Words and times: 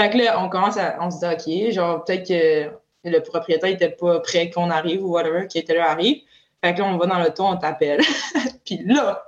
Fait 0.00 0.08
que 0.08 0.16
là, 0.16 0.42
on 0.42 0.48
commence 0.48 0.78
à. 0.78 0.96
On 1.00 1.10
se 1.10 1.18
dit, 1.18 1.26
OK, 1.26 1.72
genre, 1.74 2.04
peut-être 2.04 2.26
que 2.26 2.70
le 3.04 3.18
propriétaire 3.20 3.68
n'était 3.68 3.90
pas 3.90 4.20
prêt 4.20 4.50
qu'on 4.50 4.70
arrive 4.70 5.04
ou 5.04 5.10
whatever, 5.10 5.46
qui 5.46 5.58
était 5.58 5.74
là 5.74 5.90
arrive. 5.90 6.22
Fait 6.64 6.74
que 6.74 6.78
là, 6.78 6.86
on 6.86 6.96
va 6.96 7.06
dans 7.06 7.18
le 7.18 7.28
ton, 7.28 7.48
on 7.50 7.56
t'appelle. 7.58 8.00
Puis 8.64 8.80
là, 8.86 9.22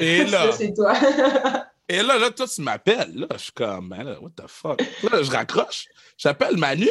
Et 0.00 0.24
là, 0.30 0.50
c'est 0.50 0.74
toi. 0.74 0.94
et 1.88 2.02
là, 2.02 2.18
là, 2.18 2.30
toi, 2.30 2.46
tu 2.48 2.60
m'appelles. 2.60 3.14
Là, 3.14 3.26
je 3.34 3.38
suis 3.38 3.52
comme, 3.52 3.86
man, 3.86 4.04
là, 4.04 4.16
what 4.20 4.30
the 4.36 4.48
fuck? 4.48 4.80
Là, 5.04 5.22
je 5.22 5.30
raccroche. 5.30 5.86
J'appelle 6.18 6.56
Manu. 6.56 6.90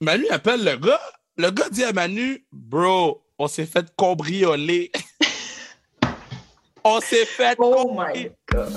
Manu 0.00 0.26
appelle 0.30 0.64
le 0.64 0.76
gars. 0.76 1.00
Le 1.36 1.52
gars 1.52 1.68
dit 1.70 1.84
à 1.84 1.92
Manu, 1.92 2.44
bro, 2.50 3.22
on 3.38 3.46
s'est 3.46 3.66
fait 3.66 3.86
cambrioler. 3.94 4.90
on 6.82 7.00
s'est 7.00 7.24
fait 7.24 7.54
oh 7.60 7.96
my 7.96 8.32
God. 8.52 8.72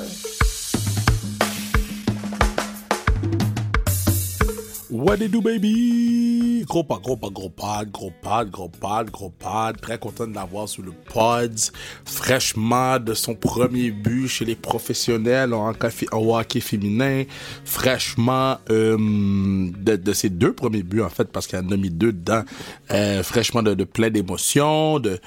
What 4.92 5.22
it 5.22 5.32
do, 5.32 5.40
baby? 5.42 6.66
Gros 6.68 6.84
pas, 6.84 7.00
gros 7.00 7.16
pas, 7.16 7.30
gros 7.30 7.50
pad, 7.50 7.90
gros 7.90 8.12
pad, 8.22 8.50
gros 8.52 8.68
pad, 8.68 9.10
gros 9.10 9.30
pad. 9.30 9.80
Très 9.80 9.98
content 9.98 10.28
de 10.28 10.36
l'avoir 10.36 10.68
sur 10.68 10.84
le 10.84 10.92
pods. 10.92 11.72
Fraîchement 12.04 13.00
de 13.00 13.14
son 13.14 13.34
premier 13.34 13.92
but 13.92 14.28
chez 14.28 14.44
les 14.44 14.56
professionnels 14.56 15.54
en, 15.54 15.72
hockey- 15.72 16.60
féminin. 16.60 17.24
Fraîchement 17.64 18.58
euh, 18.70 18.98
de, 19.00 20.12
ses 20.14 20.30
deux 20.30 20.52
premiers 20.52 20.84
buts, 20.84 21.02
en 21.02 21.10
fait, 21.10 21.32
parce 21.32 21.48
qu'il 21.48 21.58
en 21.60 21.72
a 21.72 21.78
mis 21.78 21.90
deux 21.90 22.12
dedans. 22.12 22.44
Euh, 22.92 23.24
fraîchement 23.24 23.64
de, 23.64 23.82
plein 23.86 24.10
d'émotions, 24.10 25.00
de, 25.00 25.22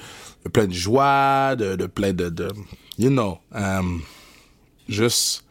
plein 0.53 0.67
de 0.67 0.73
joie, 0.73 1.55
de, 1.55 1.87
plein 1.87 2.13
de, 2.13 2.29
de 2.29 2.49
you 2.99 3.09
know, 3.09 3.39
euh, 3.55 3.81
juste 4.87 5.44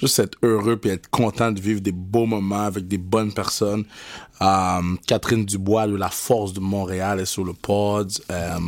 juste 0.00 0.18
être 0.18 0.38
heureux 0.42 0.78
et 0.84 0.88
être 0.88 1.08
content 1.10 1.52
de 1.52 1.60
vivre 1.60 1.80
des 1.80 1.92
beaux 1.92 2.26
moments 2.26 2.62
avec 2.62 2.88
des 2.88 2.98
bonnes 2.98 3.32
personnes. 3.32 3.84
Euh, 4.42 4.80
Catherine 5.06 5.44
Dubois 5.44 5.86
de 5.86 5.96
La 5.96 6.08
Force 6.08 6.52
de 6.52 6.60
Montréal 6.60 7.20
est 7.20 7.26
sur 7.26 7.44
le 7.44 7.52
pod. 7.52 8.10
Euh, 8.30 8.58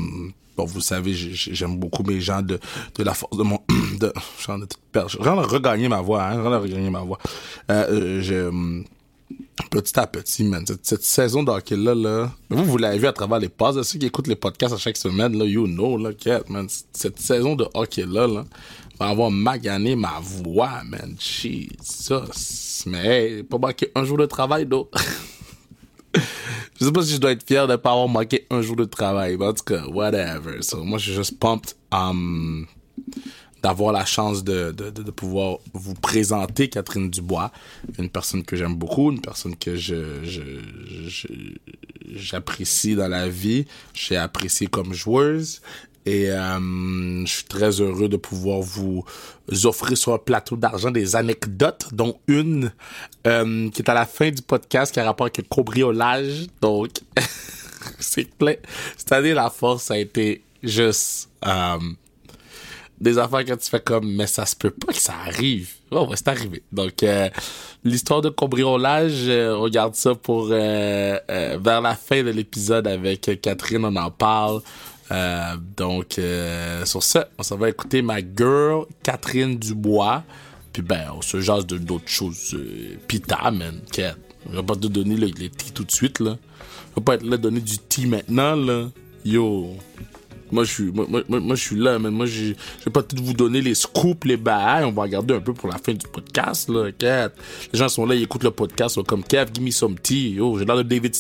bon, 0.57 0.65
vous 0.67 0.81
savez, 0.81 1.15
j'ai- 1.15 1.33
j'ai- 1.35 1.55
j'aime 1.55 1.79
beaucoup 1.79 2.03
mes 2.03 2.21
gens 2.21 2.43
de, 2.43 2.59
de 2.95 3.03
La 3.03 3.15
Force 3.15 3.37
de 3.37 3.43
Mon... 3.43 3.59
De, 3.99 4.13
je 4.17 4.43
suis 4.43 4.51
en 4.51 4.57
train 4.57 4.59
de 4.59 4.65
tout 4.67 4.79
perdre. 4.91 5.09
Je 5.11 5.17
suis 5.17 5.21
en 5.29 5.35
train 5.35 5.43
de 5.43 5.47
regagner 5.47 5.87
ma 5.89 6.01
voix, 6.01 6.25
hein. 6.25 6.31
Je 6.31 6.33
suis 6.39 6.41
en 6.41 6.51
train 6.51 6.59
de 6.59 6.63
regagner 6.63 6.91
ma 6.91 7.01
voix. 7.03 7.19
Euh, 7.71 8.21
euh, 8.31 8.83
petit 9.71 9.99
à 9.99 10.07
petit, 10.07 10.45
man. 10.45 10.65
Cette, 10.83 11.03
saison 11.05 11.43
d'hockey-là, 11.43 11.95
là, 11.95 12.31
vous, 12.51 12.65
vous 12.65 12.79
l'avez 12.79 12.99
vu 12.99 13.07
à 13.07 13.13
travers 13.13 13.39
les 13.39 13.49
passes. 13.49 13.81
Ceux 13.83 13.99
qui 13.99 14.07
écoutent 14.07 14.27
les 14.27 14.35
podcasts 14.37 14.75
à 14.75 14.79
chaque 14.79 14.97
semaine, 14.97 15.37
là, 15.39 15.45
you 15.45 15.67
know, 15.67 15.97
là, 15.99 16.11
man. 16.49 16.67
Cette 16.93 17.21
saison 17.21 17.55
de 17.55 17.67
hockey-là, 17.75 18.27
là, 18.27 18.45
avoir 19.09 19.31
magané 19.31 19.97
ma 19.97 20.21
voix, 20.21 20.83
man. 20.85 21.17
Jesus. 21.19 22.85
Mais, 22.87 23.07
hey, 23.07 23.43
pas 23.43 23.59
manqué 23.59 23.91
un 23.95 24.05
jour 24.05 24.17
de 24.19 24.27
travail, 24.27 24.67
d'eau. 24.67 24.91
je 26.15 26.85
sais 26.85 26.93
pas 26.93 27.03
si 27.03 27.13
je 27.15 27.19
dois 27.19 27.33
être 27.33 27.47
fier 27.47 27.67
de 27.67 27.77
pas 27.77 27.91
avoir 27.93 28.09
manqué 28.09 28.47
un 28.51 28.61
jour 28.63 28.77
de 28.77 28.85
travail, 28.85 29.37
en 29.41 29.53
tout 29.53 29.65
cas, 29.65 29.87
whatever. 29.87 30.63
So, 30.63 30.83
moi, 30.85 30.99
je 30.99 31.05
suis 31.05 31.15
juste 31.15 31.39
pumped, 31.39 31.75
um, 31.93 32.67
d'avoir 33.63 33.93
la 33.93 34.05
chance 34.05 34.43
de, 34.43 34.73
de, 34.73 34.91
de, 34.91 35.03
de 35.05 35.11
pouvoir 35.13 35.59
vous 35.73 35.95
présenter 35.95 36.69
Catherine 36.69 37.09
Dubois, 37.09 37.53
une 37.99 38.09
personne 38.11 38.43
que 38.43 38.57
j'aime 38.57 38.75
beaucoup, 38.75 39.13
une 39.13 39.21
personne 39.21 39.55
que 39.57 39.77
je, 39.77 40.25
je- 40.25 41.29
j'apprécie 42.15 42.97
dans 42.97 43.07
la 43.09 43.29
vie, 43.29 43.67
j'ai 43.95 44.17
apprécié 44.17 44.67
comme 44.67 44.93
joueuse. 44.93 45.61
Et 46.05 46.31
euh, 46.31 47.25
je 47.25 47.33
suis 47.33 47.45
très 47.45 47.81
heureux 47.81 48.09
de 48.09 48.17
pouvoir 48.17 48.61
vous 48.61 49.05
offrir 49.65 49.97
sur 49.97 50.15
un 50.15 50.19
plateau 50.19 50.57
d'argent 50.57 50.91
des 50.91 51.15
anecdotes, 51.15 51.89
dont 51.93 52.19
une 52.27 52.73
euh, 53.27 53.71
qui 53.71 53.83
est 53.83 53.89
à 53.89 53.95
la 53.95 54.07
fin 54.07 54.31
du 54.31 54.43
podcast 54.43 54.93
qui 54.93 54.99
a 54.99 55.05
rapport 55.05 55.27
avec 55.27 55.39
le 55.39 55.45
cambriolage. 55.45 56.47
Donc, 56.61 56.91
c'est 58.01 58.29
plein. 58.37 58.55
Cette 58.97 59.13
année, 59.13 59.33
la 59.33 59.49
force 59.49 59.93
a 59.93 59.99
été 59.99 60.43
juste 60.61 61.31
euh, 61.47 61.79
des 63.01 63.19
affaires 63.19 63.45
que 63.45 63.53
tu 63.55 63.71
fais 63.71 63.81
comme, 63.81 64.13
mais 64.13 64.27
ça 64.27 64.45
se 64.45 64.57
peut 64.57 64.71
pas 64.71 64.93
que 64.93 65.01
ça 65.01 65.15
arrive. 65.25 65.71
Oh, 65.93 66.07
ouais, 66.07 66.17
c'est 66.17 66.29
arrivé. 66.29 66.63
Donc, 66.73 67.05
l'histoire 67.85 68.23
de 68.23 68.29
cambriolage, 68.29 69.29
euh, 69.29 69.55
on 69.55 69.63
regarde 69.63 69.95
ça 69.95 70.17
pour 70.17 70.47
vers 70.47 71.21
la 71.81 71.95
fin 71.95 72.25
de 72.25 72.31
l'épisode 72.31 72.89
avec 72.89 73.41
Catherine, 73.41 73.85
on 73.85 73.95
en 73.95 74.11
parle. 74.11 74.63
Euh, 75.13 75.57
donc, 75.77 76.19
euh, 76.19 76.85
sur 76.87 77.03
ça, 77.03 77.29
on 77.39 77.43
s'en 77.43 77.57
va 77.57 77.69
écouter 77.69 78.01
ma 78.03 78.21
girl, 78.21 78.87
Catherine 79.03 79.59
Dubois. 79.59 80.25
Puis 80.73 80.81
ben, 80.83 81.09
on 81.15 81.21
se 81.21 81.41
jase 81.41 81.67
d'autres 81.67 82.09
choses. 82.09 82.55
Euh, 82.55 82.97
Pita, 83.07 83.51
man, 83.51 83.81
Kat. 83.93 84.15
Je 84.51 84.57
vais 84.57 84.63
pas 84.63 84.75
te 84.75 84.87
donner 84.87 85.17
le- 85.17 85.27
les 85.27 85.51
tea 85.51 85.71
tout 85.73 85.85
de 85.85 85.91
suite, 85.93 86.19
là. 86.21 86.37
Je 86.91 87.01
vais 87.01 87.05
pas 87.05 87.15
être 87.15 87.25
là 87.25 87.37
donner 87.37 87.61
du 87.61 87.79
tea 87.79 88.07
maintenant, 88.07 88.57
là. 88.57 88.89
Yo. 89.25 89.77
Moi, 90.51 90.65
je 90.65 90.73
suis, 90.73 90.93
moi, 90.93 91.55
je 91.55 91.75
là, 91.77 91.99
mais 91.99 92.11
moi, 92.11 92.27
je 92.27 92.53
vais 92.85 92.91
pas 92.93 93.03
tout 93.03 93.17
vous 93.23 93.33
donner 93.33 93.61
les 93.63 93.75
scoops, 93.75 94.25
les 94.27 94.37
bails. 94.37 94.85
On 94.85 94.93
va 94.93 95.03
regarder 95.03 95.35
un 95.35 95.41
peu 95.41 95.55
pour 95.55 95.69
la 95.69 95.79
fin 95.79 95.93
du 95.95 96.07
podcast, 96.07 96.69
là, 96.69 96.91
Kat. 96.93 97.31
Les 97.73 97.79
gens 97.79 97.89
sont 97.89 98.05
là, 98.07 98.15
ils 98.15 98.23
écoutent 98.23 98.45
le 98.45 98.51
podcast, 98.51 98.95
sont 98.97 99.03
comme, 99.05 99.25
Kev, 99.25 99.51
give 99.55 99.63
me 99.65 99.71
some 99.71 99.95
tea. 99.99 100.33
Yo, 100.33 100.59
j'ai 100.59 100.65
l'air 100.65 100.77
de 100.77 100.83
David 100.83 101.15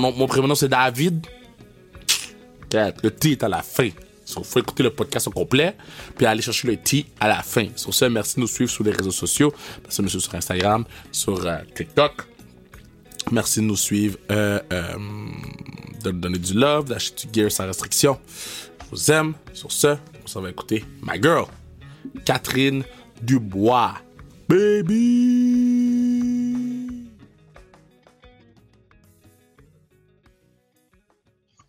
nom- 0.00 0.12
mon 0.16 0.26
prénom, 0.26 0.54
c'est 0.54 0.68
David. 0.68 1.26
Le 3.02 3.10
tea 3.10 3.32
est 3.32 3.42
à 3.42 3.48
la 3.48 3.62
fin. 3.62 3.88
Il 4.26 4.44
faut 4.44 4.58
écouter 4.58 4.82
le 4.82 4.90
podcast 4.90 5.28
au 5.28 5.30
complet, 5.30 5.76
puis 6.16 6.26
aller 6.26 6.40
chercher 6.42 6.68
le 6.68 6.76
tea 6.76 7.06
à 7.20 7.28
la 7.28 7.42
fin. 7.42 7.66
Sur 7.76 7.92
ce, 7.92 8.06
merci 8.06 8.36
de 8.36 8.40
nous 8.40 8.46
suivre 8.46 8.70
sur 8.70 8.82
les 8.82 8.92
réseaux 8.92 9.10
sociaux. 9.10 9.52
Merci 9.82 10.08
suivre 10.08 10.22
sur 10.22 10.34
Instagram, 10.34 10.84
sur 11.12 11.46
euh, 11.46 11.58
TikTok. 11.74 12.22
Merci 13.30 13.60
de 13.60 13.66
nous 13.66 13.76
suivre, 13.76 14.18
euh, 14.30 14.60
euh, 14.72 14.96
de 16.02 16.10
nous 16.10 16.20
donner 16.20 16.38
du 16.38 16.54
love, 16.54 16.86
d'acheter 16.86 17.28
du 17.28 17.40
gear 17.40 17.52
sans 17.52 17.66
restriction. 17.66 18.18
Je 18.80 18.90
vous 18.90 19.10
aime. 19.10 19.34
Sur 19.52 19.70
ce, 19.70 19.96
on 20.24 20.26
s'en 20.26 20.40
va 20.40 20.50
écouter 20.50 20.84
ma 21.02 21.20
girl, 21.20 21.46
Catherine 22.24 22.82
Dubois. 23.22 23.94
Baby! 24.48 26.14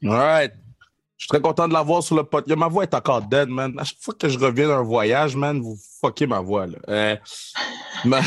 Alright. 0.03 0.64
Je 1.17 1.23
suis 1.23 1.29
très 1.29 1.39
content 1.41 1.67
de 1.67 1.73
la 1.73 1.81
voir 1.81 2.03
sur 2.03 2.15
le 2.15 2.23
podcast. 2.23 2.57
Ma 2.59 2.67
voix 2.67 2.83
est 2.83 2.93
encore 2.93 3.21
dead, 3.21 3.47
man. 3.49 3.73
À 3.79 3.83
chaque 3.85 3.99
fois 4.01 4.13
que 4.13 4.27
je 4.27 4.37
reviens 4.37 4.67
d'un 4.67 4.81
voyage, 4.83 5.35
man, 5.35 5.61
vous 5.61 5.77
fuckez 6.01 6.27
ma 6.27 6.39
voix, 6.41 6.67
là. 6.67 6.77
Euh, 6.89 7.15
mais- 8.05 8.21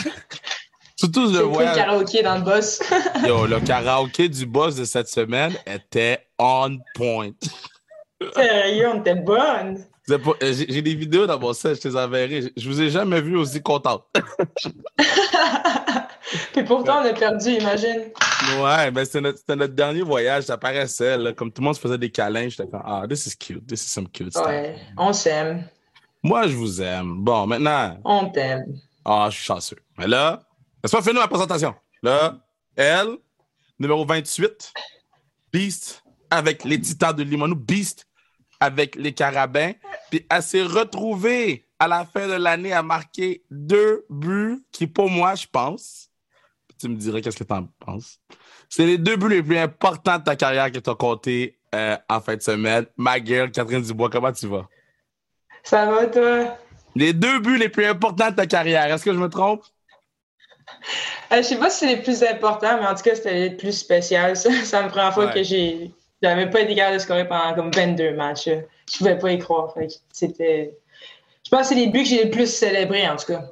Surtout 0.96 1.26
le 1.26 1.28
pris 1.30 1.38
le 1.38 1.44
voyage. 1.44 1.76
karaoké 1.76 2.22
dans 2.22 2.34
le 2.38 2.42
boss. 2.42 2.80
Yo, 3.26 3.46
le 3.46 3.60
karaoké 3.60 4.28
du 4.28 4.46
boss 4.46 4.74
de 4.74 4.84
cette 4.84 5.08
semaine 5.08 5.52
était 5.66 6.26
on 6.38 6.78
point. 6.94 7.30
Sérieux, 8.34 8.88
on 8.94 9.00
était 9.00 9.14
bonne. 9.14 9.84
Euh, 10.10 10.18
J'ai 10.40 10.80
des 10.82 10.94
vidéos 10.94 11.26
dans 11.26 11.38
mon 11.38 11.52
set, 11.52 11.76
je 11.76 11.80
te 11.82 11.88
les 11.88 11.96
enverrai. 11.96 12.42
Je- 12.42 12.48
Je 12.56 12.68
vous 12.68 12.80
ai 12.80 12.88
jamais 12.90 13.20
vu 13.20 13.36
aussi 13.36 13.62
contente. 13.62 14.04
Puis 16.52 16.64
pourtant, 16.64 17.02
on 17.02 17.06
a 17.06 17.12
perdu, 17.12 17.50
imagine. 17.50 18.10
Ouais, 18.60 18.90
ben 18.90 19.04
c'était 19.04 19.56
notre, 19.56 19.74
dernier 19.74 20.02
voyage, 20.02 20.44
ça 20.44 20.56
paraissait, 20.56 21.16
là, 21.16 21.32
comme 21.32 21.50
tout 21.50 21.60
le 21.60 21.66
monde 21.66 21.74
se 21.74 21.80
faisait 21.80 21.98
des 21.98 22.10
câlins, 22.10 22.48
j'étais 22.48 22.66
comme, 22.66 22.82
ah, 22.84 23.04
this 23.08 23.26
is 23.26 23.36
cute, 23.36 23.66
this 23.66 23.84
is 23.84 23.88
some 23.88 24.08
cute 24.08 24.30
stuff. 24.30 24.46
Ouais, 24.46 24.76
on 24.96 25.12
s'aime. 25.12 25.64
Moi, 26.22 26.46
je 26.46 26.54
vous 26.56 26.82
aime. 26.82 27.16
Bon, 27.18 27.46
maintenant, 27.46 27.98
On 28.04 28.28
t'aime. 28.30 28.64
ah, 29.04 29.28
je 29.30 29.36
suis 29.36 29.44
chanceux. 29.44 29.78
Mais 29.96 30.06
là, 30.06 30.42
laisse-moi 30.82 31.02
finir 31.02 31.20
ma 31.20 31.28
présentation. 31.28 31.74
Là, 32.02 32.38
elle, 32.76 33.16
numéro 33.78 34.04
28, 34.04 34.72
Beast 35.52 36.02
avec 36.30 36.64
les 36.64 36.80
Titans 36.80 37.14
de 37.14 37.22
Limonou, 37.22 37.54
Beast 37.54 38.06
avec 38.60 38.96
les 38.96 39.12
Carabins, 39.14 39.72
puis 40.10 40.26
elle 40.28 40.42
s'est 40.42 40.62
retrouvée 40.62 41.66
à 41.78 41.86
la 41.86 42.04
fin 42.04 42.26
de 42.26 42.32
l'année 42.32 42.72
à 42.72 42.82
marquer 42.82 43.44
deux 43.50 44.04
buts 44.10 44.64
qui, 44.72 44.86
pour 44.86 45.08
moi, 45.08 45.34
je 45.36 45.46
pense, 45.50 46.07
tu 46.78 46.88
me 46.88 46.96
dirais 46.96 47.20
qu'est-ce 47.20 47.36
que 47.36 47.44
tu 47.44 47.52
en 47.52 47.66
penses? 47.84 48.18
C'est 48.68 48.86
les 48.86 48.98
deux 48.98 49.16
buts 49.16 49.28
les 49.28 49.42
plus 49.42 49.58
importants 49.58 50.18
de 50.18 50.24
ta 50.24 50.36
carrière 50.36 50.70
que 50.70 50.78
tu 50.78 50.90
as 50.90 50.94
compté 50.94 51.58
euh, 51.74 51.96
en 52.08 52.20
fin 52.20 52.36
de 52.36 52.42
semaine. 52.42 52.86
Ma 52.96 53.18
gueule, 53.20 53.50
Catherine 53.50 53.82
Dubois, 53.82 54.10
comment 54.10 54.32
tu 54.32 54.46
vas? 54.46 54.66
Ça 55.62 55.86
va, 55.86 56.06
toi? 56.06 56.56
Les 56.94 57.12
deux 57.12 57.40
buts 57.40 57.58
les 57.58 57.68
plus 57.68 57.84
importants 57.86 58.30
de 58.30 58.36
ta 58.36 58.46
carrière, 58.46 58.86
est-ce 58.92 59.04
que 59.04 59.12
je 59.12 59.18
me 59.18 59.28
trompe? 59.28 59.62
Euh, 61.32 61.36
je 61.38 61.42
sais 61.42 61.58
pas 61.58 61.70
si 61.70 61.80
c'est 61.80 61.96
les 61.96 62.02
plus 62.02 62.22
importants, 62.22 62.78
mais 62.80 62.86
en 62.86 62.94
tout 62.94 63.02
cas, 63.02 63.14
c'était 63.14 63.34
les 63.34 63.50
plus 63.50 63.72
spéciales. 63.72 64.36
Ça, 64.36 64.50
c'est 64.64 64.80
la 64.80 64.88
première 64.88 65.12
fois 65.14 65.26
Ouais. 65.26 65.34
que 65.34 65.42
j'ai. 65.42 65.92
J'avais 66.22 66.50
pas 66.50 66.60
été 66.62 66.74
capable 66.74 66.96
de 66.96 67.00
scorer 67.00 67.28
pendant 67.28 67.54
comme 67.54 67.70
22 67.70 68.14
matchs. 68.14 68.48
Je 68.90 68.98
pouvais 68.98 69.18
pas 69.18 69.30
y 69.32 69.38
croire. 69.38 69.72
C'était. 70.12 70.76
Je 71.44 71.50
pense 71.50 71.60
que 71.62 71.66
c'est 71.68 71.74
les 71.76 71.86
buts 71.88 72.02
que 72.02 72.08
j'ai 72.08 72.24
le 72.24 72.30
plus 72.30 72.52
célébrés, 72.52 73.08
en 73.08 73.16
tout 73.16 73.26
cas. 73.26 73.44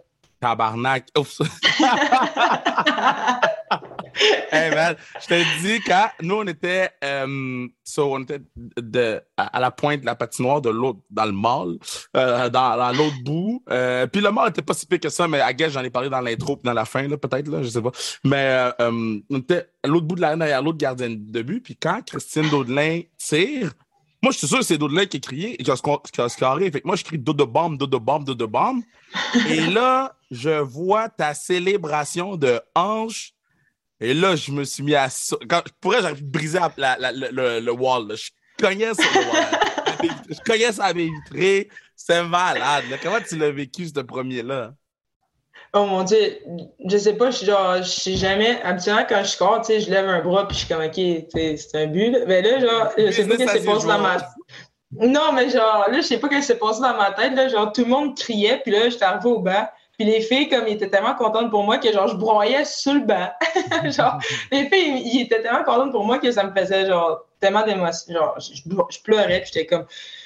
Tabarnak. 0.47 1.07
Oups. 1.19 1.39
hey 4.53 4.71
man, 4.71 4.95
je 5.21 5.27
te 5.27 5.61
dis, 5.61 5.81
quand 5.81 6.09
nous, 6.23 6.37
on 6.37 6.47
était, 6.47 6.89
euh, 7.03 7.67
so, 7.83 8.15
on 8.15 8.23
était 8.23 8.41
de, 8.55 9.21
à, 9.37 9.59
la 9.59 9.73
pointe 9.73 10.03
de 10.03 10.07
la 10.07 10.15
patinoire 10.15 10.61
de 10.61 10.71
l'autre, 10.71 11.01
dans 11.11 11.25
le 11.25 11.33
mall, 11.33 11.79
euh, 12.17 12.49
dans, 12.49 12.77
dans 12.77 12.93
l'autre 12.93 13.17
bout. 13.25 13.65
Euh, 13.71 14.07
puis 14.07 14.21
le 14.21 14.31
mall 14.31 14.47
n'était 14.47 14.63
pas 14.63 14.75
si 14.75 14.87
pire 14.87 15.01
que 15.01 15.09
ça, 15.09 15.27
mais 15.27 15.41
à 15.41 15.53
guess, 15.53 15.73
j'en 15.73 15.83
ai 15.83 15.91
parlé 15.91 16.09
dans 16.09 16.21
l'intro 16.21 16.55
puis 16.57 16.63
dans 16.65 16.73
la 16.73 16.85
fin, 16.85 17.09
là, 17.09 17.17
peut-être, 17.17 17.49
là, 17.49 17.65
je 17.65 17.69
sais 17.69 17.83
pas. 17.83 17.91
Mais 18.25 18.71
on 18.79 19.39
était 19.39 19.67
à 19.83 19.89
l'autre 19.89 20.07
bout 20.07 20.15
de 20.15 20.21
la 20.21 20.37
derrière 20.37 20.63
l'autre 20.63 20.79
gardien 20.79 21.11
de 21.11 21.43
but. 21.43 21.61
Puis 21.61 21.77
quand 21.77 22.03
Christine 22.07 22.49
Daudelin 22.51 23.01
tire, 23.19 23.73
moi, 24.27 24.33
je 24.33 24.39
suis 24.39 24.49
sûr 24.49 24.59
que 24.59 24.65
c'est 24.65 24.77
Daudelin 24.77 25.07
qui 25.07 25.19
a 25.19 25.21
crié, 25.21 25.57
qui 25.57 25.71
a, 25.71 25.77
qui 26.13 26.21
a 26.21 26.29
scoré. 26.29 26.69
Fait 26.73 26.81
que 26.81 26.87
moi, 26.87 26.97
je 26.97 27.05
crie 27.05 27.17
Dodo 27.19 27.47
bombe, 27.47 27.79
Dodo 27.79 28.01
bombe, 28.01 28.25
Dodo 28.25 28.49
bombe. 28.49 28.83
Et 29.49 29.61
là, 29.61 30.17
je 30.33 30.51
vois 30.51 31.09
ta 31.09 31.33
célébration 31.33 32.37
de 32.37 32.61
hanche 32.75 33.33
et 34.01 34.13
là, 34.13 34.37
je 34.37 34.51
me 34.51 34.65
suis 34.65 34.83
mis 34.83 34.95
à. 34.95 35.09
Quand, 35.49 35.63
je 35.67 35.73
pourrais, 35.81 36.03
j'aurais 36.03 36.15
briser 36.21 36.59
la, 36.77 36.99
la, 36.99 37.13
le, 37.13 37.61
le, 37.61 37.73
wall. 37.73 38.15
Je 38.15 38.31
cognais 38.59 38.93
sur 38.93 39.05
le 39.15 39.21
wall. 39.31 40.11
je 40.31 40.41
cognais 40.45 40.73
sur 40.73 40.83
la 40.83 40.93
vitrée. 40.93 41.71
C'est 41.95 42.23
malade. 42.25 42.85
Comment 43.03 43.21
tu 43.27 43.39
l'as 43.39 43.51
vécu, 43.51 43.87
ce 43.89 44.01
premier-là? 44.01 44.75
Oh 45.77 45.85
mon 45.85 46.05
Dieu, 46.05 46.39
je 46.87 46.97
sais 46.97 47.13
pas, 47.17 47.31
je 47.31 47.45
genre, 47.45 47.77
je 47.77 47.83
sais 47.83 48.15
jamais. 48.15 48.63
Habituellement, 48.63 49.05
quand 49.07 49.23
je 49.23 49.29
score, 49.29 49.61
tu 49.61 49.67
sais, 49.67 49.81
je 49.81 49.91
lève 49.91 50.09
un 50.09 50.23
bras 50.23 50.49
puis 50.49 50.57
je 50.57 50.65
suis 50.65 50.75
comme, 50.75 50.83
OK, 50.83 50.95
c'est 50.95 51.75
un 51.75 51.87
but. 51.87 52.17
Mais 52.27 52.41
là, 52.41 52.61
genre, 52.61 52.93
je 52.97 53.11
sais 53.11 53.27
pas 53.27 53.37
ce 53.37 53.43
qui 53.43 53.49
s'est 53.49 53.65
passé 53.65 53.87
dans 53.87 53.99
ma 53.99 54.17
Non, 54.93 55.33
mais 55.35 55.51
genre, 55.51 55.85
là, 55.91 55.97
je 55.97 56.01
sais 56.01 56.19
pas 56.19 56.29
ce 56.31 56.37
qui 56.37 56.43
s'est 56.43 56.57
passé 56.57 56.81
dans 56.81 56.97
ma 56.97 57.11
tête. 57.11 57.35
Là, 57.35 57.49
genre, 57.49 57.71
tout 57.75 57.83
le 57.83 57.91
monde 57.91 58.17
criait, 58.17 58.63
puis 58.63 58.73
là, 58.73 58.89
j'étais 58.89 59.05
arrivé 59.05 59.29
au 59.29 59.41
banc. 59.41 59.69
Puis 59.99 60.07
les 60.07 60.23
filles, 60.23 60.49
comme, 60.49 60.67
ils 60.67 60.75
étaient 60.75 60.89
tellement 60.89 61.15
contentes 61.15 61.51
pour 61.51 61.63
moi 61.63 61.77
que, 61.77 61.93
genre, 61.93 62.09
je 62.09 62.17
broyais 62.17 62.65
sur 62.65 62.95
le 62.95 63.01
banc. 63.01 63.29
genre, 63.91 64.19
les 64.53 64.71
filles, 64.71 65.03
ils 65.05 65.23
étaient 65.23 65.43
tellement 65.43 65.65
contentes 65.65 65.93
pour 65.93 66.05
moi 66.05 66.19
que 66.19 66.31
ça 66.33 66.45
me 66.45 66.59
faisait, 66.59 66.87
genre, 66.87 67.27
tellement 67.39 67.67
d'émotion. 67.67 68.15
Genre, 68.15 68.39
je, 68.41 69.03
pleurais, 69.03 69.41
puis 69.41 69.51
j'étais 69.53 69.67
comme, 69.67 69.85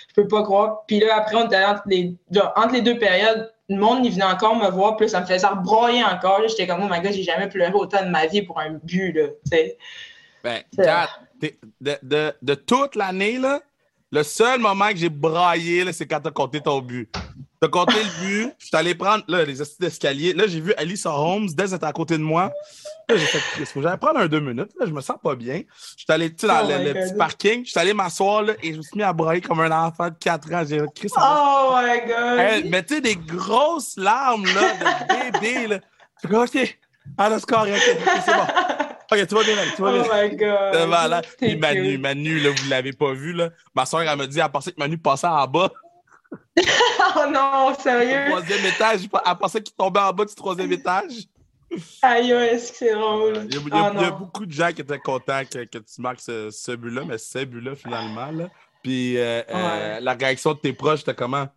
je 0.08 0.14
peux 0.14 0.29
pas 0.29 0.44
croire. 0.44 0.85
Puis 0.87 1.00
là, 1.00 1.17
après, 1.17 1.35
on 1.35 1.46
était 1.46 1.64
entre 1.64 1.82
les, 1.87 2.14
genre, 2.31 2.53
entre 2.55 2.75
les 2.75 2.82
deux 2.82 2.99
périodes, 2.99 3.53
le 3.70 3.76
monde, 3.76 4.05
il 4.05 4.12
venait 4.12 4.25
encore 4.25 4.56
me 4.56 4.69
voir, 4.69 4.96
puis 4.96 5.08
ça 5.08 5.20
me 5.20 5.26
faisait 5.26 5.46
broyer 5.62 6.02
encore. 6.05 6.40
J'étais 6.49 6.67
comme, 6.67 6.82
oh 6.82 6.88
my 6.90 7.00
god, 7.00 7.12
j'ai 7.12 7.22
jamais 7.22 7.49
pleuré 7.49 7.72
autant 7.72 8.05
de 8.05 8.11
ma 8.11 8.26
vie 8.26 8.43
pour 8.43 8.58
un 8.58 8.70
but, 8.82 9.12
là, 9.12 9.28
tu 9.28 9.34
sais. 9.50 9.78
Ben, 10.43 10.62
de, 11.81 11.96
de, 12.02 12.32
de, 12.43 12.55
toute 12.55 12.96
l'année, 12.96 13.38
là, 13.38 13.61
le 14.11 14.22
seul 14.22 14.58
moment 14.58 14.88
que 14.88 14.96
j'ai 14.96 15.08
braillé, 15.08 15.90
c'est 15.93 16.06
quand 16.06 16.20
t'as 16.20 16.31
compté 16.31 16.61
ton 16.61 16.81
but. 16.81 17.14
T'as 17.60 17.68
compté 17.68 17.92
le 17.92 18.24
but, 18.24 18.54
je 18.58 18.66
suis 18.68 18.76
allé 18.76 18.94
prendre 18.94 19.22
là, 19.28 19.44
les 19.44 19.60
astuces 19.60 19.78
d'escalier. 19.78 20.32
Là, 20.32 20.46
j'ai 20.46 20.62
vu 20.62 20.72
Alice 20.78 21.04
Holmes, 21.04 21.46
Dez 21.54 21.74
était 21.74 21.84
à 21.84 21.92
côté 21.92 22.16
de 22.16 22.22
moi. 22.22 22.50
Là, 23.06 23.16
j'ai 23.16 23.26
fait, 23.26 23.64
faut 23.66 23.82
j'allais 23.82 23.98
prendre 23.98 24.18
un 24.18 24.28
deux 24.28 24.40
minutes. 24.40 24.70
Là, 24.80 24.86
je 24.86 24.92
me 24.92 25.02
sens 25.02 25.18
pas 25.22 25.34
bien. 25.34 25.60
Je 25.98 26.04
suis 26.04 26.06
allé 26.08 26.30
dans 26.30 26.64
oh 26.64 26.68
le, 26.68 26.92
petit 26.94 27.14
parking, 27.18 27.66
je 27.66 27.70
suis 27.70 27.78
allé 27.78 27.92
m'asseoir 27.92 28.44
là, 28.44 28.54
et 28.62 28.72
je 28.72 28.78
me 28.78 28.82
suis 28.82 28.96
mis 28.96 29.02
à 29.02 29.12
brailler 29.12 29.42
comme 29.42 29.60
un 29.60 29.70
enfant 29.70 30.08
de 30.08 30.14
4 30.18 30.54
ans. 30.54 30.62
J'ai 30.66 30.78
ça. 31.08 31.20
Oh 31.20 31.76
my 31.76 32.00
god! 32.08 32.70
mais 32.70 32.82
tu 32.82 32.94
sais, 32.94 33.00
des 33.02 33.16
grosses 33.16 33.94
larmes 33.98 34.46
là, 34.46 34.72
de 34.72 35.32
bébé. 35.32 35.66
Là. 35.66 35.80
Je 36.22 36.28
suis 36.28 36.36
OK. 36.36 36.78
Ah, 37.18 37.28
le 37.28 37.38
score, 37.40 37.66
OK, 37.66 37.98
c'est 38.24 38.34
bon. 38.34 38.42
OK, 39.12 39.26
tu 39.26 39.34
vas 39.34 39.42
bien, 39.42 39.56
tu 39.76 39.82
vas 39.82 39.92
bien. 39.92 40.04
Oh 40.06 40.14
my 40.14 40.36
God. 40.36 40.86
Voilà. 40.86 41.22
Puis 41.36 41.56
Manu, 41.56 41.98
Manu, 41.98 42.40
là, 42.40 42.50
vous 42.50 42.70
l'avez 42.70 42.94
pas 42.94 43.12
vu, 43.12 43.34
là. 43.34 43.50
Ma 43.74 43.84
soeur, 43.84 44.00
elle 44.00 44.16
m'a 44.16 44.26
dit, 44.26 44.40
elle 44.40 44.48
pensait 44.48 44.72
que 44.72 44.78
Manu 44.78 44.96
passait 44.96 45.26
en 45.26 45.46
bas. 45.46 45.70
Oh 47.17 47.27
non, 47.31 47.75
sérieux? 47.79 48.31
Troisième 48.31 48.67
étage, 48.67 49.00
elle 49.03 49.37
pensait 49.37 49.62
qu'il 49.62 49.75
tombait 49.75 50.00
en 50.00 50.12
bas 50.12 50.25
du 50.25 50.35
troisième 50.35 50.73
étage. 50.73 51.27
Aïe, 52.03 52.31
est-ce 52.32 52.73
que 52.73 52.79
c'est 52.79 52.94
drôle? 52.94 53.47
Il 53.49 53.55
y, 53.55 53.73
a, 53.73 54.12
oh 54.12 54.19
beaucoup 54.19 54.44
de 54.44 54.53
gens 54.53 54.73
qui 54.73 54.81
étaient 54.81 54.99
contents 54.99 55.43
que, 55.44 55.65
que 55.65 55.79
tu 55.79 56.00
marques 56.00 56.21
ce, 56.21 56.50
ce 56.50 56.73
but-là, 56.73 57.03
mais 57.06 57.19
ce 57.19 57.44
but-là, 57.44 57.77
finalement. 57.77 58.31
Là. 58.32 58.49
Puis 58.82 59.17
euh, 59.19 59.43
euh, 59.49 60.00
la 60.00 60.15
réaction 60.15 60.55
de 60.55 60.59
tes 60.59 60.73
proches, 60.73 61.00
c'était 61.00 61.15
comment? 61.15 61.49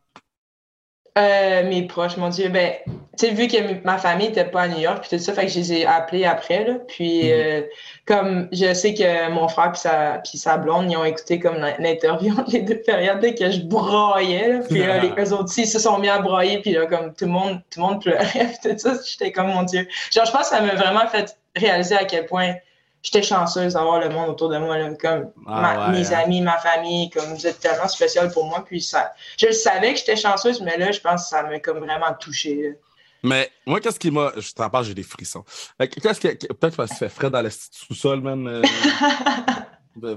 Euh, 1.16 1.70
mes 1.70 1.84
proches, 1.84 2.18
mon 2.18 2.30
Dieu, 2.30 2.50
ben, 2.50 2.74
tu 2.88 3.28
sais, 3.28 3.34
vu 3.34 3.48
que 3.48 3.84
ma 3.84 4.00
famille 4.00 4.30
n'était 4.30 4.46
pas 4.46 4.62
à 4.62 4.68
New 4.68 4.80
York, 4.80 5.06
puis 5.08 5.16
tout 5.16 5.24
ça, 5.24 5.34
fait 5.34 5.46
que 5.46 5.52
je 5.52 5.60
les 5.60 5.74
ai 5.74 5.86
appelés 5.86 6.26
après, 6.26 6.66
là. 6.66 6.74
Puis, 6.88 7.26
mhm. 7.26 7.32
euh, 7.32 7.62
comme 8.08 8.48
je 8.52 8.74
sais 8.74 8.96
que 8.96 9.30
mon 9.30 9.48
frère 9.48 9.74
puis 9.74 9.82
sa, 9.82 10.22
puis 10.24 10.40
sa 10.40 10.58
blonde, 10.58 10.92
ils 10.92 10.98
ont 10.98 11.06
écouté 11.06 11.40
comme 11.40 11.58
l'interview 11.78 12.34
entre 12.34 12.52
les 12.54 12.62
deux 12.62 12.82
périodes 12.82 13.20
dès 13.20 13.36
que 13.36 13.52
je 13.52 13.62
broyais, 13.62 14.54
là. 14.54 14.60
Puis 14.68 14.80
là, 14.80 14.98
les, 14.98 15.10
eux 15.24 15.34
autres 15.34 15.54
ils 15.56 15.68
se 15.68 15.78
sont 15.78 16.00
mis 16.00 16.10
à 16.10 16.18
broyer, 16.18 16.62
puis 16.62 16.72
là, 16.72 16.88
comme 16.88 17.14
tout 17.14 17.26
le 17.26 17.32
monde, 17.32 17.62
tout 17.70 17.80
le 17.80 17.86
monde 17.86 18.02
pleurait, 18.02 18.54
tout 18.64 18.76
ça, 18.76 18.94
j'étais 19.06 19.32
comme, 19.32 19.50
mon 19.50 19.64
Dieu. 19.64 19.88
Genre, 20.12 20.26
je 20.26 20.32
pense 20.32 20.50
que 20.50 20.56
ça 20.56 20.62
m'a 20.62 20.74
vraiment 20.74 21.06
fait 21.08 21.38
réaliser 21.56 21.96
à 21.96 22.06
quel 22.06 22.26
point 22.26 22.56
j'étais 23.04 23.22
chanceuse 23.22 23.74
d'avoir 23.74 24.00
le 24.00 24.10
monde 24.10 24.30
autour 24.30 24.50
de 24.50 24.58
moi, 24.58 24.78
comme 25.00 25.30
ah 25.46 25.90
mes 25.92 26.14
hein. 26.14 26.20
amis, 26.24 26.42
ma 26.42 26.58
famille, 26.58 27.10
comme 27.10 27.26
vous 27.34 27.46
êtes 27.46 27.60
tellement 27.60 27.88
spécial 27.88 28.32
pour 28.32 28.46
moi. 28.46 28.64
Puis 28.66 28.82
ça, 28.82 29.14
je 29.38 29.52
savais 29.52 29.94
que 29.94 30.00
j'étais 30.00 30.16
chanceuse, 30.16 30.62
mais 30.62 30.78
là, 30.78 30.92
je 30.92 31.02
pense 31.02 31.24
que 31.24 31.30
ça 31.30 31.44
m'a 31.44 31.60
comme 31.60 31.80
vraiment 31.80 32.14
touché. 32.20 32.76
Mais 33.22 33.52
moi, 33.66 33.80
qu'est-ce 33.80 34.00
qui 34.00 34.10
m'a. 34.10 34.32
Je 34.38 34.52
t'en 34.54 34.70
parle, 34.70 34.86
j'ai 34.86 34.94
des 34.94 35.04
frissons. 35.04 35.44
Qu'est-ce 35.80 36.20
qui. 36.20 36.28
Peut-être 36.48 36.76
parce 36.76 36.92
que 36.92 36.98
fait 36.98 37.10
frais 37.10 37.30
dans 37.30 37.42
le 37.42 37.50
sous-sol, 37.50 38.22
même. 38.22 38.48
Euh... 38.48 38.62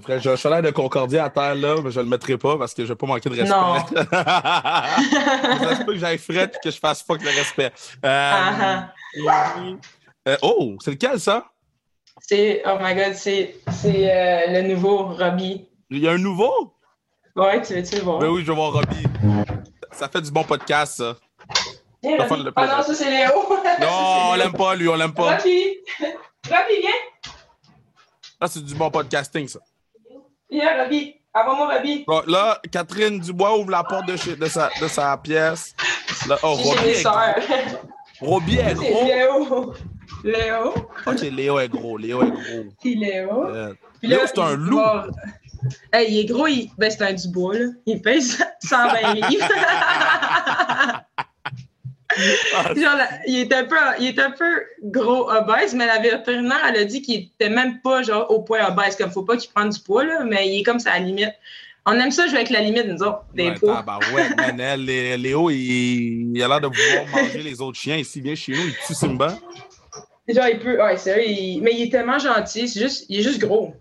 Frère, 0.01 0.21
je, 0.21 0.35
suis 0.37 0.49
l'air 0.49 0.63
de 0.63 0.71
Concordia 0.71 1.27
à 1.27 1.31
terre 1.31 1.55
là, 1.55 1.77
mais 1.85 1.91
je 1.91 2.01
le 2.01 2.07
mettrai 2.07 2.39
pas 2.39 2.57
parce 2.57 2.73
que 2.73 2.83
je 2.83 2.89
vais 2.89 2.97
pas 2.97 3.07
manquer 3.07 3.29
de 3.29 3.35
respect. 3.35 3.55
Non. 3.55 3.75
ça 4.11 5.77
se 5.77 5.85
peut 5.85 5.93
que 5.93 5.99
j'aille 5.99 6.17
frais 6.17 6.45
et 6.45 6.59
que 6.65 6.71
je 6.71 6.79
fasse 6.79 7.03
pas 7.03 7.19
que 7.19 7.25
le 7.25 7.29
respect. 7.29 7.71
Euh... 8.03 8.81
Uh 10.27 10.37
oh, 10.41 10.77
c'est 10.83 10.93
lequel 10.93 11.21
ça? 11.21 11.45
C'est, 12.21 12.63
oh 12.67 12.79
my 12.81 12.95
god, 12.95 13.15
c'est, 13.15 13.57
c'est 13.71 14.11
euh, 14.11 14.63
le 14.63 14.69
nouveau 14.69 15.09
Robbie. 15.09 15.67
Il 15.91 15.99
y 15.99 16.09
a 16.09 16.13
un 16.13 16.19
nouveau? 16.19 16.75
Ouais, 17.37 17.61
tu 17.63 17.75
veux-tu 17.75 17.97
le 17.97 18.03
voir? 18.03 18.19
Ben 18.19 18.29
oui, 18.29 18.43
je 18.43 18.47
vais 18.47 18.55
voir 18.55 18.73
Robbie. 18.73 19.05
Ça 19.93 20.09
fait 20.09 20.23
du 20.23 20.31
bon 20.31 20.43
podcast, 20.43 20.97
ça. 20.97 21.17
Hey, 22.03 22.19
ah 22.21 22.67
non, 22.67 22.83
ça 22.83 22.95
c'est 22.95 23.11
Léo. 23.11 23.33
non, 23.81 24.31
on 24.31 24.35
l'aime 24.35 24.53
pas, 24.53 24.75
lui, 24.75 24.89
on 24.89 24.95
l'aime 24.95 25.13
pas. 25.13 25.37
Robbie! 25.37 25.79
Robbie, 26.01 26.81
viens! 26.81 27.33
Là, 28.41 28.47
c'est 28.49 28.65
du 28.65 28.75
bon 28.75 28.91
podcasting, 28.91 29.49
ça. 29.49 29.61
Viens, 30.51 30.83
Robbie. 30.83 31.15
Avant-moi, 31.35 31.75
Robbie. 31.75 32.05
Bon, 32.07 32.23
là, 32.27 32.61
Catherine 32.71 33.19
Dubois 33.19 33.59
ouvre 33.59 33.71
la 33.71 33.85
porte 33.85 34.07
de, 34.07 34.17
chez, 34.17 34.37
de, 34.37 34.47
sa, 34.47 34.71
de 34.81 34.89
sa 34.89 35.17
pièce. 35.19 35.75
Là, 36.29 36.39
oh, 36.43 36.55
Robbie 36.55 37.03
Robbie 38.21 38.59
est 38.59 38.75
gros. 38.75 39.75
Léo. 40.27 40.35
Léo. 40.35 40.75
Ok, 41.07 41.21
Léo 41.21 41.59
est 41.61 41.69
gros. 41.69 41.97
Léo 41.97 42.23
est 42.23 42.31
gros. 42.31 42.65
Puis 42.81 42.97
Léo. 42.97 43.47
Léo, 44.03 44.21
c'est 44.27 44.39
un 44.39 44.57
loup. 44.57 44.81
Hey, 45.93 46.13
il 46.13 46.21
est 46.21 46.25
gros, 46.27 46.47
il... 46.47 46.71
ben, 46.79 46.91
c'est 46.91 47.03
un 47.03 47.13
Dubois, 47.13 47.59
là. 47.59 47.67
Il 47.87 48.03
pèse 48.03 48.39
120 48.63 49.15
livres. 49.29 49.49
Genre, 52.17 52.99
il, 53.27 53.41
est 53.41 53.53
un 53.53 53.65
peu, 53.65 53.77
il 54.01 54.07
est 54.07 54.19
un 54.19 54.31
peu 54.31 54.63
gros 54.85 55.31
obèse, 55.31 55.75
mais 55.75 55.87
la 55.87 55.99
vétérinaire, 55.99 56.61
elle 56.67 56.77
a 56.77 56.85
dit 56.85 57.03
qu'il 57.03 57.25
était 57.25 57.51
même 57.51 57.83
pas 57.83 58.03
genre 58.03 58.31
au 58.31 58.41
point 58.41 58.67
obèse, 58.67 58.97
comme 58.97 59.11
faut 59.11 59.25
pas 59.25 59.37
qu'il 59.37 59.51
prenne 59.51 59.69
du 59.69 59.81
poids, 59.81 60.05
là, 60.05 60.25
mais 60.25 60.49
il 60.49 60.61
est 60.61 60.63
comme 60.63 60.79
ça 60.79 60.93
à 60.93 60.99
la 60.99 61.05
limite. 61.05 61.35
On 61.85 61.93
aime 61.93 62.11
ça 62.11 62.27
jouer 62.27 62.37
avec 62.37 62.51
la 62.51 62.63
limite, 62.63 62.87
nous 62.87 63.03
autres, 63.03 63.25
des 63.35 63.51
ouais, 63.51 63.55
poids. 63.55 63.83
Bah 63.83 63.99
ouais, 64.15 64.53
mais 64.55 64.77
Léo, 65.19 65.51
il, 65.51 66.35
il 66.35 66.43
a 66.43 66.49
l'air 66.49 66.61
de 66.63 66.69
vouloir 66.69 67.07
manger 67.13 67.43
les 67.43 67.61
autres 67.61 67.79
chiens. 67.79 67.97
Ici, 67.97 68.23
vient 68.23 68.35
chez 68.35 68.53
nous, 68.53 68.67
il 68.67 68.75
tue 68.87 68.95
Simba. 68.95 69.37
Genre, 70.29 70.49
il 70.49 70.59
peut. 70.59 70.83
Ouais, 70.83 70.97
c'est 70.97 71.27
il... 71.27 71.63
Mais 71.63 71.73
il 71.75 71.83
est 71.83 71.91
tellement 71.91 72.19
gentil. 72.19 72.69
C'est 72.69 72.81
juste... 72.81 73.07
Il 73.09 73.21
est 73.21 73.23
juste 73.23 73.41
gros. 73.41 73.75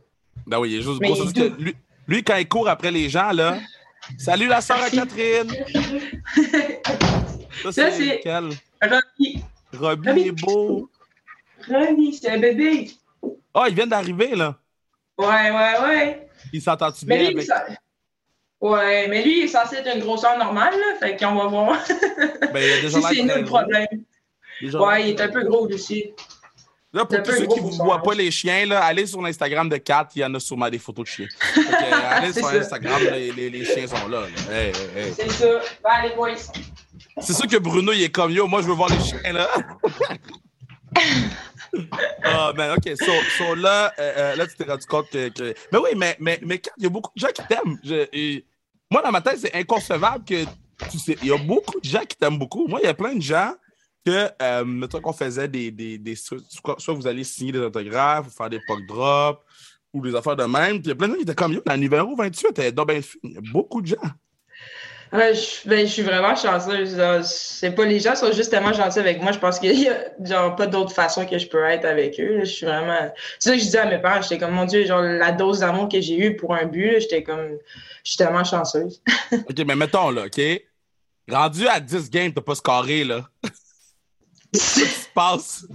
Ben 0.45 0.59
oui, 0.59 0.71
il 0.71 0.79
est 0.79 0.81
juste 0.81 1.01
gros. 1.01 1.25
que 1.25 1.61
lui, 1.61 1.75
lui, 2.07 2.23
quand 2.23 2.37
il 2.37 2.47
court 2.47 2.69
après 2.69 2.91
les 2.91 3.09
gens, 3.09 3.31
là. 3.31 3.57
Salut 4.17 4.47
la 4.47 4.61
sœur 4.61 4.81
à 4.81 4.89
Catherine! 4.89 5.51
Ça, 7.71 7.89
c'est. 7.91 8.19
Quel? 8.21 8.49
Robbie. 8.81 9.43
Robbie 9.73 10.27
est 10.27 10.43
beau. 10.43 10.89
Robbie, 11.67 12.13
c'est 12.13 12.29
un 12.29 12.37
bébé. 12.37 12.91
Oh, 13.23 13.63
il 13.67 13.73
vient 13.73 13.87
d'arriver, 13.87 14.35
là. 14.35 14.55
Ouais, 15.17 15.49
ouais, 15.49 15.73
ouais. 15.81 16.29
Il 16.53 16.61
s'entend-tu 16.61 17.05
bien 17.05 17.25
avec? 17.25 17.41
Ça... 17.41 17.65
Ouais, 18.61 19.07
mais 19.07 19.23
lui, 19.23 19.39
il 19.39 19.43
est 19.45 19.47
censé 19.47 19.77
être 19.77 19.95
une 19.95 20.01
grosseur 20.01 20.37
normale, 20.37 20.73
là. 20.73 20.95
Fait 20.99 21.17
qu'on 21.17 21.35
va 21.35 21.47
voir. 21.47 21.79
ben, 22.53 22.63
il 22.63 22.71
a 22.71 22.81
déjà 22.81 23.01
si 23.09 23.15
c'est 23.15 23.23
nous 23.23 23.35
le 23.35 23.45
problème. 23.45 23.87
Ouais, 24.61 25.03
il 25.03 25.09
est 25.09 25.21
un 25.21 25.29
peu 25.29 25.43
gros 25.43 25.67
aussi. 25.67 26.13
Là, 26.95 27.03
pour 27.03 27.21
tous 27.23 27.31
ceux 27.33 27.45
qui 27.45 27.61
ne 27.61 27.83
voient 27.83 28.01
pas 28.01 28.13
les 28.13 28.31
chiens, 28.31 28.65
là, 28.65 28.81
allez 28.85 29.05
sur 29.05 29.21
l'Instagram 29.21 29.67
de 29.67 29.75
Kat, 29.75 30.07
il 30.15 30.21
y 30.21 30.25
en 30.25 30.33
a 30.33 30.39
sûrement 30.39 30.69
des 30.69 30.79
photos 30.79 31.03
de 31.03 31.09
chiens. 31.09 31.27
Euh, 31.57 31.61
allez 32.09 32.31
sur 32.33 32.47
Instagram, 32.47 33.01
les, 33.11 33.33
les, 33.33 33.49
les, 33.49 33.65
chiens 33.65 33.85
sont 33.85 34.07
là. 34.07 34.23
C'est 35.13 35.29
ça. 35.29 35.59
Va 35.83 36.07
les 36.07 36.15
boys. 36.15 36.37
C'est 37.19 37.33
sûr 37.33 37.47
que 37.47 37.57
Bruno, 37.57 37.91
il 37.91 38.03
est 38.03 38.09
comme 38.09 38.31
yo. 38.31 38.47
Moi, 38.47 38.61
je 38.61 38.67
veux 38.67 38.73
voir 38.73 38.89
les 38.89 39.03
chiens, 39.03 39.33
là. 39.33 39.49
Ah, 42.23 42.53
ben, 42.55 42.73
OK. 42.73 42.89
So, 42.97 43.11
so 43.37 43.55
là, 43.55 43.91
euh, 43.99 44.13
euh, 44.15 44.35
là, 44.37 44.47
tu 44.47 44.55
t'es 44.55 44.63
rendu 44.63 44.85
compte 44.85 45.09
que, 45.09 45.29
Mais 45.73 45.77
oui, 45.77 45.89
mais, 45.97 46.15
mais, 46.21 46.39
mais 46.41 46.61
il 46.77 46.83
y 46.83 46.85
a 46.85 46.89
beaucoup 46.89 47.11
de 47.13 47.19
gens 47.19 47.33
qui 47.33 47.41
t'aiment. 47.49 47.77
Moi, 48.89 49.01
dans 49.01 49.11
ma 49.11 49.19
tête, 49.19 49.39
c'est 49.39 49.53
inconcevable 49.53 50.23
que 50.23 50.45
tu 50.89 50.97
sais. 50.97 51.17
Il 51.21 51.27
y 51.27 51.33
a 51.33 51.37
beaucoup 51.37 51.77
de 51.81 51.85
gens 51.85 52.05
qui 52.07 52.15
t'aiment 52.15 52.39
beaucoup. 52.39 52.65
Moi, 52.67 52.79
il 52.81 52.85
y 52.85 52.89
a 52.89 52.93
plein 52.93 53.13
de 53.13 53.21
gens 53.21 53.51
que, 54.05 54.29
euh, 54.41 54.63
mettons 54.63 55.01
qu'on 55.01 55.13
faisait 55.13 55.47
des, 55.47 55.71
des, 55.71 55.97
des, 55.97 56.15
soit, 56.15 56.93
vous 56.93 57.07
allez 57.07 57.23
signer 57.23 57.51
des 57.51 57.59
autographes, 57.59 58.27
ou 58.27 58.29
faire 58.29 58.49
des 58.49 58.59
pop 58.67 58.79
drops, 58.87 59.41
ou 59.93 60.01
des 60.01 60.15
affaires 60.15 60.35
de 60.35 60.43
même. 60.43 60.81
Puis 60.81 60.85
il 60.85 60.89
y 60.89 60.91
a 60.91 60.95
plein 60.95 61.07
de 61.07 61.13
gens 61.13 61.17
qui 61.17 61.23
étaient 61.23 61.35
comme, 61.35 61.53
yo, 61.53 61.61
la 61.65 61.77
numéro 61.77 62.15
28, 62.15 62.59
elle 62.59 62.65
est 62.65 62.71
dans 62.71 62.85
Il 62.87 63.31
y 63.31 63.37
a 63.37 63.41
beaucoup 63.51 63.81
de 63.81 63.87
gens. 63.87 63.95
je, 65.11 65.67
ben, 65.67 65.87
je 65.87 65.91
suis 65.91 66.03
vraiment 66.03 66.35
chanceuse. 66.35 67.01
C'est 67.23 67.71
pas 67.71 67.85
les 67.85 67.99
gens 67.99 68.15
sont 68.15 68.31
justement 68.31 68.73
gentils 68.73 68.99
avec 68.99 69.21
moi. 69.23 69.31
Je 69.31 69.39
pense 69.39 69.57
qu'il 69.57 69.79
y 69.79 69.89
a 69.89 69.97
genre 70.23 70.55
pas 70.55 70.67
d'autre 70.67 70.91
façon 70.93 71.25
que 71.25 71.39
je 71.39 71.47
peux 71.47 71.63
être 71.63 71.85
avec 71.85 72.19
eux. 72.19 72.41
Je 72.41 72.45
suis 72.45 72.65
vraiment. 72.65 73.11
C'est 73.39 73.49
ça 73.49 73.55
que 73.55 73.59
je 73.59 73.65
disais 73.65 73.79
à 73.79 73.85
mes 73.87 73.99
parents. 73.99 74.21
J'étais 74.21 74.37
comme 74.37 74.53
mon 74.53 74.65
Dieu, 74.65 74.85
genre 74.85 75.01
la 75.01 75.31
dose 75.31 75.61
d'amour 75.61 75.89
que 75.89 75.99
j'ai 75.99 76.17
eue 76.17 76.35
pour 76.35 76.53
un 76.53 76.65
but, 76.65 76.99
j'étais 76.99 77.23
comme. 77.23 77.57
Je 78.03 78.11
suis 78.11 78.17
tellement 78.17 78.43
chanceuse. 78.43 79.01
OK, 79.31 79.57
mais 79.65 79.75
mettons 79.75 80.11
là, 80.11 80.25
OK? 80.25 80.41
Rendu 81.27 81.67
à 81.67 81.79
10 81.79 82.11
games, 82.11 82.31
t'as 82.31 82.41
pas 82.41 82.53
scoré, 82.53 83.03
là. 83.03 83.27
Qu'est-ce 84.55 84.79
qui 84.79 84.89
se 84.89 85.09
passe? 85.13 85.65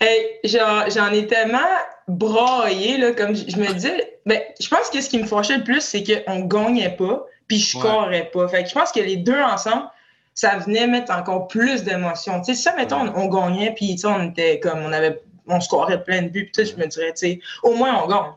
Hey, 0.00 0.38
j'en 0.44 1.10
ai 1.12 1.26
tellement 1.26 1.58
braillé, 2.06 2.98
là, 2.98 3.12
comme 3.12 3.34
je, 3.34 3.56
me 3.56 3.72
disais. 3.72 4.20
Ben, 4.24 4.40
je 4.60 4.68
pense 4.68 4.90
que 4.90 5.00
ce 5.00 5.08
qui 5.08 5.18
me 5.18 5.26
fâchait 5.26 5.58
le 5.58 5.64
plus, 5.64 5.80
c'est 5.80 6.04
qu'on 6.04 6.40
gagnait 6.40 6.94
pas, 6.94 7.26
puis 7.48 7.58
je 7.58 7.76
scorais 7.78 8.30
pas. 8.32 8.48
Fait 8.48 8.62
que 8.62 8.68
je 8.68 8.74
pense 8.74 8.92
que 8.92 9.00
les 9.00 9.16
deux 9.16 9.40
ensemble, 9.40 9.88
ça 10.34 10.58
venait 10.58 10.86
mettre 10.86 11.12
encore 11.12 11.48
plus 11.48 11.82
d'émotion. 11.82 12.40
Tu 12.40 12.54
sais, 12.54 12.62
ça, 12.62 12.74
mettons, 12.76 13.12
on, 13.16 13.26
gagnait, 13.26 13.72
puis 13.74 13.96
on 14.04 14.30
était 14.30 14.60
comme, 14.60 14.80
on 14.80 14.92
avait, 14.92 15.20
on 15.48 15.60
scorait 15.60 16.04
plein 16.04 16.22
de 16.22 16.28
buts, 16.28 16.50
puis 16.52 16.66
je 16.66 16.76
me 16.76 16.86
dirais, 16.86 17.12
tu 17.12 17.26
sais, 17.26 17.40
au 17.62 17.74
moins 17.74 18.02
on 18.02 18.06
gagne. 18.06 18.32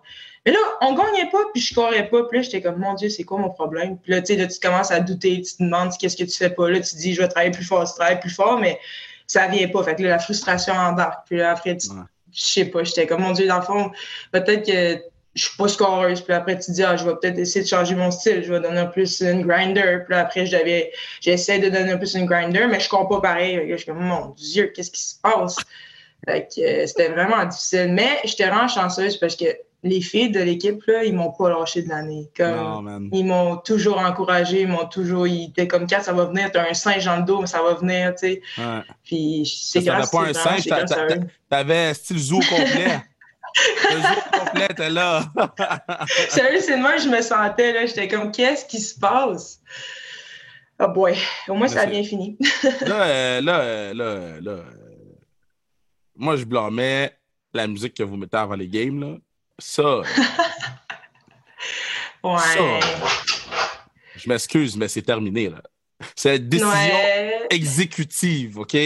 Mais 0.49 0.55
là, 0.55 0.61
on 0.81 0.95
gagnait 0.95 1.29
pas, 1.29 1.43
puis 1.53 1.61
je 1.61 1.73
scorais 1.73 2.09
pas. 2.09 2.23
Puis 2.23 2.39
là, 2.39 2.41
j'étais 2.41 2.59
comme, 2.59 2.79
mon 2.79 2.95
Dieu, 2.95 3.09
c'est 3.09 3.23
quoi 3.23 3.37
mon 3.37 3.51
problème? 3.51 3.99
Puis 3.99 4.13
là, 4.13 4.19
tu 4.19 4.33
sais, 4.33 4.35
là, 4.35 4.47
tu 4.47 4.59
commences 4.59 4.89
à 4.89 4.99
douter, 4.99 5.43
tu 5.43 5.57
te 5.57 5.63
demandes 5.63 5.91
qu'est-ce 5.95 6.17
que 6.17 6.23
tu 6.23 6.35
fais 6.35 6.49
pas? 6.49 6.67
Là, 6.71 6.79
tu 6.79 6.89
te 6.89 6.97
dis, 6.97 7.13
je 7.13 7.21
vais 7.21 7.27
travailler 7.27 7.51
plus 7.51 7.63
fort, 7.63 7.87
tu 7.87 7.93
travailles 7.93 8.19
plus 8.19 8.33
fort, 8.33 8.59
mais 8.59 8.79
ça 9.27 9.45
vient 9.45 9.67
pas. 9.67 9.83
Fait 9.83 9.93
que 9.93 10.01
là, 10.01 10.09
la 10.09 10.17
frustration 10.17 10.73
embarque. 10.73 11.27
Puis 11.27 11.37
là, 11.37 11.51
après, 11.51 11.77
tu, 11.77 11.89
je 12.33 12.41
sais 12.41 12.65
pas, 12.65 12.83
j'étais 12.83 13.05
comme, 13.05 13.21
mon 13.21 13.33
Dieu, 13.33 13.45
dans 13.45 13.57
le 13.57 13.61
fond, 13.61 13.91
peut-être 14.31 14.65
que 14.65 14.99
je 15.35 15.43
suis 15.43 15.55
pas 15.55 15.67
scoreuse. 15.67 16.21
Puis 16.21 16.33
après, 16.33 16.57
tu 16.57 16.71
dis, 16.71 16.83
ah, 16.83 16.97
je 16.97 17.05
vais 17.05 17.13
peut-être 17.21 17.37
essayer 17.37 17.61
de 17.61 17.69
changer 17.69 17.93
mon 17.93 18.09
style. 18.09 18.43
Je 18.43 18.51
vais 18.51 18.59
donner 18.59 18.79
un 18.79 18.87
plus 18.87 19.21
une 19.21 19.45
grinder. 19.45 19.99
Puis 20.07 20.17
après, 20.17 20.47
j'essaie 21.21 21.59
de 21.59 21.69
donner 21.69 21.91
un 21.91 21.97
plus 21.97 22.15
une 22.15 22.25
grinder, 22.25 22.65
mais 22.67 22.79
je 22.79 22.85
score 22.85 23.07
pas 23.07 23.21
pareil. 23.21 23.67
Je 23.69 23.75
suis 23.75 23.85
comme, 23.85 23.99
mon 23.99 24.29
Dieu, 24.29 24.71
qu'est-ce 24.75 24.89
qui 24.89 25.01
se 25.01 25.13
passe? 25.21 25.57
Fait 26.27 26.47
que 26.47 26.61
euh, 26.61 26.87
c'était 26.87 27.09
vraiment 27.09 27.45
difficile. 27.45 27.93
Mais 27.93 28.19
j'étais 28.23 28.47
vraiment 28.47 28.67
chanceuse 28.67 29.15
parce 29.17 29.35
que 29.35 29.45
les 29.83 30.01
filles 30.01 30.31
de 30.31 30.41
l'équipe, 30.41 30.83
là, 30.87 31.03
ils 31.03 31.15
m'ont 31.15 31.31
pas 31.31 31.49
lâché 31.49 31.83
de 31.83 31.89
l'année. 31.89 32.29
ils 32.37 33.23
m'ont 33.23 33.57
toujours 33.57 33.99
encouragé, 33.99 34.61
ils 34.61 34.67
m'ont 34.67 34.87
toujours. 34.87 35.27
Ils 35.27 35.49
étaient 35.49 35.67
comme, 35.67 35.87
quand 35.87 36.01
ça 36.01 36.13
va 36.13 36.25
venir, 36.25 36.51
t'as 36.51 36.69
un 36.69 36.73
singe 36.73 37.05
dans 37.05 37.17
le 37.17 37.23
dos, 37.23 37.41
mais 37.41 37.47
ça 37.47 37.61
va 37.61 37.75
venir, 37.75 38.13
tu 38.15 38.27
sais. 38.27 38.41
Puis 39.03 39.49
c'est 39.71 39.81
grâce 39.81 40.11
pas 40.11 40.27
un 40.27 40.33
singe, 40.33 40.67
t'avais 41.49 41.93
style 41.93 42.19
zoo 42.19 42.39
complet. 42.39 42.99
le 43.91 44.01
zoo 44.01 44.21
complet 44.31 44.67
était 44.69 44.89
là. 44.89 45.23
Sérieux, 46.29 46.59
c'est 46.61 46.77
moi 46.77 46.97
je 46.97 47.09
me 47.09 47.21
sentais, 47.21 47.73
là. 47.73 47.85
J'étais 47.85 48.07
comme, 48.07 48.31
qu'est-ce 48.31 48.65
qui 48.65 48.79
se 48.79 48.99
passe? 48.99 49.61
Oh 50.81 50.87
boy, 50.87 51.17
au 51.49 51.55
moins 51.55 51.67
ça 51.67 51.81
a 51.81 51.85
bien 51.85 52.03
fini. 52.03 52.37
là, 52.81 53.03
euh, 53.03 53.41
là, 53.41 53.59
euh, 53.59 53.93
là, 53.93 54.39
là, 54.41 54.63
moi, 56.19 56.35
je 56.35 56.43
blâmais 56.43 57.17
la 57.53 57.65
musique 57.65 57.93
que 57.93 58.03
vous 58.03 58.17
mettez 58.17 58.37
avant 58.37 58.55
les 58.55 58.67
games, 58.67 58.99
là. 58.99 59.17
Ça. 59.59 59.83
ouais. 62.23 62.79
je 64.15 64.29
m'excuse, 64.29 64.75
mais 64.75 64.87
c'est 64.87 65.01
terminé, 65.01 65.49
là. 65.49 65.61
C'est 66.15 66.37
une 66.37 66.49
décision 66.49 66.71
exécutive, 67.49 68.59
OK? 68.59 68.77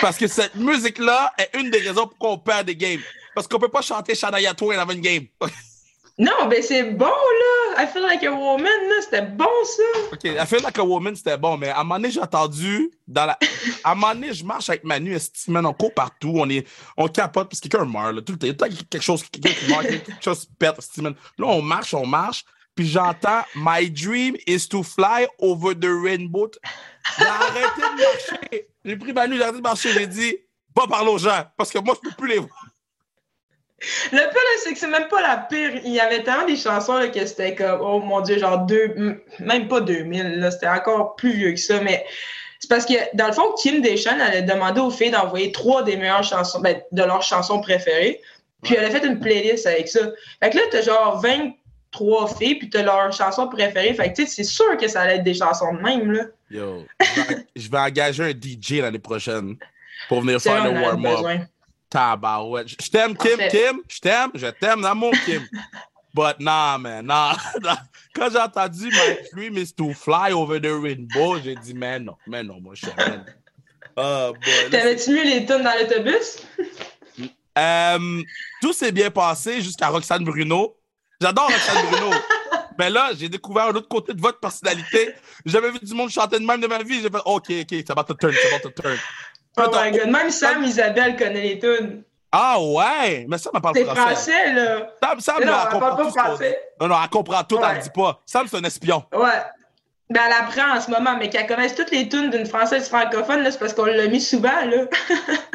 Parce 0.00 0.16
que 0.16 0.26
cette 0.26 0.54
musique-là 0.56 1.32
est 1.38 1.50
une 1.58 1.70
des 1.70 1.78
raisons 1.78 2.06
pour 2.06 2.18
qu'on 2.18 2.38
perd 2.38 2.66
des 2.66 2.76
games. 2.76 3.00
Parce 3.34 3.46
qu'on 3.46 3.58
peut 3.58 3.68
pas 3.68 3.82
chanter 3.82 4.14
Shania 4.14 4.54
Twain 4.54 4.78
avant 4.78 4.92
une 4.92 5.00
game. 5.00 5.26
Non, 6.20 6.48
mais 6.48 6.62
c'est 6.62 6.82
bon, 6.82 7.06
là. 7.06 7.57
I 7.80 7.86
feel 7.86 8.02
like 8.02 8.24
a 8.24 8.32
woman. 8.32 8.68
C'était 9.02 9.22
bon, 9.22 9.46
ça. 9.64 9.82
OK, 10.12 10.24
I 10.24 10.46
feel 10.46 10.62
like 10.62 10.76
a 10.78 10.84
woman, 10.84 11.14
c'était 11.14 11.38
bon, 11.38 11.56
mais 11.56 11.68
à 11.68 11.78
un 11.78 11.84
moment 11.84 11.94
donné, 11.94 12.10
j'ai 12.10 12.20
entendu, 12.20 12.90
dans 13.06 13.26
la... 13.26 13.38
à 13.84 13.92
un 13.92 13.94
moment 13.94 14.14
donné, 14.14 14.32
je 14.32 14.44
marche 14.44 14.68
avec 14.68 14.82
Manu, 14.82 15.14
estimé, 15.14 15.60
on 15.62 15.72
court 15.72 15.94
partout, 15.94 16.32
on, 16.34 16.48
est... 16.50 16.66
on 16.96 17.06
capote 17.06 17.48
parce 17.48 17.60
que 17.60 17.68
quelqu'un 17.68 17.86
meurt, 17.86 18.12
là, 18.16 18.22
tout 18.22 18.36
le 18.40 18.56
temps. 18.56 18.66
Quelque 18.90 19.00
chose, 19.00 19.22
qui 19.22 19.40
meurt, 19.68 19.86
quelque 19.86 20.20
chose 20.20 20.48
pète, 20.58 20.76
estimé. 20.78 21.10
Là, 21.38 21.46
on 21.46 21.62
marche, 21.62 21.94
on 21.94 22.04
marche, 22.04 22.44
puis 22.74 22.88
j'entends 22.88 23.44
My 23.54 23.88
dream 23.88 24.36
is 24.48 24.66
to 24.68 24.82
fly 24.82 25.28
over 25.38 25.72
the 25.78 25.88
rainbow. 25.88 26.50
J'ai 27.16 27.26
arrêté 27.26 27.80
de 27.80 28.02
marcher. 28.02 28.68
J'ai 28.84 28.96
pris 28.96 29.12
Manu, 29.12 29.36
j'ai 29.36 29.42
arrêté 29.42 29.58
de 29.58 29.62
marcher, 29.62 29.92
j'ai 29.92 30.06
dit, 30.08 30.36
va 30.74 30.88
parler 30.88 31.10
aux 31.10 31.18
gens, 31.18 31.44
parce 31.56 31.70
que 31.70 31.78
moi, 31.78 31.94
je 32.02 32.08
peux 32.08 32.16
plus 32.16 32.28
les 32.28 32.38
voir. 32.38 32.67
Le 34.12 34.18
pire, 34.18 34.40
c'est 34.64 34.72
que 34.72 34.78
c'est 34.78 34.88
même 34.88 35.08
pas 35.08 35.22
la 35.22 35.36
pire. 35.36 35.80
Il 35.84 35.92
y 35.92 36.00
avait 36.00 36.22
tellement 36.24 36.46
des 36.46 36.56
chansons 36.56 36.94
là, 36.94 37.08
que 37.08 37.24
c'était 37.24 37.54
comme, 37.54 37.80
oh 37.80 38.00
mon 38.00 38.20
Dieu, 38.20 38.38
genre 38.38 38.66
deux, 38.66 39.22
même 39.38 39.68
pas 39.68 39.80
2000, 39.80 40.48
c'était 40.50 40.68
encore 40.68 41.14
plus 41.14 41.32
vieux 41.32 41.52
que 41.52 41.60
ça. 41.60 41.80
Mais 41.80 42.04
c'est 42.58 42.68
parce 42.68 42.84
que, 42.84 42.94
dans 43.14 43.28
le 43.28 43.32
fond, 43.32 43.52
Kim 43.60 43.80
Deschamps, 43.80 44.18
elle 44.18 44.38
a 44.38 44.42
demandé 44.42 44.80
aux 44.80 44.90
filles 44.90 45.12
d'envoyer 45.12 45.52
trois 45.52 45.84
des 45.84 45.96
meilleures 45.96 46.24
chansons, 46.24 46.60
ben, 46.60 46.80
de 46.90 47.02
leurs 47.02 47.22
chansons 47.22 47.60
préférées. 47.60 48.20
Puis 48.64 48.74
elle 48.74 48.84
a 48.84 48.90
fait 48.90 49.06
une 49.06 49.20
playlist 49.20 49.66
avec 49.66 49.86
ça. 49.86 50.00
Fait 50.42 50.50
que 50.50 50.56
là, 50.56 50.62
t'as 50.72 50.82
genre 50.82 51.20
23 51.20 52.34
filles, 52.34 52.56
puis 52.56 52.68
t'as 52.68 52.82
leurs 52.82 53.12
chansons 53.12 53.48
préférées. 53.48 53.94
Fait 53.94 54.10
que, 54.10 54.16
tu 54.16 54.26
sais, 54.26 54.32
c'est 54.32 54.44
sûr 54.44 54.76
que 54.76 54.88
ça 54.88 55.02
allait 55.02 55.16
être 55.16 55.24
des 55.24 55.34
chansons 55.34 55.72
de 55.72 55.80
même, 55.80 56.10
là. 56.10 56.24
Yo, 56.50 56.84
je 57.54 57.70
vais, 57.70 57.78
engager 57.78 58.24
un 58.24 58.30
DJ 58.30 58.80
l'année 58.80 58.98
prochaine 58.98 59.56
pour 60.08 60.22
venir 60.22 60.40
faire 60.40 60.64
le 60.64 60.80
warm-up. 60.80 61.42
Tabarouette. 61.90 62.68
Je 62.68 62.90
t'aime, 62.90 63.16
Kim, 63.16 63.38
Kim. 63.50 63.82
Je 63.88 64.00
t'aime. 64.00 64.30
Je 64.34 64.46
t'aime, 64.46 64.82
d'amour, 64.82 65.12
Kim. 65.24 65.42
But 66.14 66.40
nah, 66.40 66.78
man, 66.78 67.06
nah. 67.06 67.36
Quand 68.14 68.30
j'ai 68.32 68.38
entendu 68.38 68.88
My 68.90 69.18
dream 69.32 69.56
is 69.58 69.72
to 69.74 69.92
fly 69.94 70.32
over 70.32 70.58
the 70.58 70.72
rainbow, 70.72 71.38
j'ai 71.38 71.54
dit, 71.54 71.74
mais 71.74 72.00
non, 72.00 72.16
mais 72.26 72.42
non, 72.42 72.60
mon 72.60 72.74
cher. 72.74 72.94
Oh, 73.96 74.32
T'avais-tu 74.70 75.12
mis 75.12 75.24
les 75.24 75.46
tunes 75.46 75.62
dans 75.62 75.74
l'autobus? 75.78 76.42
Euh, 77.58 78.22
tout 78.62 78.72
s'est 78.72 78.92
bien 78.92 79.10
passé 79.10 79.60
jusqu'à 79.60 79.88
Roxane 79.88 80.22
Bruno. 80.22 80.76
J'adore 81.20 81.50
Roxane 81.50 81.90
Bruno. 81.90 82.16
Mais 82.78 82.88
là, 82.88 83.10
j'ai 83.18 83.28
découvert 83.28 83.64
un 83.64 83.74
autre 83.74 83.88
côté 83.88 84.14
de 84.14 84.20
votre 84.20 84.38
personnalité. 84.38 85.12
J'avais 85.44 85.72
vu 85.72 85.80
du 85.80 85.92
monde 85.92 86.08
chanter 86.08 86.38
de 86.38 86.44
même 86.44 86.60
de 86.60 86.68
ma 86.68 86.80
vie. 86.84 87.02
J'ai 87.02 87.10
fait, 87.10 87.20
OK, 87.24 87.50
OK, 87.50 87.84
ça 87.84 87.94
va 87.94 88.04
te 88.04 88.12
turn, 88.12 88.32
ça 88.32 88.48
va 88.50 88.60
te 88.60 88.68
turn. 88.80 88.96
Oh 89.58 89.70
my 89.72 89.90
god. 89.90 90.10
Même 90.10 90.30
Sam 90.30 90.62
Isabelle 90.64 91.16
connaît 91.16 91.42
les 91.42 91.58
tunes. 91.58 92.02
Ah 92.30 92.60
ouais? 92.60 93.26
Mais 93.28 93.38
ça, 93.38 93.50
elle 93.54 93.60
parle 93.60 93.76
français. 93.76 93.94
C'est 93.94 94.00
français, 94.00 94.52
là. 94.52 94.90
Sam, 95.02 95.20
Sam, 95.20 95.44
non, 95.44 95.52
elle, 95.62 95.68
comprend 95.70 95.96
pas 95.96 96.10
français. 96.10 96.60
Non, 96.80 96.88
non, 96.88 96.96
elle 97.02 97.08
comprend 97.08 97.42
tout, 97.44 97.58
elle 97.62 97.78
ne 97.78 97.82
dit 97.82 97.90
pas. 97.90 98.20
Sam, 98.26 98.46
c'est 98.48 98.56
un 98.58 98.64
espion. 98.64 99.04
Ouais. 99.12 99.42
Ben, 100.10 100.22
elle 100.26 100.32
apprend 100.32 100.76
en 100.76 100.80
ce 100.80 100.90
moment, 100.90 101.16
mais 101.18 101.28
qu'elle 101.28 101.46
connaisse 101.46 101.74
toutes 101.74 101.90
les 101.90 102.08
tunes 102.08 102.30
d'une 102.30 102.46
française 102.46 102.88
francophone, 102.88 103.46
c'est 103.50 103.58
parce 103.58 103.74
qu'on 103.74 103.84
l'a 103.84 104.08
mis 104.08 104.20
souvent, 104.20 104.64
là. 104.64 104.84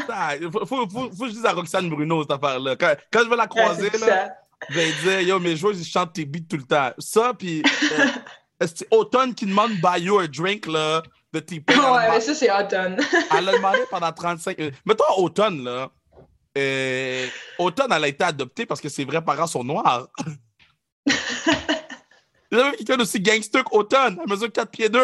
Faut, 0.52 0.66
faut, 0.66 0.90
faut, 0.90 1.10
que 1.10 1.28
je 1.28 1.32
dise 1.32 1.46
à 1.46 1.54
Roxane 1.54 1.90
Bruno, 1.90 2.22
cette 2.22 2.32
affaire-là. 2.32 2.76
Quand, 2.76 2.94
quand, 3.12 3.22
je 3.24 3.30
vais 3.30 3.36
la 3.38 3.48
croiser, 3.48 3.90
là, 3.90 4.36
je 4.70 4.76
vais 4.76 4.92
dire, 5.02 5.22
yo, 5.22 5.40
mes 5.40 5.56
joueurs, 5.56 5.74
ils 5.74 5.86
chantent 5.86 6.14
tes 6.14 6.26
beats 6.26 6.46
tout 6.48 6.58
le 6.58 6.64
temps. 6.64 6.92
Ça, 7.00 7.32
puis 7.34 7.64
euh, 8.62 8.68
Automne 8.92 9.34
qui 9.34 9.46
demande 9.46 9.72
buy 9.82 10.02
you 10.02 10.20
a 10.20 10.28
drink, 10.28 10.68
là? 10.68 11.02
De 11.34 11.40
type. 11.40 11.70
ouais, 11.70 12.12
mais 12.12 12.22
ça, 12.22 12.36
c'est 12.36 12.52
automne. 12.52 12.98
elle 13.38 13.46
l'a 13.46 13.54
demandé 13.54 13.80
pendant 13.90 14.12
35 14.12 14.58
minutes. 14.58 14.76
Mettons 14.86 15.04
automne, 15.18 15.64
là. 15.64 15.90
Euh, 16.56 17.26
automne, 17.58 17.92
elle 17.92 18.04
a 18.04 18.08
été 18.08 18.24
adoptée 18.24 18.68
parce 18.68 18.80
que 18.80 18.90
ses 18.90 19.06
vrais 19.06 19.24
parents 19.24 19.48
sont 19.48 19.64
noirs. 19.64 20.08
J'avais 22.52 22.78
quelqu'un 22.78 23.00
aussi 23.00 23.20
gangster 23.20 23.64
qu'Automne? 23.64 24.20
Elle 24.22 24.30
mesure 24.30 24.52
4 24.52 24.70
pieds 24.70 24.90
2. 24.90 25.00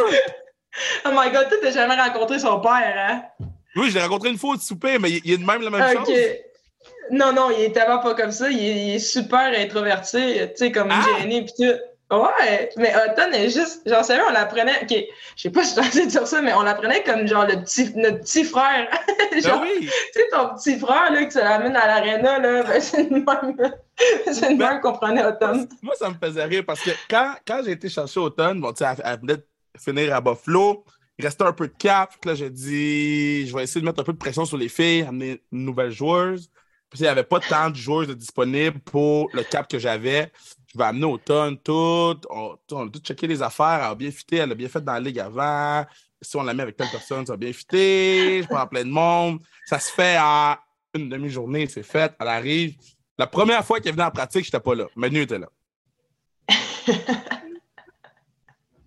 Oh 1.05 1.09
my 1.11 1.31
god, 1.31 1.47
tu 1.49 1.55
t'as 1.59 1.71
jamais 1.71 1.95
rencontré 1.99 2.37
son 2.37 2.59
père, 2.59 2.93
hein? 2.95 3.23
Oui, 3.75 3.89
je 3.89 3.95
l'ai 3.95 4.03
rencontré 4.03 4.29
une 4.29 4.37
fois 4.37 4.53
au 4.55 4.59
souper, 4.59 4.99
mais 4.99 5.09
il, 5.09 5.31
est 5.31 5.37
de 5.37 5.45
même 5.45 5.63
la 5.63 5.71
même 5.71 5.97
chose. 5.97 6.07
Non, 7.11 7.33
non, 7.33 7.49
il 7.49 7.63
est 7.63 7.71
tellement 7.71 7.97
pas 7.99 8.13
comme 8.13 8.31
ça. 8.31 8.51
Il 8.51 8.59
est, 8.63 8.99
super 8.99 9.51
introverti, 9.59 10.35
tu 10.35 10.49
sais, 10.55 10.71
comme 10.71 10.91
ah! 10.91 11.03
gêné 11.19 11.43
pis 11.43 11.53
tout. 11.57 11.79
Ouais, 12.11 12.71
mais 12.75 12.91
Automne 12.95 13.35
est 13.35 13.51
juste, 13.51 13.87
genre, 13.87 14.03
savais, 14.03 14.23
on 14.27 14.31
l'apprenait, 14.31 14.81
ok, 14.81 14.97
je 15.35 15.41
sais 15.43 15.51
pas 15.51 15.63
si 15.63 15.79
je 15.79 15.89
suis 15.91 16.07
dire 16.07 16.25
ça, 16.25 16.41
mais 16.41 16.53
on 16.53 16.63
l'apprenait 16.63 17.03
comme 17.03 17.27
genre 17.27 17.45
le 17.45 17.61
petit, 17.61 17.93
notre 17.95 18.21
petit 18.21 18.43
frère. 18.43 18.89
Ben 19.31 19.43
genre, 19.43 19.61
oui. 19.61 19.81
Tu 19.81 19.89
sais, 20.13 20.27
ton 20.31 20.55
petit 20.55 20.79
frère, 20.79 21.11
là, 21.11 21.23
que 21.23 21.31
tu 21.31 21.37
l'amènes 21.37 21.75
à 21.75 21.85
l'aréna, 21.85 22.39
là, 22.39 22.63
ben, 22.63 22.81
c'est 22.81 23.03
une 23.03 23.23
même, 23.23 23.55
c'est 24.31 24.51
une 24.51 24.57
ben, 24.57 24.69
même 24.69 24.81
qu'on 24.81 24.93
prenait 24.93 25.23
Automne. 25.23 25.69
Moi, 25.83 25.93
ça 25.99 26.09
me 26.09 26.15
faisait 26.15 26.45
rire 26.45 26.63
parce 26.65 26.81
que 26.81 26.89
quand, 27.07 27.35
quand 27.45 27.61
j'ai 27.63 27.73
été 27.73 27.89
chercher 27.89 28.19
Automne, 28.19 28.59
bon, 28.59 28.73
tu 28.73 28.83
sais, 28.83 28.91
elle, 29.03 29.19
venait 29.19 29.37
de 29.37 29.45
finir 29.77 30.15
à 30.15 30.19
Buffalo, 30.19 30.83
il 31.19 31.25
restait 31.25 31.43
un 31.43 31.53
peu 31.53 31.67
de 31.67 31.75
cap, 31.77 32.13
là, 32.25 32.33
j'ai 32.33 32.49
dit, 32.49 33.45
je 33.45 33.55
vais 33.55 33.63
essayer 33.63 33.81
de 33.81 33.85
mettre 33.85 33.99
un 33.99 34.03
peu 34.03 34.13
de 34.13 34.17
pression 34.17 34.45
sur 34.45 34.57
les 34.57 34.69
filles, 34.69 35.03
amener 35.03 35.43
une 35.51 35.63
nouvelle 35.65 35.91
joueuse. 35.91 36.49
Puis 36.89 37.01
il 37.01 37.03
n'y 37.03 37.07
avait 37.07 37.23
pas 37.23 37.39
tant 37.39 37.69
de 37.69 37.75
joueurs 37.75 38.07
disponibles 38.07 38.79
pour 38.79 39.29
le 39.33 39.43
cap 39.43 39.69
que 39.69 39.77
j'avais 39.77 40.31
je 40.71 40.77
vais 40.77 40.83
amener 40.83 41.05
Automne, 41.05 41.57
tout. 41.57 42.15
On, 42.29 42.53
a 42.53 42.89
tout 42.89 42.99
checké 42.99 43.27
les 43.27 43.41
affaires. 43.41 43.79
Elle 43.79 43.91
a 43.91 43.95
bien 43.95 44.11
fité, 44.11 44.37
elle 44.37 44.51
a 44.51 44.55
bien 44.55 44.69
fait 44.69 44.81
dans 44.81 44.93
la 44.93 44.99
ligue 44.99 45.19
avant. 45.19 45.85
si 46.21 46.35
on 46.35 46.43
la 46.43 46.53
met 46.53 46.63
avec 46.63 46.77
telle 46.77 46.89
personne, 46.89 47.25
ça 47.25 47.33
va 47.33 47.37
bien 47.37 47.53
fitter, 47.53 48.43
je 48.43 48.47
parle 48.47 48.61
à 48.61 48.67
plein 48.67 48.83
de 48.83 48.89
monde. 48.89 49.39
Ça 49.65 49.79
se 49.79 49.91
fait 49.91 50.17
en 50.19 50.55
une 50.93 51.09
demi-journée, 51.09 51.67
c'est 51.67 51.83
fait, 51.83 52.13
elle 52.19 52.27
arrive. 52.27 52.75
La 53.17 53.27
première 53.27 53.65
fois 53.65 53.79
qu'elle 53.79 53.93
venait 53.93 54.03
en 54.03 54.11
pratique, 54.11 54.45
j'étais 54.45 54.59
pas 54.59 54.75
là. 54.75 54.85
Manu 54.95 55.21
était 55.21 55.39
là. 55.39 55.49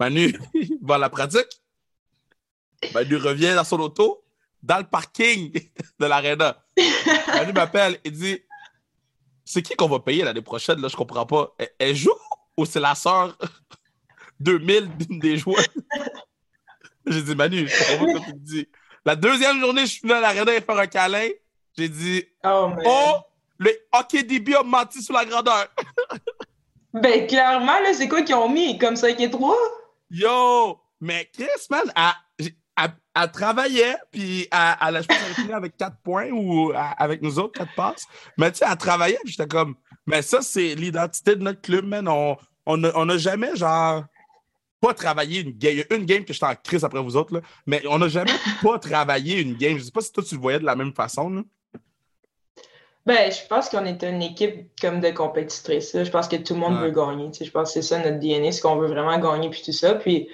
Manu 0.00 0.36
va 0.82 0.94
à 0.94 0.98
la 0.98 1.10
pratique. 1.10 1.60
Manu 2.94 3.16
revient 3.16 3.54
dans 3.54 3.64
son 3.64 3.78
auto, 3.80 4.24
dans 4.62 4.78
le 4.78 4.84
parking 4.84 5.52
de 6.00 6.06
l'aréna. 6.06 6.64
Manu 7.28 7.52
m'appelle 7.52 7.98
et 8.04 8.10
dit 8.10 8.40
C'est 9.52 9.60
qui 9.60 9.74
qu'on 9.74 9.86
va 9.86 10.00
payer 10.00 10.24
l'année 10.24 10.40
prochaine? 10.40 10.80
Là, 10.80 10.88
je 10.88 10.96
comprends 10.96 11.26
pas. 11.26 11.54
Elle, 11.78 11.94
joue 11.94 12.10
ou 12.56 12.64
c'est 12.64 12.80
la 12.80 12.94
sœur 12.94 13.36
2000 14.40 14.96
d'une 14.96 15.18
des 15.18 15.36
joueurs? 15.36 15.62
J'ai 17.06 17.20
dit 17.20 17.34
Manu, 17.34 17.68
je 17.68 17.98
comprends 17.98 18.14
pas 18.14 18.20
ce 18.20 18.30
que 18.30 18.36
tu 18.36 18.40
dis. 18.40 18.68
La 19.04 19.14
deuxième 19.14 19.60
journée, 19.60 19.82
je 19.82 19.92
suis 19.92 20.00
venu 20.00 20.14
à 20.14 20.20
l'aréna 20.20 20.54
et 20.54 20.62
faire 20.62 20.78
un 20.78 20.86
câlin. 20.86 21.28
J'ai 21.76 21.90
dit 21.90 22.24
Oh, 22.42 22.70
oh 22.86 23.16
le 23.58 23.72
hockey 23.92 24.22
DB 24.22 24.54
a 24.54 24.62
menti 24.62 25.02
sur 25.02 25.12
la 25.12 25.26
grandeur. 25.26 25.68
ben, 26.94 27.26
clairement, 27.26 27.78
là, 27.80 27.92
c'est 27.92 28.08
quoi 28.08 28.22
qu'ils 28.22 28.34
ont 28.36 28.48
mis? 28.48 28.78
Comme 28.78 28.96
5 28.96 29.20
et 29.20 29.30
3? 29.30 29.54
Yo! 30.12 30.80
Mais 30.98 31.28
Chris, 31.30 31.66
man, 31.68 31.92
elle, 33.14 33.30
travaillait, 33.30 33.96
puis 34.10 34.48
elle, 34.50 34.94
elle, 34.96 35.02
je 35.02 35.08
pense 35.08 35.52
avec 35.52 35.76
4 35.76 35.96
points 36.02 36.30
ou 36.30 36.72
avec 36.74 37.22
nous 37.22 37.38
autres, 37.38 37.58
4 37.58 37.74
passes. 37.74 38.06
Mais 38.38 38.50
tu 38.52 38.58
sais, 38.58 38.66
elle 38.70 38.76
travaillait, 38.76 39.18
puis 39.24 39.32
j'étais 39.32 39.48
comme, 39.48 39.76
mais 40.06 40.22
ça, 40.22 40.42
c'est 40.42 40.74
l'identité 40.74 41.36
de 41.36 41.42
notre 41.42 41.60
club, 41.60 41.86
man. 41.86 42.08
On 42.08 42.76
n'a 42.76 42.92
on 42.94 43.18
jamais, 43.18 43.56
genre, 43.56 44.04
pas 44.80 44.94
travaillé 44.94 45.40
une 45.40 45.52
game. 45.52 45.72
Il 45.72 45.78
y 45.78 45.82
a 45.82 45.96
une 45.96 46.04
game 46.04 46.24
que 46.24 46.32
j'étais 46.32 46.46
en 46.46 46.54
crise 46.56 46.84
après 46.84 47.00
vous 47.00 47.16
autres, 47.16 47.34
là, 47.34 47.40
mais 47.66 47.82
on 47.88 47.98
n'a 47.98 48.08
jamais 48.08 48.32
pas 48.62 48.78
travaillé 48.78 49.40
une 49.40 49.54
game. 49.54 49.78
Je 49.78 49.84
sais 49.84 49.92
pas 49.92 50.00
si 50.00 50.12
toi, 50.12 50.24
tu 50.24 50.34
le 50.34 50.40
voyais 50.40 50.58
de 50.58 50.64
la 50.64 50.74
même 50.74 50.92
façon. 50.92 51.30
Là. 51.30 51.42
Ben, 53.06 53.32
je 53.32 53.46
pense 53.48 53.68
qu'on 53.68 53.84
est 53.84 54.02
une 54.04 54.22
équipe 54.22 54.68
comme 54.80 55.00
de 55.00 55.10
compétitrices. 55.10 55.92
Je 55.92 56.10
pense 56.10 56.28
que 56.28 56.36
tout 56.36 56.54
le 56.54 56.60
monde 56.60 56.80
veut 56.80 56.90
gagner. 56.90 57.30
Je 57.32 57.50
pense 57.50 57.68
que 57.68 57.80
c'est 57.80 57.82
ça 57.82 57.98
notre 57.98 58.20
DNA, 58.20 58.52
c'est 58.52 58.60
qu'on 58.60 58.76
veut 58.76 58.86
vraiment 58.86 59.18
gagner 59.18 59.50
puis 59.50 59.62
tout 59.64 59.72
ça. 59.72 59.94
Puis, 59.94 60.28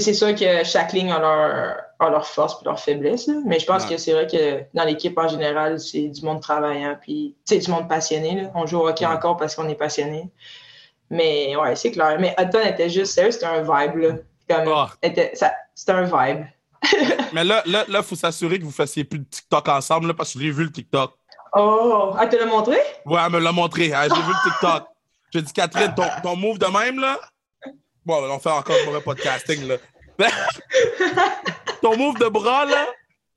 c'est 0.00 0.14
sûr 0.14 0.34
que 0.34 0.64
chaque 0.64 0.92
ligne 0.92 1.12
a 1.12 1.18
leur, 1.18 1.76
a 1.98 2.10
leur 2.10 2.26
force 2.26 2.60
et 2.60 2.64
leur 2.64 2.80
faiblesse. 2.80 3.28
Mais 3.46 3.58
je 3.58 3.66
pense 3.66 3.84
que 3.84 3.96
c'est 3.96 4.12
vrai 4.12 4.26
que 4.26 4.64
dans 4.74 4.84
l'équipe 4.84 5.16
en 5.18 5.28
général, 5.28 5.78
c'est 5.78 6.08
du 6.08 6.22
monde 6.24 6.40
travaillant 6.40 6.96
puis 7.00 7.36
du 7.48 7.70
monde 7.70 7.88
passionné. 7.88 8.42
Là. 8.42 8.50
On 8.54 8.66
joue 8.66 8.78
au 8.78 8.88
hockey 8.88 9.06
encore 9.06 9.36
parce 9.36 9.54
qu'on 9.54 9.68
est 9.68 9.74
passionné. 9.74 10.30
Mais 11.10 11.54
ouais, 11.56 11.76
c'est 11.76 11.92
clair. 11.92 12.16
Mais 12.18 12.34
Hutton 12.38 12.60
était 12.66 12.90
juste 12.90 13.12
sérieux, 13.12 13.30
c'était 13.30 13.46
un 13.46 13.62
vibe. 13.62 13.96
Là. 13.96 14.14
Comme, 14.48 14.72
ah. 14.74 14.90
c'était 15.02 15.92
un 15.92 16.02
vibe. 16.02 16.44
mais 17.32 17.44
là, 17.44 17.62
là, 17.66 17.84
il 17.88 18.02
faut 18.02 18.16
s'assurer 18.16 18.58
que 18.58 18.64
vous 18.64 18.70
fassiez 18.70 19.04
plus 19.04 19.20
de 19.20 19.24
TikTok 19.24 19.68
ensemble 19.68 20.08
là, 20.08 20.14
parce 20.14 20.32
que 20.34 20.40
j'ai 20.40 20.50
vu 20.50 20.64
le 20.64 20.72
TikTok. 20.72 21.14
Oh, 21.54 22.14
elle 22.20 22.28
te 22.28 22.36
l'a 22.36 22.46
montré? 22.46 22.76
Ouais, 23.06 23.20
elle 23.24 23.32
me 23.32 23.38
l'a 23.38 23.52
montré. 23.52 23.84
J'ai 23.84 23.90
vu 23.90 24.32
le 24.32 24.50
TikTok. 24.50 24.84
J'ai 25.32 25.42
dit, 25.42 25.52
Catherine, 25.52 25.94
ton, 25.94 26.04
ton 26.22 26.36
move 26.36 26.58
de 26.58 26.66
même, 26.66 27.00
là. 27.00 27.18
Bon, 28.06 28.22
on 28.30 28.38
fait 28.38 28.50
encore 28.50 28.76
un 28.82 28.86
mauvais 28.86 29.00
podcasting, 29.00 29.66
là. 29.66 29.76
ton 31.82 31.96
move 31.96 32.18
de 32.18 32.28
bras, 32.28 32.64
là. 32.66 32.86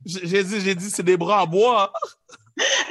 J'ai 0.06 0.44
dit, 0.44 0.62
j'ai 0.62 0.76
dit, 0.76 0.90
c'est 0.90 1.04
des 1.04 1.18
bras 1.18 1.44
en 1.44 1.48
bois. 1.48 1.92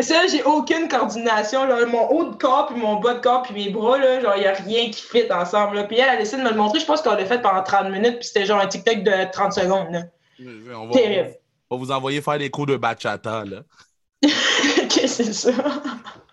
Ça, 0.00 0.26
j'ai 0.26 0.42
aucune 0.44 0.88
coordination. 0.88 1.64
Là. 1.64 1.84
Mon 1.86 2.08
haut 2.10 2.30
de 2.30 2.36
corps, 2.36 2.66
puis 2.66 2.80
mon 2.80 2.96
bas 3.00 3.14
de 3.14 3.20
corps, 3.20 3.42
puis 3.42 3.54
mes 3.54 3.70
bras, 3.70 3.98
là, 3.98 4.20
genre, 4.20 4.34
il 4.36 4.40
n'y 4.40 4.46
a 4.46 4.52
rien 4.52 4.90
qui 4.90 5.02
fit 5.02 5.30
ensemble. 5.32 5.76
Là. 5.76 5.84
Puis 5.84 5.98
elle 5.98 6.08
a 6.08 6.16
décidé 6.16 6.42
de 6.42 6.46
me 6.46 6.52
le 6.52 6.56
montrer. 6.56 6.80
Je 6.80 6.86
pense 6.86 7.02
qu'on 7.02 7.14
l'a 7.14 7.24
fait 7.26 7.40
pendant 7.40 7.62
30 7.62 7.90
minutes, 7.90 8.18
puis 8.18 8.28
c'était 8.28 8.46
genre 8.46 8.60
un 8.60 8.66
TikTok 8.66 9.02
de 9.02 9.30
30 9.32 9.52
secondes. 9.52 9.88
Là. 9.90 10.02
On 10.74 10.86
va, 10.86 10.92
Terrible. 10.92 11.34
On 11.70 11.76
va 11.76 11.84
vous 11.84 11.90
envoyer 11.90 12.20
faire 12.20 12.38
des 12.38 12.50
cours 12.50 12.66
de 12.66 12.76
bachata, 12.76 13.44
là. 13.44 13.62
Qu'est-ce 14.22 15.18
que 15.18 15.24
c'est 15.24 15.32
ça? 15.32 15.52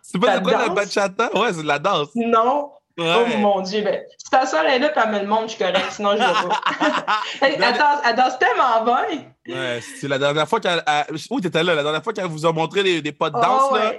C'est 0.02 0.20
pas 0.20 0.38
de 0.38 0.44
quoi 0.44 0.54
la 0.54 0.70
bachata? 0.70 1.30
Ouais, 1.34 1.54
c'est 1.54 1.64
de 1.64 1.68
la 1.68 1.80
danse. 1.80 2.10
Non. 2.16 2.72
Oh 3.00 3.26
mon 3.38 3.62
Dieu, 3.62 3.82
ben, 3.82 4.02
si 4.18 4.30
ta 4.30 4.46
soeur 4.46 4.66
est 4.66 4.78
là 4.78 4.92
et 4.96 5.00
elle 5.00 5.12
me 5.12 5.20
le 5.20 5.26
montre, 5.28 5.44
je 5.44 5.56
suis 5.56 5.64
correct, 5.64 5.88
sinon 5.90 6.12
je 6.12 6.18
ne 6.18 7.50
vais 7.50 7.58
pas. 7.60 7.68
attends, 7.68 8.02
elle 8.08 8.16
danse 8.16 8.38
tellement 8.38 8.84
bien. 8.86 9.26
Ouais, 9.48 9.80
c'est 10.00 10.08
la 10.08 10.20
dernière 10.20 10.48
fois 10.48 10.60
qu'elle. 10.60 10.84
Où 11.32 11.42
t'étais 11.42 11.64
là? 11.64 11.74
La 11.74 11.82
dernière 11.82 12.04
fois 12.04 12.14
qu'elle 12.14 12.28
vous 12.28 12.46
a 12.46 12.54
montré 12.54 12.84
des, 12.84 13.02
des 13.02 13.12
pas 13.12 13.32
de 13.32 13.40
danse, 13.40 13.64
oh, 13.72 13.76
là? 13.76 13.94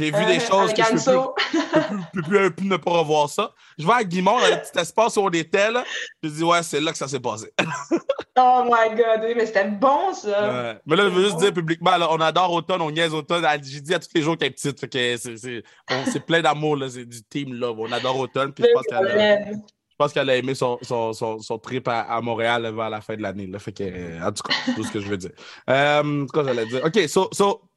J'ai 0.00 0.10
vu 0.10 0.24
des 0.24 0.38
euh, 0.38 0.40
choses 0.40 0.72
que 0.72 0.82
je 0.82 0.92
ne 0.94 2.12
peux, 2.12 2.22
plus, 2.22 2.50
plus, 2.52 2.66
ne 2.66 2.78
pas 2.78 2.90
revoir 2.90 3.28
ça. 3.28 3.52
Je 3.78 3.86
vais 3.86 3.92
à 3.92 4.02
Guimond, 4.02 4.40
dans 4.40 4.46
le 4.46 4.62
petit 4.62 4.78
espace 4.78 5.14
où 5.18 5.20
on 5.20 5.28
était, 5.28 5.70
là. 5.70 5.84
Je 6.22 6.30
dis, 6.30 6.42
ouais, 6.42 6.62
c'est 6.62 6.80
là 6.80 6.92
que 6.92 6.96
ça 6.96 7.06
s'est 7.06 7.20
passé. 7.20 7.52
oh 8.38 8.62
my 8.64 8.96
God, 8.96 9.20
mais 9.36 9.44
c'était 9.44 9.68
bon, 9.68 10.14
ça. 10.14 10.78
Mais 10.86 10.96
là, 10.96 11.04
je 11.04 11.08
veux 11.10 11.24
juste 11.24 11.36
dire 11.36 11.52
publiquement, 11.52 11.90
on 12.10 12.20
adore 12.20 12.50
Automne, 12.50 12.80
on 12.80 12.90
niaise 12.90 13.12
Automne. 13.12 13.46
J'ai 13.62 13.82
dit 13.82 13.92
à 13.92 13.98
tous 13.98 14.08
les 14.14 14.22
jours 14.22 14.38
qu'elle 14.38 14.48
est 14.48 14.52
petite. 14.52 15.62
c'est 16.10 16.26
plein 16.26 16.40
d'amour, 16.40 16.76
là. 16.76 16.88
C'est 16.88 17.04
du 17.04 17.22
team 17.22 17.52
love. 17.52 17.78
On 17.78 17.92
adore 17.92 18.18
Automne. 18.18 18.54
Puis 18.54 18.64
je 18.66 18.72
pense 18.72 18.86
qu'elle 18.86 19.20
a, 19.20 19.52
je 19.52 19.96
pense 19.98 20.12
qu'elle 20.14 20.30
a 20.30 20.36
aimé 20.36 20.54
son, 20.54 20.78
son, 20.80 21.12
son, 21.12 21.58
trip 21.58 21.86
à, 21.88 22.18
Montréal 22.22 22.72
vers 22.74 22.88
la 22.88 23.02
fin 23.02 23.16
de 23.16 23.22
l'année. 23.22 23.50
Fait 23.58 23.72
que, 23.72 24.26
en 24.26 24.32
tout 24.32 24.44
cas, 24.44 24.54
c'est 24.64 24.74
tout 24.74 24.84
ce 24.84 24.92
que 24.92 25.00
je 25.00 25.08
veux 25.08 25.18
dire. 25.18 25.32
Euh, 25.68 26.26
quoi 26.32 26.42
j'allais 26.44 26.64
dire? 26.64 26.82
OK, 26.86 27.06
so, 27.06 27.28
so 27.32 27.70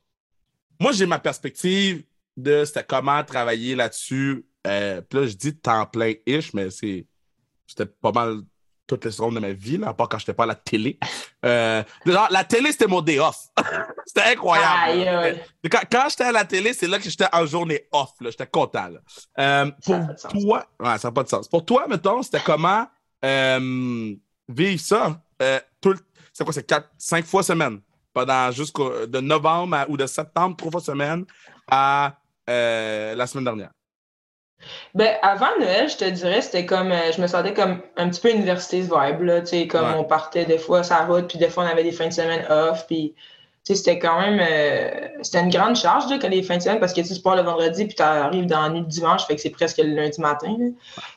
moi, 0.80 0.92
j'ai 0.92 1.06
ma 1.06 1.20
perspective 1.20 2.04
de 2.38 2.66
c'était 2.66 2.84
comment 2.84 3.24
travailler 3.24 3.76
là-dessus. 3.76 4.46
Euh, 4.66 5.02
puis 5.02 5.20
là, 5.20 5.28
je 5.28 5.34
dis 5.34 5.56
temps 5.56 5.86
plein-ish, 5.86 6.54
mais 6.54 6.70
c'est 6.70 7.06
c'était 7.68 7.86
pas 7.86 8.12
mal 8.12 8.42
toutes 8.86 9.06
les 9.06 9.12
secondes 9.12 9.36
de 9.36 9.40
ma 9.40 9.54
vie, 9.54 9.78
là, 9.78 9.90
à 9.90 9.94
part 9.94 10.10
quand 10.10 10.20
j'étais 10.20 10.34
pas 10.34 10.44
à 10.44 10.48
la 10.48 10.56
télé. 10.56 11.00
Euh, 11.46 11.84
la 12.06 12.44
télé, 12.44 12.72
c'était 12.72 12.88
mon 12.88 13.02
day 13.02 13.18
off. 13.18 13.48
c'était 14.06 14.24
incroyable. 14.24 15.40
Quand, 15.72 16.10
j'étais 16.10 16.26
à 16.26 16.32
la 16.32 16.44
télé, 16.44 16.74
c'est 16.74 16.88
là 16.88 16.98
que 17.00 17.10
j'étais 17.10 17.28
en 17.32 17.46
journée 17.46 17.88
off. 17.92 18.12
J'étais 18.22 18.48
content. 18.48 18.90
Euh, 19.40 19.72
pour 19.86 20.00
toi, 20.30 20.66
ouais, 20.80 20.98
ça 20.98 21.08
n'a 21.08 21.12
pas 21.12 21.24
de 21.24 21.30
sens. 21.30 21.48
Pour 21.48 21.66
toi, 21.66 21.86
mettons, 21.88 22.22
c'était 22.22 22.42
comment 22.42 22.88
vivre 24.50 24.80
ça? 24.80 25.22
c'est 25.40 26.44
quoi, 26.44 26.54
c'est 26.54 26.68
quatre, 26.68 26.90
cinq 26.98 27.26
fois 27.26 27.44
semaine? 27.44 27.80
Pendant 28.14 28.52
jusqu'au 28.52 29.08
de 29.08 29.20
novembre 29.20 29.86
ou 29.88 29.98
de 29.98 30.06
septembre, 30.06 30.56
trois 30.56 30.72
fois 30.72 30.82
semaine 30.82 31.26
à 31.68 32.16
euh, 32.50 33.16
la 33.16 33.28
semaine 33.28 33.46
dernière? 33.46 33.72
Ben, 34.94 35.16
avant 35.22 35.58
Noël, 35.60 35.90
je 35.90 35.98
te 35.98 36.06
dirais, 36.06 36.42
c'était 36.42 36.66
comme, 36.66 36.92
euh, 36.92 37.12
je 37.12 37.22
me 37.22 37.28
sentais 37.28 37.54
comme 37.54 37.82
un 37.98 38.10
petit 38.10 38.22
peu 38.22 38.32
université 38.32 38.82
vibe, 38.82 39.22
là, 39.22 39.42
tu 39.42 39.48
sais, 39.48 39.68
comme 39.68 39.94
on 39.98 40.04
partait 40.04 40.46
des 40.46 40.58
fois 40.58 40.84
sur 40.84 40.96
la 40.96 41.06
route, 41.06 41.28
puis 41.28 41.38
des 41.38 41.50
fois 41.50 41.64
on 41.66 41.68
avait 41.68 41.84
des 41.84 41.92
fins 41.92 42.08
de 42.08 42.14
semaine 42.14 42.46
off, 42.50 42.86
puis, 42.88 43.14
tu 43.66 43.74
sais, 43.74 43.76
c'était 43.76 44.00
quand 44.00 44.20
même, 44.22 44.40
euh, 44.40 45.08
c'était 45.22 45.42
une 45.42 45.50
grande 45.50 45.76
charge, 45.76 46.10
là, 46.10 46.18
quand 46.22 46.30
les 46.30 46.44
fins 46.44 46.58
de 46.58 46.62
semaine, 46.62 46.80
parce 46.80 46.94
que 46.94 47.02
tu 47.02 47.22
pars 47.22 47.36
le 47.36 47.42
vendredi, 47.42 47.86
puis 47.86 47.96
tu 47.96 48.04
arrives 48.04 48.46
dans 48.46 48.62
la 48.62 48.70
nuit 48.70 48.82
du 48.82 48.88
dimanche, 48.88 49.26
fait 49.26 49.36
que 49.36 49.42
c'est 49.42 49.50
presque 49.50 49.80
le 49.80 49.94
lundi 49.94 50.22
matin, 50.22 50.56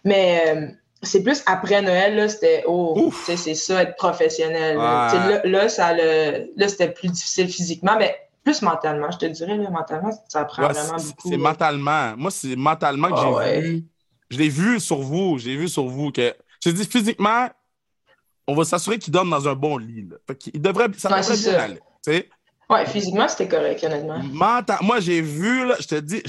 Mais, 0.05 0.75
c'est 1.03 1.23
plus 1.23 1.43
après 1.47 1.83
Noël, 1.83 2.17
là, 2.17 2.29
c'était, 2.29 2.65
oh, 2.67 3.11
tu 3.11 3.17
sais, 3.27 3.37
c'est 3.37 3.55
ça, 3.55 3.83
être 3.83 3.97
professionnel. 3.97 4.77
Là, 4.77 5.41
là, 5.45 5.69
ça, 5.69 5.93
là, 5.93 6.69
c'était 6.69 6.91
plus 6.91 7.09
difficile 7.09 7.49
physiquement, 7.49 7.97
mais 7.99 8.19
plus 8.47 8.63
mentalement, 8.63 9.11
je 9.11 9.19
te 9.19 9.27
dirais, 9.27 9.57
là, 9.57 9.69
mentalement, 9.71 10.11
ça 10.29 10.45
prend 10.45 10.69
vraiment 10.69 10.97
beaucoup. 10.97 11.29
C'est 11.29 11.37
mentalement. 11.37 12.17
Moi, 12.17 12.31
c'est 12.31 12.55
mentalement 12.55 13.09
que 13.11 13.17
j'ai 13.17 13.57
ah 13.57 13.61
vu. 13.61 13.85
Je 14.31 14.39
l'ai 14.39 14.49
vu 14.49 14.79
sur 14.79 14.99
vous, 14.99 15.37
j'ai 15.37 15.57
vu 15.57 15.69
sur 15.69 15.87
vous 15.87 16.13
que. 16.13 16.33
Je 16.65 16.71
te 16.71 16.77
dis, 16.77 16.87
physiquement, 16.87 17.49
on 18.47 18.55
va 18.55 18.65
s'assurer 18.65 19.01
qu'il 19.01 19.13
donne 19.13 19.31
dans 19.31 19.49
un 19.49 19.55
bon 19.55 19.79
lit. 19.79 20.09
Là. 20.09 20.35
il 20.55 20.63
devrait, 20.63 20.87
ça 20.97 21.09
devrait 21.09 21.37
bien 21.37 21.59
aller. 21.59 21.81
sais. 22.03 22.29
Ouais, 22.71 22.87
physiquement, 22.87 23.27
c'était 23.27 23.49
correct, 23.49 23.83
honnêtement. 23.83 24.23
Moi, 24.81 25.01
j'ai 25.01 25.21
vu, 25.21 25.67
là, 25.67 25.75
je 25.81 25.89
te 25.89 25.97
dis, 25.97 26.23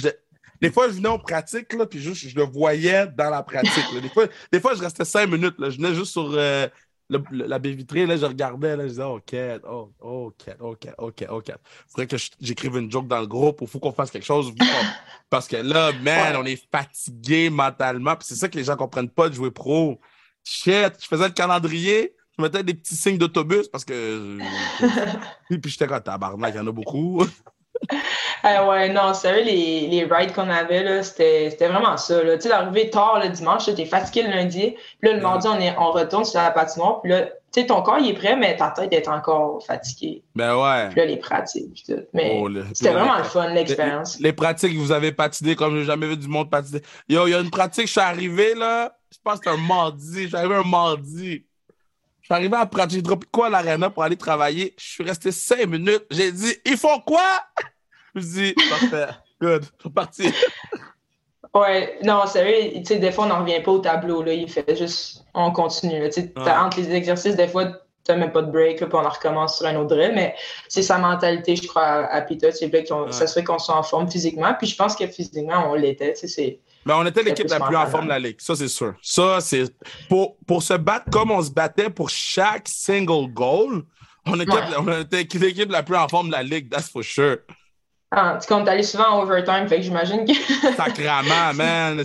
des 0.60 0.72
fois, 0.72 0.88
je 0.88 0.94
venais 0.94 1.10
en 1.10 1.20
pratique, 1.20 1.72
là, 1.74 1.86
puis 1.86 2.00
juste, 2.00 2.28
je 2.28 2.36
le 2.36 2.44
voyais 2.44 3.06
dans 3.16 3.30
la 3.30 3.44
pratique. 3.44 4.02
Des, 4.02 4.10
fois, 4.10 4.26
des 4.52 4.60
fois, 4.60 4.74
je 4.74 4.82
restais 4.82 5.06
cinq 5.06 5.30
minutes. 5.30 5.56
Là. 5.60 5.70
Je 5.70 5.78
venais 5.78 5.94
juste 5.94 6.14
sur, 6.14 6.32
euh, 6.34 6.68
la 7.10 7.60
baie 7.60 7.72
vitrée, 7.72 8.06
là, 8.06 8.18
je 8.18 8.26
regardais, 8.26 8.76
là, 8.76 8.84
je 8.84 8.90
disais, 8.90 9.04
oh, 9.04 9.20
Cat, 9.26 9.60
oh, 9.70 9.94
oh, 10.02 10.34
Cat, 10.38 10.58
oh, 10.60 10.76
Cat, 10.76 10.96
oh, 10.98 11.12
Cat, 11.12 11.28
oh, 11.30 11.42
Cat. 11.42 11.58
Faudrait 11.88 12.08
que 12.08 12.18
j'écrive 12.42 12.78
une 12.78 12.92
joke 12.92 13.08
dans 13.08 13.20
le 13.20 13.28
groupe, 13.28 13.60
il 13.62 13.68
faut 13.68 13.80
qu'on 13.80 13.94
fasse 13.94 14.12
quelque 14.12 14.26
chose. 14.26 14.54
Parce 15.30 15.48
que 15.48 15.58
là, 15.58 15.92
man, 16.02 16.36
on 16.38 16.46
est 16.46 16.62
fatigué 16.72 17.50
mentalement, 17.50 18.16
puis 18.16 18.28
c'est 18.28 18.36
ça 18.36 18.50
que 18.50 18.58
les 18.58 18.66
gens 18.66 18.76
comprennent 18.76 19.10
pas 19.10 19.30
de 19.30 19.36
jouer 19.36 19.52
pro. 19.52 20.00
Shit, 20.44 20.94
je 21.02 21.08
faisais 21.08 21.28
le 21.28 21.34
calendrier, 21.34 22.16
je 22.38 22.44
mettais 22.44 22.64
des 22.64 22.74
petits 22.74 22.96
signes 22.96 23.18
d'autobus 23.18 23.68
parce 23.68 23.84
que. 23.84 24.38
puis, 25.50 25.58
puis 25.60 25.72
j'étais 25.72 25.88
comme, 25.88 26.02
tabarnak, 26.02 26.54
il 26.54 26.58
y 26.58 26.60
en 26.60 26.68
a 26.68 26.72
beaucoup. 26.72 27.24
Ah 28.44 28.68
ouais, 28.68 28.90
non, 28.90 29.14
sérieux, 29.14 29.44
les, 29.44 29.88
les 29.88 30.04
rides 30.06 30.34
qu'on 30.34 30.50
avait, 30.50 30.84
là, 30.84 31.04
c'était, 31.04 31.50
vraiment 31.60 31.98
ça. 31.98 32.22
Tu 32.22 32.42
sais, 32.42 32.50
d'arriver 32.50 32.90
tard 32.90 33.20
le 33.24 33.30
dimanche, 33.30 33.66
t'es 33.66 33.86
fatigué 33.86 34.24
le 34.24 34.30
lundi, 34.30 34.76
puis 35.00 35.10
là, 35.10 35.16
le 35.16 35.22
mardi, 35.22 35.48
on, 35.48 35.60
est, 35.60 35.76
on 35.78 35.92
retourne 35.92 36.26
sur 36.26 36.40
la 36.40 36.52
patinoire, 36.52 37.02
puis 37.02 37.12
là, 37.12 37.24
tu 37.52 37.62
sais, 37.62 37.66
ton 37.66 37.82
corps, 37.82 37.98
il 38.00 38.10
est 38.10 38.14
prêt, 38.14 38.36
mais 38.36 38.56
ta 38.56 38.70
tête 38.70 38.94
est 38.94 39.08
encore 39.08 39.66
fatiguée. 39.66 40.22
Ben 40.36 40.56
ouais. 40.56 40.90
Puis 40.90 41.00
là, 41.00 41.06
les 41.06 41.18
pratiques, 41.18 41.84
tout. 41.88 42.04
Mais 42.14 42.40
oh, 42.40 42.50
c'était 42.74 42.92
vraiment 42.92 43.18
le 43.18 43.24
fun, 43.24 43.48
l'expérience. 43.50 44.20
Les, 44.20 44.34
pratiques, 44.34 44.78
vous 44.78 44.92
avez 44.92 45.12
patiné 45.12 45.56
comme 45.56 45.78
j'ai 45.80 45.86
jamais 45.86 46.08
vu 46.08 46.18
du 46.18 46.28
monde 46.28 46.50
patiner. 46.50 46.82
Yo, 47.10 47.26
il 47.26 47.32
y 47.32 47.34
a 47.34 47.40
une 47.40 47.50
pratique, 47.50 47.88
je 47.88 47.92
suis 47.94 48.02
arrivé, 48.02 48.54
là, 48.54 48.96
je 49.12 49.18
pense 49.24 49.40
que 49.40 49.50
c'était 49.50 49.62
un 49.62 49.68
mardi, 49.68 50.24
je 50.24 50.28
suis 50.28 50.36
arrivé 50.36 50.56
un 50.56 50.68
mardi. 50.68 51.47
Suis 52.28 52.34
arrivé 52.34 52.58
après, 52.58 52.90
j'ai 52.90 53.02
droppé 53.02 53.26
quoi 53.32 53.48
à 53.48 53.50
l'arena 53.50 53.90
pour 53.90 54.04
aller 54.04 54.18
travailler? 54.18 54.76
Je 54.78 54.86
suis 54.86 55.04
resté 55.04 55.32
cinq 55.32 55.66
minutes. 55.66 56.06
J'ai 56.12 56.32
dit, 56.32 56.54
ils 56.66 56.78
font 56.78 57.00
quoi? 57.00 57.22
Je 58.14 58.20
me 58.20 58.26
suis 58.26 58.54
dit, 58.54 58.56
parfait, 58.70 59.08
good, 59.42 59.64
je 59.64 59.82
suis 59.82 59.90
parti. 59.90 60.34
Ouais, 61.54 61.98
non, 62.04 62.26
sérieux, 62.28 62.74
tu 62.76 62.86
sais, 62.86 63.00
des 63.00 63.12
fois, 63.12 63.26
on 63.26 63.30
n'en 63.30 63.40
revient 63.40 63.62
pas 63.62 63.72
au 63.72 63.80
tableau, 63.80 64.22
là. 64.22 64.34
Il 64.34 64.50
fait 64.50 64.76
juste, 64.76 65.24
on 65.34 65.52
continue, 65.52 66.08
Tu 66.10 66.22
sais, 66.22 66.34
entre 66.36 66.80
les 66.80 66.94
exercices, 66.94 67.36
des 67.36 67.48
fois, 67.48 67.72
t'as 68.04 68.16
même 68.16 68.32
pas 68.32 68.42
de 68.42 68.52
break, 68.52 68.78
puis 68.78 68.88
on 68.92 68.98
en 68.98 69.10
recommence 69.10 69.58
sur 69.58 69.66
un 69.66 69.76
autre 69.76 69.96
drill, 69.96 70.12
mais 70.14 70.36
c'est 70.68 70.84
sa 70.84 70.98
mentalité, 70.98 71.56
je 71.56 71.68
crois, 71.68 72.06
à, 72.06 72.22
Peter, 72.22 72.52
c'est 72.52 72.70
qu'on 72.88 73.12
ça 73.12 73.28
serait 73.28 73.44
qu'on 73.44 73.60
soit 73.60 73.76
en 73.76 73.84
forme 73.84 74.10
physiquement, 74.10 74.54
puis 74.58 74.68
je 74.68 74.76
pense 74.76 74.96
que 74.96 75.08
physiquement, 75.08 75.70
on 75.70 75.76
l'était, 75.76 76.14
tu 76.14 76.22
sais, 76.22 76.28
c'est... 76.28 76.60
Mais 76.88 76.94
on 76.94 77.06
était 77.06 77.22
l'équipe 77.22 77.50
la 77.50 77.60
plus 77.60 77.76
en 77.76 77.86
forme 77.88 78.06
de 78.06 78.10
la 78.10 78.20
ligue, 78.20 78.40
ça 78.40 78.56
c'est 78.56 78.70
sûr. 78.70 78.94
Ça, 79.02 79.42
c'est... 79.42 79.66
Pour, 80.08 80.38
pour 80.48 80.64
se 80.64 80.74
battre 80.74 81.10
comme 81.12 81.32
on 81.32 81.42
se 81.42 81.52
battait 81.52 81.90
pour 81.90 82.10
chaque 82.10 82.68
single 82.68 83.28
goal, 83.34 83.84
on 84.26 84.40
était, 84.40 84.52
on 84.78 85.02
était 85.02 85.28
l'équipe 85.38 85.72
la 85.72 85.84
plus 85.84 85.98
en 85.98 86.08
forme 86.08 86.28
de 86.28 86.34
la 86.34 86.44
ligue, 86.44 86.70
that's 86.70 86.90
for 86.90 87.04
sure. 87.04 87.38
Ah, 88.10 88.40
tu 88.42 88.48
comptes 88.48 88.70
aller 88.70 88.84
souvent 88.84 89.10
en 89.10 89.24
overtime, 89.24 89.68
fait 89.68 89.78
que 89.78 89.82
j'imagine 89.82 90.26
que. 90.26 90.34
Sacrament, 90.78 91.54
man. 91.54 92.02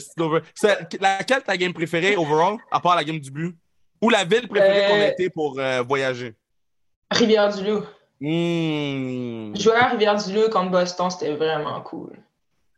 C'est 0.54 1.00
laquelle 1.00 1.42
ta 1.42 1.56
game 1.56 1.72
préférée 1.72 2.16
overall, 2.16 2.56
à 2.72 2.80
part 2.80 2.96
la 2.96 3.04
game 3.04 3.20
du 3.20 3.30
but? 3.30 3.56
Ou 4.00 4.10
la 4.10 4.24
ville 4.24 4.48
préférée 4.48 4.88
qu'on 4.88 5.00
a 5.00 5.04
euh, 5.04 5.10
été 5.10 5.30
pour 5.30 5.60
euh, 5.60 5.82
voyager? 5.82 6.34
Rivière-du-Loup. 7.12 7.84
Mmh. 8.20 9.56
Jouer 9.56 9.76
à 9.76 9.88
Rivière-du-Loup 9.88 10.50
contre 10.50 10.72
Boston, 10.72 11.08
c'était 11.08 11.34
vraiment 11.34 11.80
cool. 11.82 12.10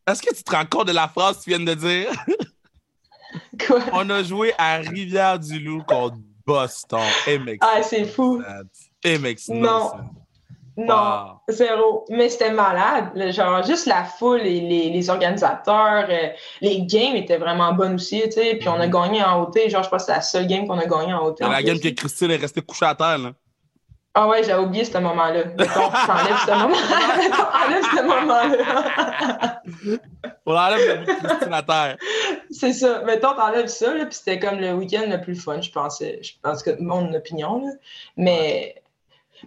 Est-ce 0.06 0.22
que 0.22 0.34
tu 0.34 0.42
te 0.42 0.54
rends 0.54 0.66
compte 0.66 0.88
de 0.88 0.92
la 0.92 1.08
phrase 1.08 1.38
que 1.38 1.44
tu 1.44 1.50
viens 1.50 1.60
de 1.60 1.74
dire? 1.74 2.10
Quoi? 3.66 3.80
On 3.92 4.08
a 4.10 4.22
joué 4.22 4.52
à 4.58 4.76
Rivière-du-Loup 4.76 5.82
contre 5.86 6.16
Boston. 6.46 7.00
ah, 7.60 7.82
c'est 7.82 8.04
fou. 8.04 8.42
Et 9.02 9.18
non. 9.48 9.90
Non, 10.76 11.38
zéro. 11.48 12.04
Mais 12.10 12.28
c'était 12.28 12.52
malade. 12.52 13.30
Genre, 13.32 13.62
juste 13.64 13.86
la 13.86 14.04
foule 14.04 14.40
et 14.40 14.90
les, 14.90 15.10
organisateurs, 15.10 16.06
euh, 16.08 16.28
les 16.60 16.82
games 16.82 17.14
étaient 17.14 17.36
vraiment 17.36 17.72
bonnes 17.72 17.94
aussi, 17.94 18.22
tu 18.24 18.32
sais. 18.32 18.56
Puis 18.56 18.68
on 18.68 18.80
a 18.80 18.86
mhm. 18.86 18.92
gagné 18.92 19.22
en 19.22 19.42
hauteur. 19.42 19.68
Genre, 19.68 19.84
je 19.84 19.88
pense 19.88 20.02
que 20.02 20.06
c'est 20.06 20.16
la 20.16 20.20
seule 20.20 20.46
game 20.46 20.66
qu'on 20.66 20.78
a 20.78 20.86
gagné 20.86 21.14
en 21.14 21.24
hauteur. 21.24 21.48
La 21.48 21.62
game 21.62 21.78
que 21.78 21.88
Christine 21.88 22.32
est 22.32 22.36
restée 22.36 22.60
couchée 22.60 22.86
à 22.86 22.94
terre, 22.94 23.18
là. 23.18 23.32
Ah 24.16 24.28
ouais, 24.28 24.44
j'avais 24.44 24.62
oublié 24.62 24.84
ce 24.84 24.96
moment-là. 24.96 25.44
Mettons, 25.58 25.90
t'enlèves 25.90 26.38
ce 26.46 26.52
moment-là. 26.52 27.16
Mettons, 27.18 27.96
ce 27.96 28.02
moment-là. 28.02 29.60
On 30.46 30.56
enlève 30.56 31.04
le 31.04 31.66
terre. 31.66 31.96
C'est 32.48 32.72
ça. 32.74 33.02
Mettons, 33.04 33.34
t'enlèves 33.34 33.66
ça, 33.66 33.92
là, 33.92 34.06
puis 34.06 34.14
c'était 34.14 34.38
comme 34.38 34.60
le 34.60 34.72
week-end 34.74 35.06
le 35.08 35.20
plus 35.20 35.34
fun, 35.34 35.60
je 35.60 35.70
pensais. 35.70 36.20
Je 36.22 36.32
pense 36.40 36.62
que 36.62 36.80
mon 36.80 37.12
opinion, 37.12 37.64
là. 37.64 37.72
Mais... 38.16 38.76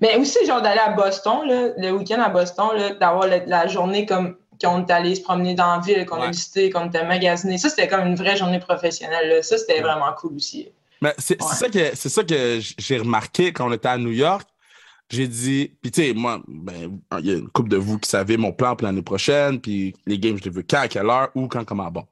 Mais 0.02 0.18
aussi, 0.18 0.46
genre, 0.46 0.62
d'aller 0.62 0.82
à 0.82 0.92
Boston, 0.92 1.48
là, 1.48 1.70
le 1.78 1.92
week-end 1.92 2.20
à 2.22 2.30
Boston, 2.30 2.68
d'avoir 3.00 3.26
la, 3.26 3.68
journée 3.68 4.06
comme 4.06 4.36
qu'on 4.62 4.86
est 4.86 4.92
allé 4.92 5.16
se 5.16 5.22
promener 5.22 5.56
dans 5.56 5.78
la 5.78 5.80
ville, 5.80 6.06
qu'on 6.06 6.22
a 6.22 6.28
visité, 6.28 6.70
qu'on 6.70 6.88
était 6.88 7.06
magasiné. 7.06 7.58
Ça, 7.58 7.70
c'était 7.70 7.88
comme 7.88 8.06
une 8.06 8.16
vraie 8.16 8.36
journée 8.36 8.60
professionnelle. 8.60 9.44
Ça, 9.44 9.58
c'était 9.58 9.82
vraiment 9.82 10.12
cool 10.18 10.36
aussi. 10.36 10.70
Mais 11.02 11.14
c'est 11.18 11.42
ça 11.42 11.70
que, 11.70 11.96
ça 11.96 12.24
que 12.24 12.60
j'ai 12.78 12.98
remarqué 12.98 13.54
quand 13.54 13.70
on 13.70 13.72
était 13.72 13.88
à 13.88 13.98
New 13.98 14.12
York. 14.12 14.48
J'ai 15.10 15.28
dit, 15.28 15.78
puis 15.82 15.92
tu 15.92 16.02
sais, 16.02 16.14
moi, 16.14 16.42
ben, 16.48 17.00
il 17.20 17.26
y 17.26 17.32
a 17.32 17.38
une 17.38 17.50
couple 17.50 17.70
de 17.70 17.78
vous 17.78 17.98
qui 17.98 18.10
savez 18.10 18.36
mon 18.36 18.52
plan 18.52 18.76
pour 18.76 18.86
l'année 18.86 19.02
prochaine, 19.02 19.62
puis 19.62 19.96
les 20.06 20.20
games, 20.20 20.38
je 20.38 20.44
les 20.44 20.50
veux 20.50 20.64
quand, 20.64 20.80
à 20.80 20.88
quelle 20.90 21.10
heure, 21.10 21.30
où, 21.34 21.48
quand, 21.48 21.64
comment, 21.64 21.90
bon. 21.90 22.06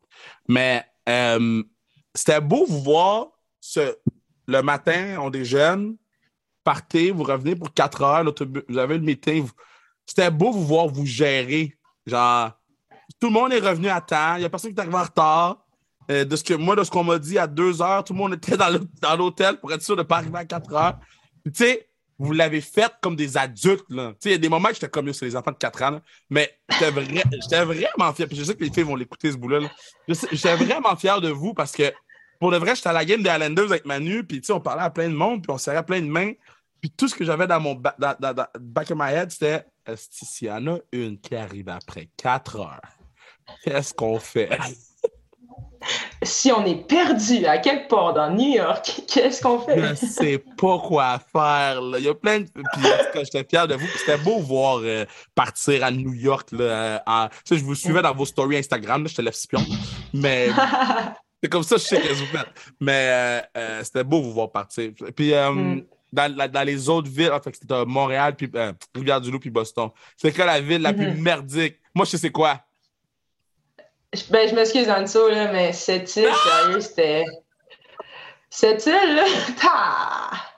Mais 0.48 0.84
euh, 1.10 1.62
c'était 2.14 2.40
beau 2.40 2.66
vous 2.66 2.82
voir 2.82 3.28
ce, 3.60 3.98
le 4.48 4.62
matin, 4.62 5.18
on 5.20 5.30
déjeune, 5.30 5.98
partez, 6.64 7.12
vous 7.12 7.24
revenez 7.24 7.56
pour 7.56 7.74
4 7.74 8.02
heures, 8.02 8.34
vous 8.70 8.78
avez 8.78 8.98
le 8.98 9.04
meeting. 9.04 9.48
C'était 10.06 10.32
beau 10.32 10.52
vous 10.52 10.66
voir 10.66 10.88
vous 10.88 11.06
gérer. 11.06 11.78
Genre, 12.06 12.52
tout 13.20 13.28
le 13.28 13.34
monde 13.34 13.52
est 13.54 13.60
revenu 13.60 13.90
à 13.90 14.00
temps, 14.00 14.36
il 14.36 14.40
n'y 14.40 14.46
a 14.46 14.50
personne 14.50 14.72
qui 14.72 14.78
est 14.78 14.82
arrivé 14.82 14.96
en 14.96 15.04
retard. 15.04 15.66
Euh, 16.12 16.24
de 16.24 16.36
ce 16.36 16.44
que, 16.44 16.54
moi, 16.54 16.76
de 16.76 16.84
ce 16.84 16.92
qu'on 16.92 17.04
m'a 17.04 17.18
dit 17.18 17.38
à 17.40 17.48
2 17.48 17.82
heures, 17.82 18.04
tout 18.04 18.14
le 18.14 18.20
monde 18.20 18.36
était 18.36 18.56
dans 18.56 19.16
l'hôtel 19.18 19.60
pour 19.60 19.74
être 19.74 19.82
sûr 19.82 19.96
de 19.96 20.02
ne 20.02 20.08
pas 20.08 20.18
arriver 20.18 20.38
à 20.38 20.46
4 20.46 20.74
heures. 20.74 21.00
Tu 21.44 21.52
sais, 21.56 21.90
vous 22.18 22.32
l'avez 22.32 22.62
fait 22.62 22.92
comme 23.02 23.16
des 23.16 23.38
adultes. 23.38 23.86
Il 23.90 24.32
y 24.32 24.34
a 24.34 24.38
des 24.38 24.50
moments 24.50 24.70
que 24.70 24.76
j'étais 24.76 24.90
comme 24.90 25.12
sur 25.12 25.26
les 25.26 25.36
enfants 25.36 25.52
de 25.52 25.58
4 25.58 25.84
ans, 25.84 26.02
mais 26.30 26.58
j'étais 26.70 26.92
vraiment 27.66 28.14
fier. 28.14 28.28
Puis 28.28 28.38
je 28.38 28.44
sais 28.44 28.56
que 28.56 28.64
les 28.64 28.72
filles 28.72 28.84
vont 28.84 28.96
l'écouter 28.96 29.32
ce 29.32 29.38
bout-là. 29.38 29.60
J'étais 30.08 30.56
vraiment 30.56 30.96
fier 30.96 31.20
de 31.20 31.30
vous 31.30 31.54
parce 31.54 31.72
que 31.72 31.92
pour 32.40 32.52
de 32.52 32.58
vrai, 32.58 32.76
j'étais 32.76 32.90
à 32.90 32.94
la 32.94 33.06
game 33.06 33.24
des 33.24 33.30
Islanders 33.30 33.72
avec 33.72 33.86
Manu, 33.86 34.24
puis 34.24 34.42
on 34.50 34.60
parlait 34.60 34.84
à 34.84 34.90
plein 34.90 35.10
de 35.10 35.16
monde, 35.16 35.42
puis 35.42 35.52
on 35.52 35.58
serrait 35.58 35.86
plein 35.86 36.02
de 36.02 36.08
mains. 36.08 36.34
Puis 36.82 36.92
tout 36.92 37.08
ce 37.08 37.16
que 37.16 37.24
j'avais 37.24 37.48
dans 37.48 37.60
mon 37.60 37.76
back 37.76 38.92
of 38.92 38.98
my 38.98 39.12
head, 39.12 39.32
c'était 39.32 39.66
s'il 39.96 40.50
y 40.50 40.52
en 40.52 40.68
a 40.68 40.78
une 40.92 41.20
qui 41.20 41.36
arrive 41.36 41.70
après 41.70 42.10
4 42.18 42.60
heures, 42.60 42.82
qu'est-ce 43.64 43.94
qu'on 43.94 44.20
fait? 44.20 44.50
Si 46.24 46.52
on 46.52 46.66
est 46.66 46.88
perdu 46.88 47.46
à 47.46 47.58
quelque 47.58 47.88
part 47.88 48.14
dans 48.14 48.30
New 48.32 48.56
York, 48.56 49.02
qu'est-ce 49.08 49.42
qu'on 49.42 49.60
fait? 49.60 49.80
Je 49.80 49.96
sais 49.96 50.44
pas 50.58 50.80
quoi 50.80 51.20
faire. 51.32 51.82
Là. 51.82 52.00
Il 52.00 52.06
y 52.06 52.10
a 52.10 52.14
plein 52.14 52.42
de. 52.42 52.46
Puis, 52.46 52.84
j'étais 53.16 53.46
fier 53.50 53.68
de 53.68 53.76
vous. 53.76 53.88
C'était 53.98 54.18
beau 54.18 54.40
voir 54.40 54.80
euh, 54.84 55.06
partir 55.34 55.84
à 55.84 55.92
New 55.92 56.14
York. 56.14 56.52
Là, 56.52 57.04
euh, 57.08 57.28
je 57.50 57.64
vous 57.64 57.76
suivais 57.76 58.02
dans 58.02 58.14
vos 58.14 58.26
stories 58.26 58.58
Instagram. 58.58 59.08
Je 59.08 59.16
te 59.16 59.22
lève 59.22 59.36
pion. 59.50 59.62
Mais 60.14 60.50
c'est 61.44 61.50
comme 61.50 61.64
ça, 61.64 61.78
je 61.78 61.84
sais 61.84 62.02
que 62.02 62.14
vous 62.14 62.26
faites. 62.26 62.48
Mais 62.80 63.44
euh, 63.58 63.84
c'était 63.84 64.04
beau 64.04 64.22
vous 64.22 64.34
voir 64.34 64.52
partir. 64.52 64.92
Puis, 65.16 65.34
mm 65.34 65.82
dans, 66.16 66.66
les 66.66 66.90
autres 66.90 67.10
villes, 67.10 67.32
en 67.32 67.40
fait, 67.40 67.56
c'était 67.56 67.86
Montréal, 67.86 68.36
puis 68.36 68.50
euh, 68.56 68.74
Rivière-du-Loup, 68.94 69.40
puis 69.40 69.50
Boston. 69.50 69.90
C'est 70.18 70.34
quoi 70.34 70.46
la 70.46 70.62
ville 70.62 70.82
la 70.82 70.94
plus 70.94 71.12
mhm. 71.12 71.22
merdique? 71.22 71.80
Moi, 71.94 72.06
je 72.06 72.18
sais 72.18 72.32
quoi. 72.32 72.62
Ben, 74.30 74.50
je 74.50 74.56
m'excuse 74.56 74.88
le 74.88 75.08
saut, 75.08 75.30
là, 75.30 75.52
mais 75.52 75.74
cette 75.74 76.16
île, 76.16 76.30
ah! 76.32 76.64
sérieux, 76.64 76.82
c'était. 76.82 77.26
Cette 78.50 78.86
île, 78.86 79.16
là, 79.16 79.26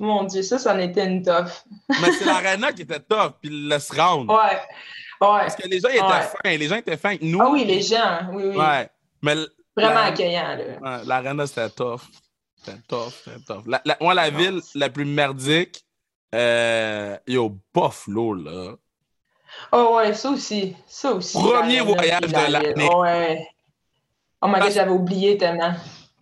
Mon 0.00 0.24
Dieu, 0.24 0.42
ça, 0.42 0.58
ça 0.58 0.74
en 0.74 0.78
était 0.78 1.04
une 1.06 1.22
tough. 1.22 1.64
mais 1.88 2.12
c'est 2.12 2.24
l'arena 2.24 2.72
qui 2.72 2.82
était 2.82 3.00
tough, 3.00 3.32
puis 3.40 3.50
le 3.50 3.76
round. 3.96 4.30
Ouais. 4.30 4.36
Ouais. 4.36 5.42
Parce 5.42 5.56
que 5.56 5.68
les 5.68 5.78
gens 5.78 5.88
étaient 5.88 6.00
fins. 6.00 6.56
Les 6.56 6.68
gens 6.68 6.76
étaient 6.76 6.96
fins 6.96 7.16
nous. 7.20 7.40
Ah 7.40 7.48
oui, 7.50 7.64
les 7.64 7.82
gens, 7.82 8.28
oui, 8.32 8.44
oui. 8.46 8.56
Ouais. 8.56 8.88
Mais 9.22 9.36
Vraiment 9.76 10.00
accueillant, 10.00 10.56
là. 10.56 10.98
Ouais, 10.98 11.04
l'arena, 11.06 11.46
c'était 11.46 11.70
tough. 11.70 12.02
C'est 12.64 12.86
tough, 12.86 13.12
c'est 13.24 13.44
tough. 13.44 13.64
La, 13.66 13.96
moi, 14.00 14.14
la 14.14 14.30
ville 14.30 14.60
la 14.74 14.90
plus 14.90 15.04
merdique, 15.04 15.84
euh, 16.34 17.16
yo, 17.26 17.56
Buffalo, 17.74 18.34
là. 18.34 18.74
Oh 19.72 19.96
ouais, 19.96 20.14
ça 20.14 20.30
aussi. 20.30 20.74
Ça 20.86 21.12
aussi. 21.12 21.38
Premier 21.38 21.80
voyage 21.80 22.20
de 22.20 22.52
l'année. 22.52 22.88
Ouais. 22.94 23.46
Oh 24.42 24.48
my 24.48 24.60
god, 24.60 24.72
j'avais 24.72 24.90
oublié 24.90 25.38
tellement. 25.38 25.72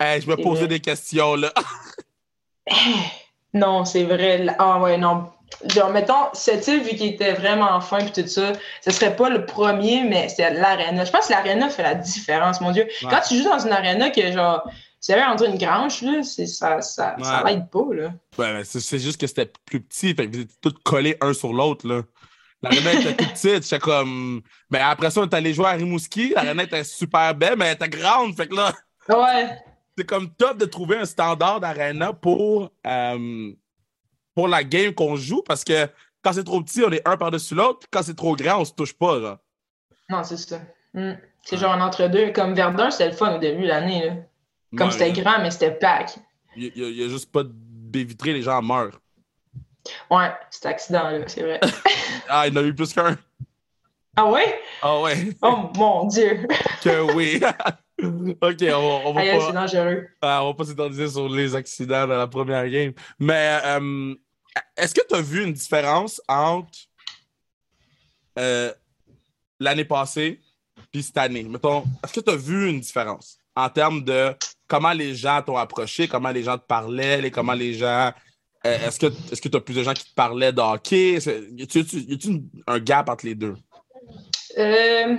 je 0.00 0.28
me 0.28 0.36
posais 0.36 0.68
des 0.68 0.80
questions, 0.80 1.34
là. 1.36 1.52
non, 3.54 3.84
c'est 3.84 4.04
vrai. 4.04 4.46
Ah 4.58 4.78
ouais, 4.78 4.98
non. 4.98 5.30
Genre, 5.66 5.90
mettons, 5.90 6.28
cette 6.32 6.66
île, 6.68 6.82
vu 6.82 6.90
qu'il 6.90 7.06
était 7.06 7.32
vraiment 7.32 7.80
fin 7.80 7.98
et 7.98 8.12
tout 8.12 8.26
ça, 8.26 8.52
ce 8.82 8.90
serait 8.90 9.16
pas 9.16 9.28
le 9.28 9.44
premier, 9.46 10.04
mais 10.04 10.28
c'est 10.28 10.48
l'aréna. 10.50 11.04
Je 11.04 11.10
pense 11.10 11.26
que 11.26 11.32
l'aréna 11.32 11.68
fait 11.68 11.82
la 11.82 11.94
différence, 11.94 12.60
mon 12.60 12.70
Dieu. 12.70 12.86
Quand 13.02 13.20
tu 13.26 13.36
joues 13.36 13.44
dans 13.44 13.58
une 13.58 13.72
aréna 13.72 14.10
que, 14.10 14.32
genre, 14.32 14.62
c'est 15.00 15.14
vrai, 15.14 15.24
entre 15.24 15.46
une 15.46 15.58
grange, 15.58 16.02
là, 16.02 16.22
ça, 16.22 16.80
ça, 16.82 17.16
ça 17.22 17.42
l'aide 17.44 17.68
pas, 17.68 17.86
là. 17.92 18.12
Ouais, 18.38 18.62
c'est 18.64 18.98
juste 18.98 19.20
que 19.20 19.26
c'était 19.26 19.50
plus 19.64 19.80
petit, 19.80 20.14
fait 20.14 20.28
que 20.28 20.36
vous 20.36 20.42
étiez 20.42 20.56
tous 20.60 20.74
collés 20.84 21.16
un 21.20 21.32
sur 21.32 21.52
l'autre, 21.52 21.88
là. 21.88 22.02
L'arena 22.62 22.92
était 22.92 23.16
toute 23.16 23.28
petite, 23.30 23.62
j'étais 23.62 23.78
comme. 23.78 24.42
Mais 24.70 24.80
après 24.80 25.10
ça, 25.10 25.20
on 25.20 25.24
est 25.24 25.34
allé 25.34 25.54
jouer 25.54 25.66
à 25.66 25.72
Rimouski, 25.72 26.30
l'arena 26.34 26.64
était 26.64 26.84
super 26.84 27.34
belle, 27.34 27.56
mais 27.56 27.66
elle 27.66 27.74
était 27.74 27.88
grande, 27.88 28.36
fait 28.36 28.48
que 28.48 28.54
là. 28.54 28.72
Ouais. 29.08 29.58
C'est 29.96 30.04
comme 30.04 30.30
top 30.30 30.58
de 30.58 30.66
trouver 30.66 30.98
un 30.98 31.04
standard 31.04 31.60
d'arena 31.60 32.12
pour, 32.12 32.70
euh, 32.86 33.52
pour 34.34 34.48
la 34.48 34.62
game 34.62 34.92
qu'on 34.92 35.16
joue, 35.16 35.42
parce 35.42 35.64
que 35.64 35.88
quand 36.22 36.32
c'est 36.32 36.44
trop 36.44 36.60
petit, 36.62 36.82
on 36.84 36.92
est 36.92 37.06
un 37.08 37.16
par-dessus 37.16 37.54
l'autre, 37.54 37.86
quand 37.90 38.02
c'est 38.02 38.16
trop 38.16 38.36
grand, 38.36 38.60
on 38.60 38.64
se 38.64 38.72
touche 38.72 38.92
pas. 38.92 39.40
Non, 40.08 40.22
c'est 40.22 40.36
ça. 40.36 40.60
Hmm. 40.92 41.14
C'est 41.44 41.56
genre 41.56 41.72
un 41.72 41.80
entre-deux. 41.80 42.32
Comme 42.32 42.54
Verdun, 42.54 42.90
c'était 42.90 43.08
le 43.08 43.16
fun 43.16 43.36
au 43.36 43.38
début 43.38 43.62
de 43.62 43.68
l'année. 43.68 44.12
Comme 44.76 44.90
c'était 44.90 45.12
grand, 45.12 45.40
mais 45.40 45.50
c'était 45.50 45.72
pack. 45.72 46.18
Il 46.56 46.72
n'y 46.74 47.02
a, 47.02 47.08
juste 47.08 47.30
pas 47.32 47.42
de 47.44 47.98
vitrée, 47.98 48.32
les 48.32 48.42
gens 48.42 48.60
meurent. 48.60 49.00
Ouais, 50.10 50.30
cet 50.50 50.66
accident-là, 50.66 51.26
c'est 51.26 51.42
vrai. 51.42 51.60
ah, 52.28 52.46
il 52.46 52.58
en 52.58 52.62
a 52.62 52.64
eu 52.64 52.74
plus 52.74 52.92
qu'un. 52.92 53.16
Ah 54.16 54.26
ouais? 54.26 54.60
Ah 54.82 55.00
ouais. 55.00 55.36
oh 55.42 55.70
mon 55.76 56.06
Dieu. 56.06 56.46
que 56.82 57.14
oui. 57.14 57.40
ok, 58.02 58.62
on, 58.74 59.12
va, 59.12 59.22
pas. 59.22 59.40
c'est 59.46 59.52
dangereux. 59.52 60.08
Ah, 60.20 60.44
on 60.44 60.48
va 60.48 60.54
pas 60.54 60.64
s'étendre 60.64 61.08
sur 61.08 61.28
les 61.28 61.54
accidents 61.54 62.06
dans 62.06 62.18
la 62.18 62.26
première 62.26 62.68
game. 62.68 62.92
Mais 63.18 63.60
euh, 63.64 64.14
est-ce 64.76 64.94
que 64.94 65.06
tu 65.08 65.14
as 65.14 65.20
vu 65.20 65.44
une 65.44 65.52
différence 65.52 66.20
entre 66.28 66.78
euh, 68.38 68.72
l'année 69.58 69.84
passée 69.84 70.40
et 70.92 71.02
cette 71.02 71.16
année? 71.16 71.44
Mettons, 71.44 71.84
est-ce 72.04 72.14
que 72.14 72.20
tu 72.20 72.30
as 72.30 72.36
vu 72.36 72.68
une 72.68 72.80
différence? 72.80 73.40
en 73.56 73.68
termes 73.68 74.02
de 74.02 74.34
comment 74.66 74.92
les 74.92 75.14
gens 75.14 75.42
t'ont 75.42 75.56
approché, 75.56 76.08
comment 76.08 76.30
les 76.30 76.42
gens 76.42 76.58
te 76.58 76.66
parlaient, 76.66 77.30
comment 77.30 77.52
les 77.52 77.74
gens. 77.74 78.12
Euh, 78.66 78.76
est-ce 78.86 78.98
que 78.98 79.06
est-ce 79.32 79.40
que 79.40 79.48
tu 79.48 79.56
as 79.56 79.60
plus 79.60 79.74
de 79.74 79.82
gens 79.82 79.94
qui 79.94 80.04
te 80.04 80.14
parlaient 80.14 80.52
de 80.52 80.60
hockey? 80.60 81.18
Y 81.18 81.62
a-t-il 81.62 82.42
un 82.66 82.78
gap 82.78 83.08
entre 83.08 83.24
les 83.24 83.34
deux? 83.34 83.54
Euh, 84.58 85.16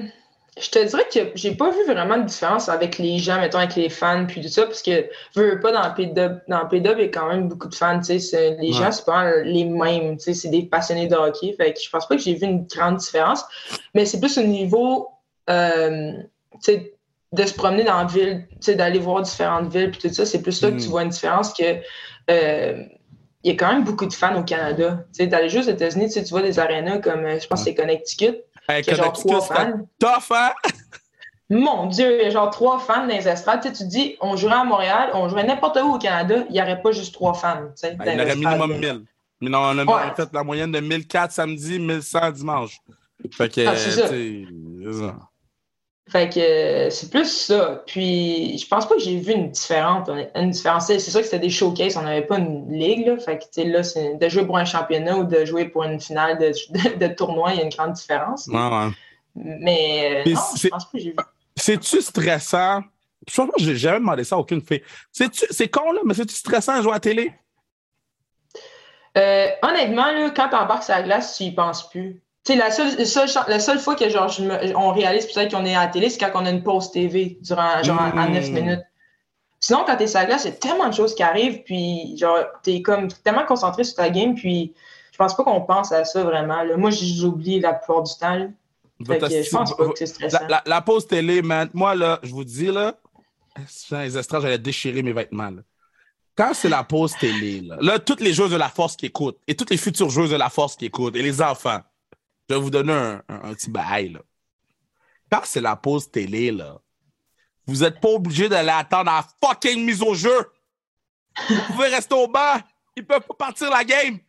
je 0.60 0.70
te 0.70 0.86
dirais 0.86 1.08
que 1.12 1.20
j'ai 1.36 1.56
pas 1.56 1.72
vu 1.72 1.84
vraiment 1.86 2.18
de 2.18 2.26
différence 2.26 2.68
avec 2.68 2.98
les 2.98 3.18
gens, 3.18 3.40
mettons, 3.40 3.60
avec 3.60 3.76
les 3.76 3.90
fans, 3.90 4.26
puis 4.28 4.42
tout 4.42 4.50
ça, 4.50 4.66
parce 4.66 4.82
que 4.82 5.08
je 5.36 5.42
veux 5.42 5.60
pas 5.60 5.72
dans 5.72 5.88
le 5.88 5.94
P-Dub, 5.94 6.42
dans 6.48 6.68
il 6.72 6.84
y 6.84 6.88
a 6.88 7.08
quand 7.08 7.30
même 7.30 7.48
beaucoup 7.48 7.70
de 7.70 7.76
fans, 7.76 8.00
tu 8.00 8.20
sais, 8.20 8.58
les 8.60 8.74
gens, 8.74 8.92
c'est 8.92 9.06
pas 9.06 9.38
les 9.44 9.64
mêmes, 9.64 10.18
tu 10.18 10.24
sais, 10.26 10.34
c'est 10.34 10.50
des 10.50 10.64
passionnés 10.64 11.08
de 11.08 11.16
hockey, 11.16 11.54
fait 11.54 11.74
que 11.74 11.80
je 11.82 11.90
pense 11.90 12.08
pas 12.08 12.16
que 12.16 12.22
j'ai 12.22 12.36
vu 12.36 12.46
une 12.46 12.66
grande 12.66 12.98
différence, 12.98 13.46
mais 13.96 14.06
c'est 14.06 14.20
plus 14.20 14.38
au 14.38 14.44
niveau, 14.44 15.08
euh, 15.50 16.12
tu 16.56 16.60
sais, 16.74 16.94
de 17.32 17.46
se 17.46 17.54
promener 17.54 17.86
dans 17.86 18.00
la 18.00 18.06
ville, 18.06 18.46
tu 18.52 18.58
sais, 18.60 18.76
d'aller 18.76 19.00
voir 19.00 19.22
différentes 19.22 19.74
villes, 19.74 19.92
puis 19.92 20.02
tout 20.02 20.14
ça, 20.14 20.26
c'est 20.26 20.42
plus 20.42 20.62
là 20.62 20.72
que 20.72 20.78
tu 20.78 20.88
mm. 20.88 20.92
vois 20.92 21.04
une 21.04 21.10
différence 21.10 21.54
que, 21.54 21.78
euh, 22.30 22.84
il 23.44 23.52
y 23.52 23.56
a 23.56 23.58
quand 23.58 23.72
même 23.74 23.84
beaucoup 23.84 24.06
de 24.06 24.14
fans 24.14 24.40
au 24.40 24.44
Canada. 24.44 25.06
Tu 25.14 25.24
sais, 25.24 25.28
d'aller 25.28 25.50
juste 25.50 25.68
aux 25.70 25.72
États-Unis, 25.72 26.08
tu, 26.08 26.12
sais, 26.14 26.24
tu 26.24 26.30
vois 26.30 26.42
des 26.42 26.60
arénas 26.60 27.00
comme, 27.00 27.28
je 27.40 27.48
pense 27.48 27.62
que 27.62 27.66
c'est 27.66 27.76
Connecticut, 27.76 28.38
Hey, 28.70 28.84
genre 28.84 29.14
trois 29.14 29.42
fans. 29.42 29.88
Tough, 30.00 30.32
hein? 30.32 30.52
Mon 31.50 31.88
Dieu, 31.88 32.20
il 32.20 32.24
y 32.24 32.28
a 32.28 32.30
genre 32.30 32.50
trois 32.50 32.80
fans 32.80 33.08
dans 33.08 33.14
les 33.14 33.28
estrades. 33.28 33.62
Tu, 33.62 33.68
sais, 33.70 33.74
tu 33.74 33.90
dis, 33.90 34.16
on 34.22 34.38
jouerait 34.38 34.56
à 34.56 34.64
Montréal, 34.64 35.10
on 35.14 35.28
jouerait 35.28 35.44
n'importe 35.44 35.78
où 35.84 35.96
au 35.96 35.98
Canada, 35.98 36.46
il 36.48 36.54
n'y 36.54 36.62
aurait 36.62 36.82
pas 36.82 36.92
juste 36.92 37.14
trois 37.14 37.34
fans. 37.34 37.68
Tu 37.76 37.88
sais, 37.88 37.98
il 38.00 38.06
y 38.06 38.22
aurait 38.22 38.36
minimum 38.36 38.78
1000. 38.78 39.04
Mais 39.42 39.50
non, 39.50 39.60
on 39.60 39.78
a 39.80 40.16
fait 40.16 40.30
la 40.32 40.44
moyenne 40.44 40.72
de 40.72 40.80
1004 40.80 41.32
samedi, 41.32 41.80
1100 41.80 42.32
dimanche. 42.32 42.80
Fait 43.32 43.54
que, 43.54 43.68
ah, 43.68 43.76
c'est 43.76 43.92
ça. 43.92 45.16
Fait 46.12 46.28
que 46.28 46.40
euh, 46.40 46.90
c'est 46.90 47.10
plus 47.10 47.26
ça. 47.26 47.84
Puis 47.88 48.58
je 48.58 48.68
pense 48.68 48.86
pas 48.86 48.96
que 48.96 49.02
j'ai 49.02 49.18
vu 49.18 49.32
une 49.32 49.52
différence. 49.52 50.10
Une 50.36 50.50
différence. 50.50 50.88
C'est 50.88 51.00
sûr 51.00 51.22
que 51.22 51.26
c'était 51.26 51.40
des 51.40 51.50
showcases, 51.50 51.96
on 51.96 52.02
n'avait 52.02 52.26
pas 52.26 52.38
une 52.38 52.70
ligue. 52.70 53.08
Là. 53.08 53.18
Fait 53.18 53.40
que 53.40 53.62
là, 53.62 53.82
c'est 53.82 54.16
de 54.16 54.30
jouer 54.30 54.46
pour 54.46 54.58
un 54.58 54.66
championnat 54.66 55.16
ou 55.16 55.24
de 55.24 55.46
jouer 55.46 55.66
pour 55.70 55.84
une 55.86 56.02
finale 56.02 56.38
de, 56.38 56.52
de, 56.98 57.08
tournoi, 57.14 57.54
il 57.54 57.60
y 57.60 57.62
a 57.62 57.64
une 57.64 57.70
grande 57.70 57.94
différence. 57.94 58.50
Mais 59.36 60.24
euh, 60.28 60.32
non, 60.32 60.42
je 60.58 60.68
pense 60.68 60.86
pas 60.86 60.92
que 60.92 61.00
j'ai 61.00 61.12
vu. 61.12 61.16
C'est-tu 61.56 62.02
stressant? 62.02 62.82
Je 63.26 63.36
pense 63.36 63.50
que 63.56 63.64
j'ai 63.64 63.76
jamais 63.78 64.00
demandé 64.00 64.26
ça 64.26 64.36
à 64.36 64.40
aucune 64.40 64.62
fille. 64.62 64.84
C'est 65.12 65.70
con, 65.70 65.94
là, 65.94 66.02
mais 66.04 66.14
c'est-tu 66.14 66.36
stressant 66.36 66.74
à 66.74 66.82
jouer 66.82 66.92
à 66.92 66.96
la 66.96 67.00
télé? 67.00 67.32
Euh, 69.18 69.48
honnêtement, 69.62 70.12
là, 70.12 70.30
quand 70.32 70.50
tu 70.50 70.56
embarques 70.56 70.84
sur 70.84 70.94
la 70.94 71.04
glace, 71.04 71.38
tu 71.38 71.44
y 71.44 71.52
penses 71.52 71.90
plus. 71.90 72.22
Tu 72.44 72.54
sais, 72.54 72.58
la 72.58 72.72
seule, 72.72 73.28
la 73.48 73.60
seule 73.60 73.80
fois 73.80 73.96
que 73.96 74.10
genre, 74.10 74.32
on 74.76 74.92
réalise 74.92 75.28
peut-être 75.28 75.52
qu'on 75.52 75.66
est 75.66 75.76
à 75.76 75.86
la 75.86 75.88
télé, 75.88 76.10
c'est 76.10 76.18
quand 76.18 76.32
on 76.42 76.46
a 76.46 76.50
une 76.50 76.64
pause 76.64 76.92
TV 76.92 77.38
durant 77.42 77.84
genre 77.84 78.02
à 78.02 78.28
9 78.28 78.50
hmm. 78.50 78.54
minutes. 78.54 78.82
Sinon, 79.60 79.84
quand 79.86 79.96
t'es 79.96 80.08
sur 80.08 80.20
la 80.20 80.26
glace, 80.26 80.46
il 80.46 80.50
y 80.50 80.54
a 80.54 80.56
tellement 80.56 80.90
de 80.90 80.94
choses 80.94 81.14
qui 81.14 81.22
arrivent, 81.22 81.62
puis 81.62 82.18
genre, 82.18 82.40
t'es 82.64 82.82
comme 82.82 83.10
tellement 83.10 83.46
concentré 83.46 83.84
sur 83.84 83.96
ta 83.96 84.10
game, 84.10 84.34
puis 84.34 84.74
je 85.12 85.18
pense 85.18 85.36
pas 85.36 85.44
qu'on 85.44 85.62
pense 85.62 85.92
à 85.92 86.04
ça 86.04 86.24
vraiment. 86.24 86.64
Là. 86.64 86.78
Moi, 86.78 86.90
j'oublie 86.90 87.60
la 87.60 87.76
plupart 87.76 88.02
du 88.02 88.12
temps. 88.20 88.52
je 89.00 89.50
pense 89.52 89.78
pas 89.78 89.86
que 89.86 89.92
c'est 89.96 90.08
stressant. 90.08 90.40
La, 90.66 90.82
pause 90.82 91.06
télé, 91.06 91.44
man, 91.44 91.70
moi, 91.76 91.94
là, 91.94 92.20
je 92.24 92.32
vous 92.32 92.44
dis, 92.44 92.72
là, 92.72 92.96
les 93.92 94.18
estrades, 94.18 94.42
j'allais 94.42 94.58
déchirer 94.58 95.04
mes 95.04 95.14
vêtements. 95.14 95.52
Quand 96.36 96.56
c'est 96.56 96.70
la 96.70 96.84
pause 96.84 97.14
télé, 97.20 97.62
là, 97.62 97.78
là, 97.82 98.00
toutes 98.00 98.22
les 98.22 98.34
joueuses 98.34 98.52
de 98.52 98.58
la 98.58 98.70
force 98.70 98.96
qui 98.96 99.06
écoutent, 99.06 99.38
et 99.48 99.54
toutes 99.54 99.70
les 99.70 99.78
futures 99.78 100.10
joueuses 100.10 100.32
de 100.32 100.38
la 100.38 100.50
force 100.50 100.76
qui 100.76 100.86
écoutent, 100.86 101.16
et 101.16 101.22
les 101.22 101.40
enfants, 101.40 101.82
je 102.52 102.56
vais 102.58 102.62
vous 102.62 102.70
donner 102.70 102.92
un, 102.92 103.54
petit 103.54 103.70
bail. 103.70 104.10
Là. 104.10 104.20
Quand 105.32 105.42
c'est 105.46 105.62
la 105.62 105.78
pause 105.78 106.12
télé, 106.12 106.52
là, 106.52 106.80
vous 107.66 107.78
n'êtes 107.78 108.02
pas 108.02 108.10
obligé 108.10 108.50
d'aller 108.50 108.72
attendre 108.72 109.10
la 109.10 109.26
fucking 109.42 109.86
mise 109.86 110.02
au 110.02 110.14
jeu. 110.14 110.52
Vous 111.48 111.62
pouvez 111.68 111.88
rester 111.88 112.14
au 112.14 112.28
banc. 112.28 112.58
Ils 112.98 113.06
peuvent 113.06 113.22
pas 113.22 113.36
partir 113.36 113.70
la 113.70 113.86
game. 113.86 114.20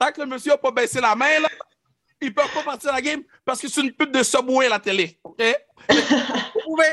Tant 0.00 0.10
que 0.10 0.20
le 0.20 0.26
monsieur 0.26 0.50
n'a 0.50 0.58
pas 0.58 0.72
baissé 0.72 1.00
la 1.00 1.14
main, 1.14 1.38
là, 1.38 1.48
ils 2.20 2.34
peuvent 2.34 2.52
pas 2.52 2.64
partir 2.64 2.90
la 2.92 3.00
game 3.00 3.22
parce 3.44 3.60
que 3.60 3.68
c'est 3.68 3.82
une 3.82 3.92
pute 3.92 4.10
de 4.10 4.24
Subway 4.24 4.68
la 4.68 4.80
télé. 4.80 5.20
Vous 5.24 6.60
pouvez 6.64 6.86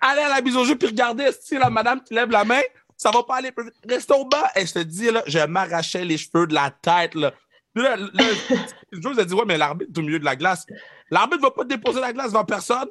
aller 0.00 0.22
à 0.22 0.28
la 0.30 0.40
mise 0.40 0.56
au 0.56 0.64
jeu 0.64 0.76
puis 0.76 0.88
regarder 0.88 1.30
si 1.38 1.58
la 1.58 1.68
madame 1.68 2.02
qui 2.02 2.14
lève 2.14 2.30
la 2.30 2.44
main, 2.44 2.62
ça 2.96 3.10
va 3.10 3.22
pas 3.22 3.36
aller. 3.36 3.52
Restez 3.86 4.14
au 4.14 4.24
banc. 4.24 4.44
Et 4.56 4.64
je 4.64 4.72
te 4.72 4.78
dis, 4.78 5.10
là, 5.10 5.22
je 5.26 5.40
m'arrachais 5.40 6.06
les 6.06 6.16
cheveux 6.16 6.46
de 6.46 6.54
la 6.54 6.70
tête. 6.70 7.14
Là. 7.14 7.34
Là, 7.74 7.92
a 7.92 7.96
dit 9.24 9.34
Ouais, 9.34 9.44
mais 9.46 9.58
l'arbitre 9.58 9.98
au 9.98 10.02
milieu 10.02 10.18
de 10.18 10.24
la 10.24 10.36
glace. 10.36 10.66
L'arbitre 11.10 11.38
ne 11.38 11.46
va 11.46 11.50
pas 11.50 11.64
déposer 11.64 12.00
la 12.00 12.12
glace 12.12 12.28
devant 12.28 12.44
personne. 12.44 12.88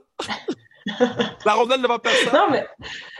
la 1.45 1.53
rondelle 1.53 1.81
devant 1.81 1.99
personne. 1.99 2.33
Non, 2.33 2.47
mais, 2.49 2.65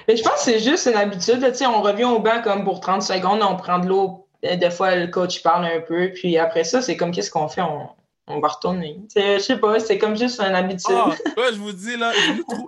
mais 0.08 0.16
je 0.16 0.24
pense 0.24 0.36
que 0.36 0.40
c'est 0.40 0.60
juste 0.60 0.88
une 0.88 0.96
habitude. 0.96 1.46
on 1.68 1.82
revient 1.82 2.06
au 2.06 2.20
banc 2.20 2.42
comme 2.44 2.64
pour 2.64 2.80
30 2.80 3.02
secondes, 3.02 3.42
on 3.44 3.56
prend 3.56 3.80
de 3.80 3.88
l'eau. 3.88 4.28
Des 4.42 4.72
fois, 4.72 4.96
le 4.96 5.08
coach 5.08 5.44
parle 5.44 5.66
un 5.66 5.82
peu. 5.82 6.12
Puis 6.14 6.38
après 6.38 6.64
ça, 6.64 6.82
c'est 6.82 6.96
comme 6.96 7.12
qu'est-ce 7.12 7.32
qu'on 7.32 7.50
fait? 7.50 7.62
On, 7.62 7.90
on 8.30 8.40
va 8.40 8.48
retourner. 8.48 8.98
Je 9.16 9.40
sais 9.40 9.58
pas, 9.58 9.80
c'est 9.80 9.98
comme 9.98 10.16
juste 10.16 10.40
une 10.40 10.54
habitude. 10.56 10.96
Ah, 10.96 11.12
je 11.52 11.58
vous 11.58 11.72
dis, 11.72 11.98
là, 11.98 12.12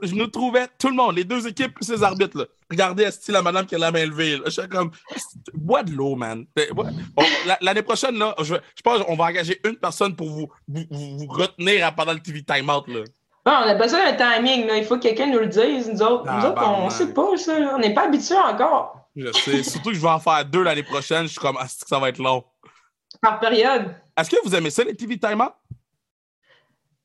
je 0.02 0.16
nous, 0.16 0.28
trouvais, 0.28 0.68
tout 0.80 0.90
le 0.90 0.96
monde, 0.96 1.16
les 1.16 1.24
deux 1.24 1.48
équipes 1.48 1.76
plus 1.76 1.90
les 1.90 2.04
arbitres, 2.04 2.38
là. 2.38 2.46
Regardez, 2.70 3.04
est 3.04 3.30
la 3.30 3.42
madame 3.42 3.66
qui 3.66 3.76
a 3.76 3.78
la 3.78 3.92
main 3.92 4.06
levée, 4.06 4.38
là? 4.38 4.44
Je 4.46 4.52
suis 4.52 4.68
comme, 4.68 4.92
bois 5.54 5.84
de 5.84 5.92
l'eau, 5.92 6.16
man. 6.16 6.46
L'année 7.62 7.84
prochaine, 7.84 8.18
là, 8.18 8.36
je, 8.40 8.56
je 8.76 8.82
pense 8.82 9.04
qu'on 9.04 9.16
va 9.16 9.26
engager 9.26 9.60
une 9.64 9.76
personne 9.76 10.16
pour 10.16 10.30
vous, 10.30 10.48
vous, 10.68 10.86
vous 10.90 11.28
retenir 11.28 11.94
pendant 11.96 12.14
le 12.14 12.20
TV 12.20 12.44
timeout, 12.44 12.88
là. 12.88 13.04
on 13.46 13.70
a 13.70 13.76
besoin 13.76 14.12
d'un 14.12 14.18
timing, 14.18 14.66
là. 14.66 14.78
Il 14.78 14.86
faut 14.86 14.98
que 14.98 15.04
quelqu'un 15.04 15.28
nous 15.28 15.40
le 15.40 15.48
dise. 15.48 15.90
Nous 15.90 16.02
autres, 16.02 16.26
nous 16.26 16.46
autres 16.46 16.64
on 16.66 16.86
ne 16.86 16.90
sait 16.90 17.14
pas 17.14 17.38
ça. 17.38 17.54
On 17.76 17.78
n'est 17.78 17.94
pas 17.94 18.08
habitués 18.08 18.36
encore. 18.36 18.98
Je 19.16 19.32
sais. 19.34 19.64
Surtout 19.64 19.90
que 19.90 19.96
je 19.96 20.02
vais 20.02 20.08
en 20.08 20.20
faire 20.20 20.44
deux 20.46 20.64
l'année 20.64 20.84
prochaine. 20.84 21.24
Je 21.24 21.32
suis 21.32 21.40
comme, 21.40 21.58
ah, 21.60 21.68
ça 21.68 22.00
va 22.00 22.10
être 22.10 22.20
long. 22.20 22.44
Par 23.22 23.40
période. 23.40 23.94
Est-ce 24.18 24.30
que 24.30 24.36
vous 24.44 24.56
aimez 24.56 24.70
ça, 24.70 24.84
les 24.84 24.96
TV 24.96 25.18
timeout? 25.18 25.52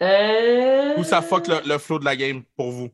Euh... 0.02 0.94
Ou 0.96 1.04
ça 1.04 1.22
fuck 1.22 1.46
le, 1.48 1.78
flow 1.78 1.98
de 1.98 2.04
la 2.04 2.16
game 2.16 2.42
pour 2.56 2.70
vous? 2.70 2.88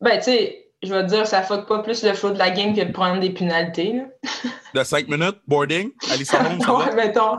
Ben, 0.00 0.18
tu 0.18 0.24
sais, 0.24 0.70
je 0.82 0.94
vais 0.94 1.02
te 1.02 1.08
dire, 1.08 1.26
ça 1.26 1.42
fuck 1.42 1.66
pas 1.66 1.82
plus 1.82 2.02
le 2.04 2.14
flow 2.14 2.30
de 2.30 2.38
la 2.38 2.50
game 2.50 2.74
que 2.74 2.82
de 2.82 2.92
prendre 2.92 3.20
des 3.20 3.30
pénalités. 3.30 4.02
De 4.74 4.84
5 4.84 5.08
minutes, 5.08 5.38
boarding, 5.46 5.90
Alice 6.12 6.32
Holmes, 6.34 6.60
ça 6.60 6.72
va? 6.72 6.94
mettons. 6.94 7.38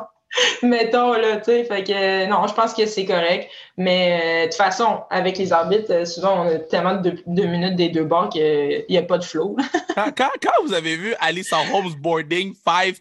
Mettons, 0.63 1.13
là, 1.13 1.37
tu 1.37 1.45
sais, 1.45 1.63
fait 1.63 1.83
que 1.83 2.25
non, 2.27 2.45
je 2.47 2.53
pense 2.53 2.73
que 2.73 2.85
c'est 2.85 3.05
correct. 3.05 3.49
Mais 3.77 4.19
euh, 4.21 4.41
de 4.41 4.45
toute 4.45 4.55
façon, 4.55 5.01
avec 5.09 5.37
les 5.37 5.53
arbitres, 5.53 5.91
euh, 5.91 6.05
souvent, 6.05 6.43
on 6.43 6.47
a 6.47 6.59
tellement 6.59 6.95
de 6.95 7.15
deux, 7.25 7.45
minutes 7.45 7.75
des 7.75 7.89
deux 7.89 8.03
bords 8.03 8.29
qu'il 8.29 8.85
n'y 8.89 8.97
a 8.97 9.03
pas 9.03 9.17
de 9.17 9.23
flow. 9.23 9.55
quand, 9.95 10.11
quand, 10.15 10.65
vous 10.65 10.73
avez 10.73 10.95
vu 10.95 11.13
Alice 11.19 11.51
Holmes 11.51 11.93
boarding 11.99 12.53
5-10, 12.53 12.95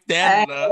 là? 0.48 0.70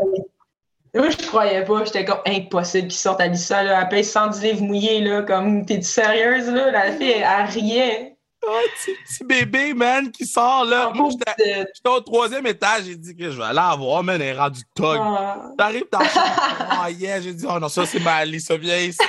Moi, 0.97 1.11
je 1.11 1.27
croyais 1.27 1.65
pas. 1.65 1.85
J'étais 1.85 2.05
comme 2.05 2.21
impossible 2.27 2.89
qu'ils 2.89 2.99
sortent 2.99 3.21
Alissa. 3.21 3.63
Là. 3.63 3.83
Elle 3.83 3.89
paye 3.89 4.05
110 4.05 4.43
livres 4.43 4.63
mouillés. 4.63 5.01
Là, 5.01 5.23
comme, 5.23 5.65
t'es 5.67 5.83
sérieuse? 5.83 6.49
Là? 6.49 6.71
La 6.71 6.93
fille, 6.93 7.11
elle, 7.11 7.25
elle 7.25 7.47
riait. 7.51 8.17
Oh, 8.49 8.61
petit, 8.85 9.25
bébé, 9.25 9.75
man, 9.75 10.11
qui 10.13 10.25
sort 10.25 10.65
là. 10.67 10.93
Oh, 10.97 11.11
j'étais 11.11 11.89
au 11.89 12.01
troisième 12.01 12.47
étage, 12.47 12.85
j'ai 12.85 12.95
dit 12.95 13.17
que 13.17 13.31
je 13.31 13.37
vais 13.37 13.45
aller 13.45 13.57
la 13.57 13.75
voir, 13.75 14.05
man, 14.05 14.21
elle 14.21 14.29
est 14.29 14.39
rendue 14.39 14.63
tog. 14.73 14.99
Ah. 15.01 15.51
T'arrives 15.59 15.89
dans 15.91 15.99
Oh 16.01 16.89
yeah, 16.97 17.21
j'ai 17.21 17.33
dit, 17.33 17.45
oh 17.49 17.59
non, 17.59 17.69
ça 17.69 17.85
c'est 17.87 17.99
ma 17.99 18.17
Alissa, 18.17 18.57
viens 18.57 18.79
ici. 18.79 19.03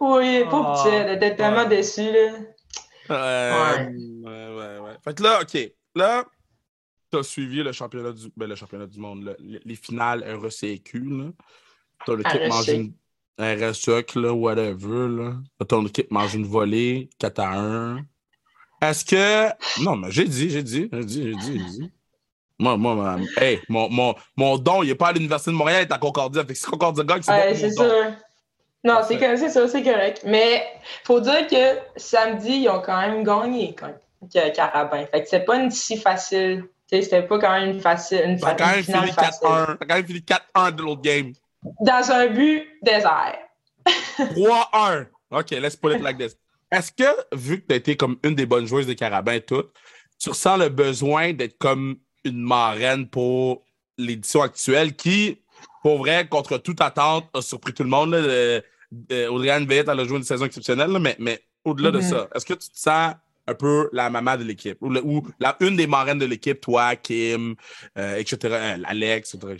oui, 0.00 0.44
pauvre 0.50 0.74
oh, 0.76 0.82
petite, 0.82 0.92
elle 0.92 1.16
était 1.16 1.36
tellement 1.36 1.66
déçue, 1.66 2.10
là. 2.10 2.32
Ouais, 3.08 3.88
ouais, 4.24 4.56
ouais, 4.56 4.78
ouais. 4.80 4.96
Fait 5.04 5.14
que 5.14 5.22
là, 5.22 5.40
OK. 5.42 5.72
Là, 5.94 6.24
tu 7.16 7.20
as 7.20 7.22
suivi 7.22 7.62
le 7.62 7.72
championnat 7.72 8.12
du, 8.12 8.28
ben, 8.36 8.48
le 8.48 8.54
championnat 8.54 8.86
du 8.86 8.98
monde, 8.98 9.36
les 9.40 9.76
finales 9.76 10.24
RECQ. 10.24 11.32
Tu 12.04 12.10
as 12.10 12.16
l'équipe 12.16 12.48
mange 12.48 12.68
une 12.68 12.92
RSEC, 13.38 14.14
là, 14.14 14.32
whatever. 14.32 15.08
Là. 15.08 15.34
Ton 15.66 15.86
équipe 15.86 16.10
mange 16.10 16.34
une 16.34 16.46
volée 16.46 17.08
4 17.18 17.38
à 17.40 17.58
1. 17.58 18.00
Est-ce 18.82 19.04
que. 19.04 19.82
Non, 19.82 19.96
mais 19.96 20.10
j'ai 20.10 20.24
dit, 20.24 20.50
j'ai 20.50 20.62
dit, 20.62 20.88
j'ai 20.92 21.04
dit, 21.04 21.22
j'ai 21.22 21.34
dit, 21.34 21.58
j'ai 21.58 21.64
dit. 21.64 21.92
Moi, 22.58 22.76
moi, 22.76 23.18
hey, 23.38 23.60
mon, 23.68 23.90
mon, 23.90 24.14
mon 24.34 24.56
don, 24.56 24.82
il 24.82 24.88
n'est 24.88 24.94
pas 24.94 25.08
à 25.08 25.12
l'Université 25.12 25.50
de 25.50 25.56
Montréal, 25.56 25.82
il 25.82 25.90
est 25.90 25.92
à 25.92 25.98
Concordia. 25.98 26.42
Fait 26.42 26.54
que 26.54 26.58
c'est 26.58 26.70
Concordia 26.70 27.04
gagne, 27.04 27.22
c'est 27.22 27.32
ouais, 27.32 27.54
c'est 27.54 27.70
sûr. 27.70 28.12
Non, 28.82 29.00
c'est 29.06 29.48
ça, 29.48 29.68
c'est 29.68 29.82
correct. 29.82 30.22
Mais 30.24 30.64
faut 31.04 31.20
dire 31.20 31.46
que 31.48 31.78
samedi, 31.96 32.60
ils 32.62 32.68
ont 32.68 32.80
quand 32.80 33.00
même 33.00 33.24
gagné, 33.24 33.74
quand 33.74 33.92
Carabin. 34.54 35.04
Fait 35.06 35.22
que 35.22 35.28
c'est 35.28 35.44
pas 35.44 35.56
une 35.56 35.70
si 35.70 35.96
facile 35.96 36.64
c'était 36.88 37.22
pas 37.22 37.38
quand 37.38 37.60
même 37.60 37.80
facile. 37.80 38.22
Une, 38.24 38.38
T'as 38.38 38.54
quand, 38.54 38.66
même 38.66 38.82
fini 38.82 38.96
4-1. 38.96 39.10
T'as 39.40 39.76
quand 39.76 39.94
même 39.94 40.06
fini 40.06 40.24
4-1 40.54 40.74
de 40.74 40.82
l'autre 40.82 41.02
game. 41.02 41.32
Dans 41.80 42.10
un 42.10 42.26
but 42.28 42.64
désert. 42.82 43.38
3-1. 44.18 45.06
OK, 45.30 45.50
let's 45.50 45.76
put 45.76 45.92
it 45.92 46.02
like 46.02 46.18
this. 46.18 46.36
Est-ce 46.70 46.92
que, 46.92 47.36
vu 47.36 47.60
que 47.60 47.66
tu 47.66 47.72
as 47.74 47.76
été 47.76 47.96
comme 47.96 48.18
une 48.22 48.34
des 48.34 48.46
bonnes 48.46 48.66
joueuses 48.66 48.86
de 48.86 48.92
Carabin 48.92 49.34
et 49.34 49.40
tout, 49.40 49.64
tu 50.18 50.30
ressens 50.30 50.56
le 50.56 50.68
besoin 50.68 51.32
d'être 51.32 51.58
comme 51.58 51.96
une 52.24 52.42
marraine 52.42 53.08
pour 53.08 53.64
l'édition 53.98 54.42
actuelle 54.42 54.94
qui, 54.94 55.38
pour 55.82 55.98
vrai, 55.98 56.26
contre 56.28 56.58
toute 56.58 56.80
attente, 56.80 57.28
a 57.34 57.42
surpris 57.42 57.72
tout 57.72 57.84
le 57.84 57.88
monde. 57.88 58.14
Là, 58.14 58.60
Audriane 59.28 59.66
Veillette, 59.66 59.88
elle 59.88 60.00
a 60.00 60.04
joué 60.04 60.18
une 60.18 60.24
saison 60.24 60.44
exceptionnelle, 60.44 60.90
mais, 61.00 61.16
mais 61.18 61.40
au-delà 61.64 61.90
de 61.90 62.00
mm-hmm. 62.00 62.10
ça, 62.10 62.28
est-ce 62.34 62.46
que 62.46 62.54
tu 62.54 62.68
te 62.68 62.78
sens 62.78 63.14
un 63.46 63.54
peu 63.54 63.88
la 63.92 64.10
maman 64.10 64.36
de 64.36 64.44
l'équipe, 64.44 64.78
ou, 64.80 65.22
la, 65.38 65.56
une 65.60 65.76
des 65.76 65.86
marraines 65.86 66.18
de 66.18 66.26
l'équipe, 66.26 66.60
toi, 66.60 66.96
Kim, 66.96 67.54
euh, 67.96 68.16
etc., 68.16 68.38
euh, 68.44 68.76
Alex, 68.84 69.34
etc., 69.34 69.56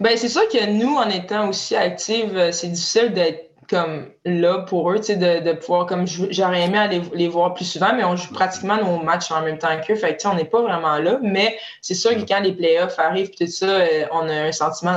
Ben, 0.00 0.16
c'est 0.16 0.28
sûr 0.28 0.48
que 0.48 0.66
nous, 0.66 0.94
en 0.94 1.08
étant 1.08 1.48
aussi 1.48 1.74
actifs, 1.74 2.30
euh, 2.34 2.52
c'est 2.52 2.68
difficile 2.68 3.12
d'être 3.12 3.44
comme 3.68 4.10
là 4.24 4.58
pour 4.60 4.92
eux, 4.92 4.98
tu 4.98 5.06
sais, 5.06 5.16
de, 5.16 5.40
de, 5.40 5.52
pouvoir, 5.52 5.86
comme 5.86 6.06
j'aurais 6.06 6.62
aimé 6.62 6.78
aller 6.78 7.02
les 7.12 7.26
voir 7.26 7.52
plus 7.52 7.64
souvent, 7.64 7.92
mais 7.96 8.04
on 8.04 8.14
joue 8.14 8.32
pratiquement 8.32 8.76
nos 8.76 9.02
matchs 9.02 9.32
en 9.32 9.42
même 9.42 9.58
temps 9.58 9.76
qu'eux, 9.84 9.96
fait 9.96 10.16
que, 10.16 10.28
on 10.28 10.34
n'est 10.34 10.44
pas 10.44 10.62
vraiment 10.62 10.98
là, 10.98 11.18
mais 11.20 11.58
c'est 11.80 11.94
sûr 11.94 12.12
que 12.12 12.20
quand 12.20 12.38
les 12.38 12.52
playoffs 12.52 12.96
arrivent, 13.00 13.30
tout 13.30 13.46
ça, 13.48 13.80
on 14.12 14.28
a 14.28 14.34
un 14.34 14.52
sentiment 14.52 14.92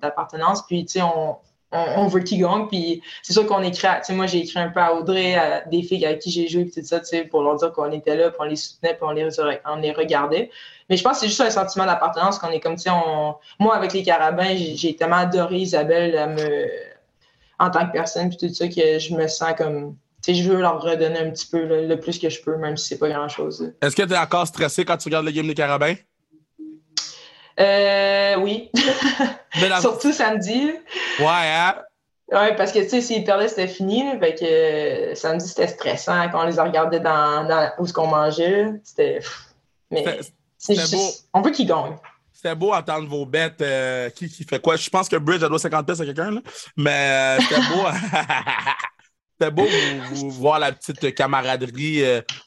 d'appartenance, 0.00 0.64
puis, 0.66 0.86
tu 0.86 1.00
sais, 1.00 1.02
on, 1.74 2.02
on, 2.02 2.06
veut 2.06 2.20
qu'ils 2.20 2.40
gagnent. 2.40 2.66
Puis 2.68 3.02
c'est 3.22 3.32
sûr 3.32 3.46
qu'on 3.46 3.62
écrit, 3.62 3.88
moi 4.10 4.26
j'ai 4.26 4.38
écrit 4.38 4.58
un 4.58 4.68
peu 4.68 4.80
à 4.80 4.94
Audrey, 4.94 5.34
à 5.34 5.62
des 5.62 5.82
filles 5.82 6.06
avec 6.06 6.20
qui 6.20 6.30
j'ai 6.30 6.48
joué, 6.48 6.64
puis 6.64 6.80
tout 6.80 6.86
ça, 6.86 7.00
pour 7.30 7.42
leur 7.42 7.56
dire 7.56 7.72
qu'on 7.72 7.90
était 7.92 8.16
là, 8.16 8.30
puis 8.30 8.38
on 8.40 8.44
les 8.44 8.56
soutenait, 8.56 8.94
puis 8.94 9.02
on 9.02 9.10
les, 9.10 9.24
on 9.66 9.98
regardait. 9.98 10.50
Mais 10.88 10.96
je 10.96 11.02
pense 11.02 11.14
que 11.14 11.20
c'est 11.20 11.28
juste 11.28 11.40
un 11.40 11.50
sentiment 11.50 11.86
d'appartenance 11.86 12.38
qu'on 12.38 12.50
est 12.50 12.60
comme, 12.60 12.76
tu 12.76 12.82
sais, 12.82 12.90
moi 13.58 13.76
avec 13.76 13.92
les 13.92 14.02
Carabins, 14.02 14.54
j'ai 14.54 14.96
tellement 14.96 15.16
adoré 15.16 15.56
Isabelle 15.56 16.36
en 17.58 17.70
tant 17.70 17.86
que 17.86 17.92
personne, 17.92 18.28
puis 18.28 18.38
tout 18.38 18.52
ça, 18.52 18.68
que 18.68 18.98
je 18.98 19.14
me 19.14 19.26
sens 19.28 19.52
comme. 19.56 19.96
Je 20.26 20.42
veux 20.50 20.58
leur 20.58 20.80
redonner 20.80 21.18
un 21.18 21.30
petit 21.30 21.46
peu 21.46 21.86
le 21.86 22.00
plus 22.00 22.18
que 22.18 22.30
je 22.30 22.40
peux, 22.40 22.56
même 22.56 22.78
si 22.78 22.88
c'est 22.88 22.98
pas 22.98 23.10
grand-chose. 23.10 23.74
Est-ce 23.82 23.94
que 23.94 24.02
tu 24.02 24.14
es 24.14 24.16
encore 24.16 24.46
stressé 24.46 24.82
quand 24.86 24.96
tu 24.96 25.08
regardes 25.08 25.26
le 25.26 25.32
game 25.32 25.46
des 25.46 25.54
Carabins? 25.54 25.96
Euh, 27.60 28.36
oui. 28.36 28.70
Surtout 29.80 30.12
samedi. 30.12 30.72
Ouais, 31.18 31.26
hein? 31.26 31.74
Ouais, 32.32 32.56
parce 32.56 32.72
que, 32.72 32.80
tu 32.80 32.88
sais, 32.88 33.00
s'ils 33.00 33.24
perdaient, 33.24 33.48
c'était 33.48 33.68
fini. 33.68 34.02
fait 34.18 34.34
que 34.34 34.44
euh, 34.44 35.14
samedi, 35.14 35.46
c'était 35.46 35.68
stressant 35.68 36.28
quand 36.30 36.42
on 36.42 36.46
les 36.46 36.58
regardait 36.58 37.00
dans, 37.00 37.46
dans 37.46 37.70
où 37.78 37.86
ce 37.86 37.92
qu'on 37.92 38.06
mangeait. 38.06 38.72
C'était. 38.82 39.20
Mais 39.90 40.20
c'est 40.56 40.74
juste. 40.74 41.28
On 41.34 41.42
veut 41.42 41.50
qu'ils 41.50 41.66
gagnent. 41.66 41.96
C'était 42.32 42.54
beau 42.54 42.72
entendre 42.72 43.08
vos 43.08 43.26
bêtes. 43.26 43.60
Euh, 43.60 44.10
qui, 44.10 44.28
qui 44.28 44.44
fait 44.44 44.60
quoi? 44.60 44.76
Je 44.76 44.88
pense 44.88 45.08
que 45.08 45.16
Bridge, 45.16 45.42
elle 45.42 45.48
doit 45.48 45.58
50 45.58 45.86
pièces 45.86 46.00
à 46.00 46.06
quelqu'un, 46.06 46.30
là. 46.30 46.40
Mais 46.76 47.38
euh, 47.38 47.42
c'était 47.42 47.60
beau. 47.60 47.86
c'était 49.38 49.50
beau 49.50 49.66
vous, 50.12 50.30
voir 50.30 50.58
la 50.58 50.72
petite 50.72 51.14
camaraderie 51.14 52.02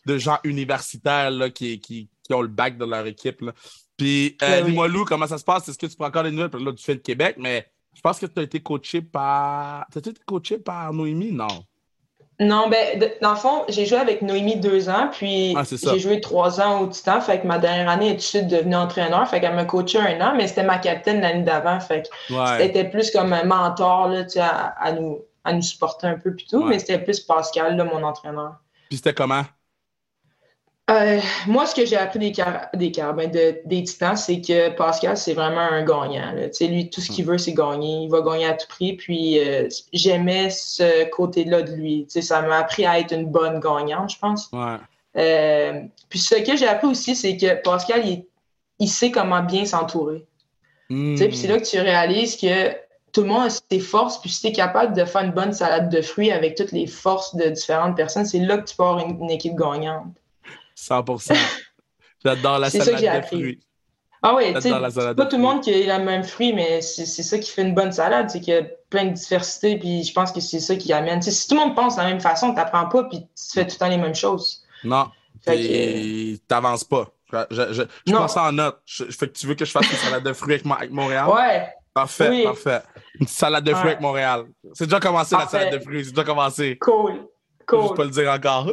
de 0.05 0.17
gens 0.17 0.39
universitaires 0.43 1.29
là, 1.29 1.49
qui, 1.51 1.79
qui, 1.79 2.09
qui, 2.23 2.33
ont 2.33 2.41
le 2.41 2.47
bac 2.47 2.77
de 2.77 2.85
leur 2.85 3.05
équipe. 3.05 3.41
Là. 3.41 3.53
Puis, 3.97 4.37
euh, 4.43 4.61
ben 4.61 4.65
dis-moi, 4.65 4.87
Lou, 4.87 5.05
comment 5.05 5.27
ça 5.27 5.37
se 5.37 5.43
passe? 5.43 5.67
Est-ce 5.67 5.77
que 5.77 5.87
tu 5.87 5.95
prends 5.95 6.07
encore 6.07 6.23
des 6.23 6.31
nouvelles? 6.31 6.63
Là, 6.63 6.71
tu 6.73 6.83
fais 6.83 6.95
de 6.95 7.01
Québec, 7.01 7.35
mais 7.39 7.67
je 7.95 8.01
pense 8.01 8.19
que 8.19 8.27
tu 8.27 8.39
as 8.39 8.43
été 8.43 8.59
coaché 8.59 9.01
par. 9.01 9.85
Tu 9.91 9.97
as 9.97 9.99
été 9.99 10.13
coaché 10.25 10.59
par 10.59 10.93
Noémie? 10.93 11.31
Non. 11.31 11.47
Non, 12.39 12.69
ben, 12.69 13.03
dans 13.19 13.31
le 13.31 13.35
fond, 13.35 13.63
j'ai 13.67 13.87
joué 13.87 13.97
avec 13.97 14.21
Noémie 14.21 14.57
deux 14.57 14.89
ans, 14.89 15.09
puis 15.11 15.55
ah, 15.57 15.63
j'ai 15.63 15.97
joué 15.97 16.21
trois 16.21 16.61
ans 16.61 16.81
au 16.81 16.87
Titan. 16.87 17.19
Fait 17.19 17.41
que 17.41 17.47
ma 17.47 17.57
dernière 17.57 17.89
année, 17.89 18.09
elle 18.09 18.39
est 18.39 18.43
devenue 18.43 18.75
entraîneur. 18.75 19.27
Fait 19.27 19.41
qu'elle 19.41 19.55
m'a 19.55 19.65
coaché 19.65 19.97
un 19.97 20.21
an, 20.21 20.35
mais 20.37 20.47
c'était 20.47 20.63
ma 20.63 20.77
capitaine 20.77 21.19
l'année 21.19 21.41
d'avant. 21.41 21.79
Fait 21.79 22.03
que 22.03 22.33
c'était 22.59 22.83
plus 22.83 23.09
comme 23.09 23.33
un 23.33 23.43
mentor 23.43 24.09
là, 24.09 24.23
à, 24.39 24.85
à, 24.85 24.91
nous, 24.91 25.21
à 25.43 25.53
nous 25.53 25.63
supporter 25.63 26.05
un 26.05 26.19
peu 26.19 26.35
plus 26.35 26.45
tout, 26.45 26.63
mais 26.63 26.77
c'était 26.77 26.99
plus 26.99 27.19
Pascal, 27.21 27.75
là, 27.75 27.83
mon 27.85 28.03
entraîneur. 28.03 28.57
Puis 28.89 28.97
c'était 28.97 29.15
comment? 29.15 29.43
Euh, 30.89 31.19
moi, 31.47 31.65
ce 31.65 31.75
que 31.75 31.85
j'ai 31.85 31.97
appris 31.97 32.19
des, 32.19 32.31
car 32.31 32.69
des, 32.73 32.91
ben, 32.91 33.29
des 33.65 33.83
titans, 33.83 34.15
c'est 34.15 34.39
que 34.39 34.69
Pascal, 34.69 35.17
c'est 35.17 35.33
vraiment 35.33 35.59
un 35.59 35.83
gagnant. 35.83 36.33
Lui, 36.61 36.89
tout 36.89 37.01
ce 37.01 37.11
qu'il 37.11 37.25
veut, 37.25 37.37
c'est 37.37 37.53
gagner. 37.53 38.03
Il 38.03 38.09
va 38.09 38.21
gagner 38.21 38.45
à 38.45 38.53
tout 38.53 38.67
prix. 38.69 38.93
Puis 38.93 39.37
euh, 39.39 39.67
j'aimais 39.91 40.49
ce 40.49 41.09
côté-là 41.09 41.63
de 41.63 41.73
lui. 41.73 42.05
ça 42.07 42.41
m'a 42.41 42.59
appris 42.59 42.85
à 42.85 42.99
être 42.99 43.13
une 43.13 43.25
bonne 43.25 43.59
gagnante, 43.59 44.11
je 44.11 44.19
pense. 44.19 44.49
Euh, 45.17 45.81
puis 46.09 46.19
ce 46.19 46.35
que 46.35 46.55
j'ai 46.55 46.67
appris 46.67 46.87
aussi, 46.87 47.15
c'est 47.15 47.35
que 47.35 47.61
Pascal, 47.61 48.03
il, 48.79 48.87
sait 48.87 49.11
comment 49.11 49.43
bien 49.43 49.65
s'entourer. 49.65 50.25
Puis 50.87 51.17
c'est 51.17 51.47
là 51.47 51.59
que 51.59 51.65
tu 51.65 51.79
réalises 51.79 52.37
que 52.37 52.71
tout 53.11 53.23
le 53.23 53.27
monde 53.27 53.47
a 53.47 53.49
ses 53.49 53.79
forces, 53.79 54.21
puis 54.21 54.29
si 54.29 54.41
tu 54.41 54.47
es 54.47 54.51
capable 54.51 54.95
de 54.95 55.03
faire 55.03 55.23
une 55.23 55.31
bonne 55.31 55.51
salade 55.51 55.89
de 55.89 56.01
fruits 56.01 56.31
avec 56.31 56.55
toutes 56.55 56.71
les 56.71 56.87
forces 56.87 57.35
de 57.35 57.49
différentes 57.49 57.97
personnes, 57.97 58.25
c'est 58.25 58.39
là 58.39 58.57
que 58.57 58.69
tu 58.69 58.75
peux 58.75 58.83
avoir 58.83 58.99
une 58.99 59.31
équipe 59.31 59.55
gagnante. 59.55 60.13
100%. 60.77 61.33
J'adore 62.23 62.59
la 62.59 62.69
salade 62.69 63.21
de 63.21 63.25
fruits. 63.25 63.59
Ah 64.23 64.33
oui, 64.35 64.51
tu 64.55 64.61
sais, 64.61 64.71
pas 64.71 65.25
tout 65.27 65.35
le 65.35 65.41
monde 65.41 65.61
qui 65.61 65.71
a 65.89 65.97
le 65.99 66.03
même 66.03 66.23
fruit, 66.23 66.51
mais 66.51 66.81
c'est 66.81 67.05
ça 67.05 67.37
qui 67.37 67.51
fait 67.51 67.61
une 67.61 67.75
bonne 67.75 67.91
salade, 67.91 68.29
c'est 68.29 68.41
qu'il 68.41 68.53
y 68.53 68.57
a 68.57 68.63
plein 68.89 69.05
de 69.05 69.13
diversité, 69.13 69.77
puis 69.77 70.03
je 70.03 70.11
pense 70.11 70.31
que 70.31 70.39
c'est 70.39 70.59
ça 70.59 70.75
qui 70.75 70.91
amène. 70.91 71.21
si 71.21 71.47
tout 71.47 71.55
le 71.55 71.61
monde 71.61 71.75
pense 71.75 71.95
de 71.95 72.01
la 72.01 72.07
même 72.07 72.19
façon, 72.19 72.49
tu 72.49 72.55
n'apprends 72.55 72.87
pas, 72.87 73.03
puis 73.03 73.19
tu 73.19 73.53
fais 73.53 73.65
tout 73.65 73.75
le 73.75 73.77
temps 73.77 73.89
les 73.89 73.97
mêmes 73.97 74.15
choses. 74.15 74.63
Non, 74.83 75.07
tu 75.45 76.39
n'avances 76.49 76.83
pas. 76.83 77.07
Je, 77.31 77.73
je, 77.73 77.83
je 78.05 78.13
prends 78.13 78.27
ça 78.27 78.43
en 78.45 78.51
note. 78.53 78.79
Je, 78.85 79.03
que 79.03 79.25
tu 79.25 79.47
veux 79.47 79.55
que 79.55 79.65
je 79.65 79.71
fasse 79.71 79.89
une 79.91 79.97
salade 79.97 80.23
de 80.23 80.33
fruits 80.33 80.61
avec, 80.65 80.91
Montréal? 80.91 81.27
Ouais. 81.29 81.69
Parfait, 81.93 82.43
parfait. 82.43 82.81
Une 83.19 83.27
salade 83.27 83.63
de 83.63 83.73
fruits 83.73 83.89
avec 83.89 84.01
Montréal. 84.01 84.45
C'est 84.73 84.85
déjà 84.85 84.99
commencé 84.99 85.35
la 85.35 85.47
salade 85.47 85.73
de 85.73 85.79
fruits, 85.79 86.05
c'est 86.05 86.11
déjà 86.11 86.23
commencé. 86.23 86.77
Cool, 86.79 87.27
cool. 87.67 87.83
Je 87.83 87.87
peux 87.89 87.95
pas 87.95 88.03
le 88.05 88.09
dire 88.09 88.31
encore. 88.31 88.71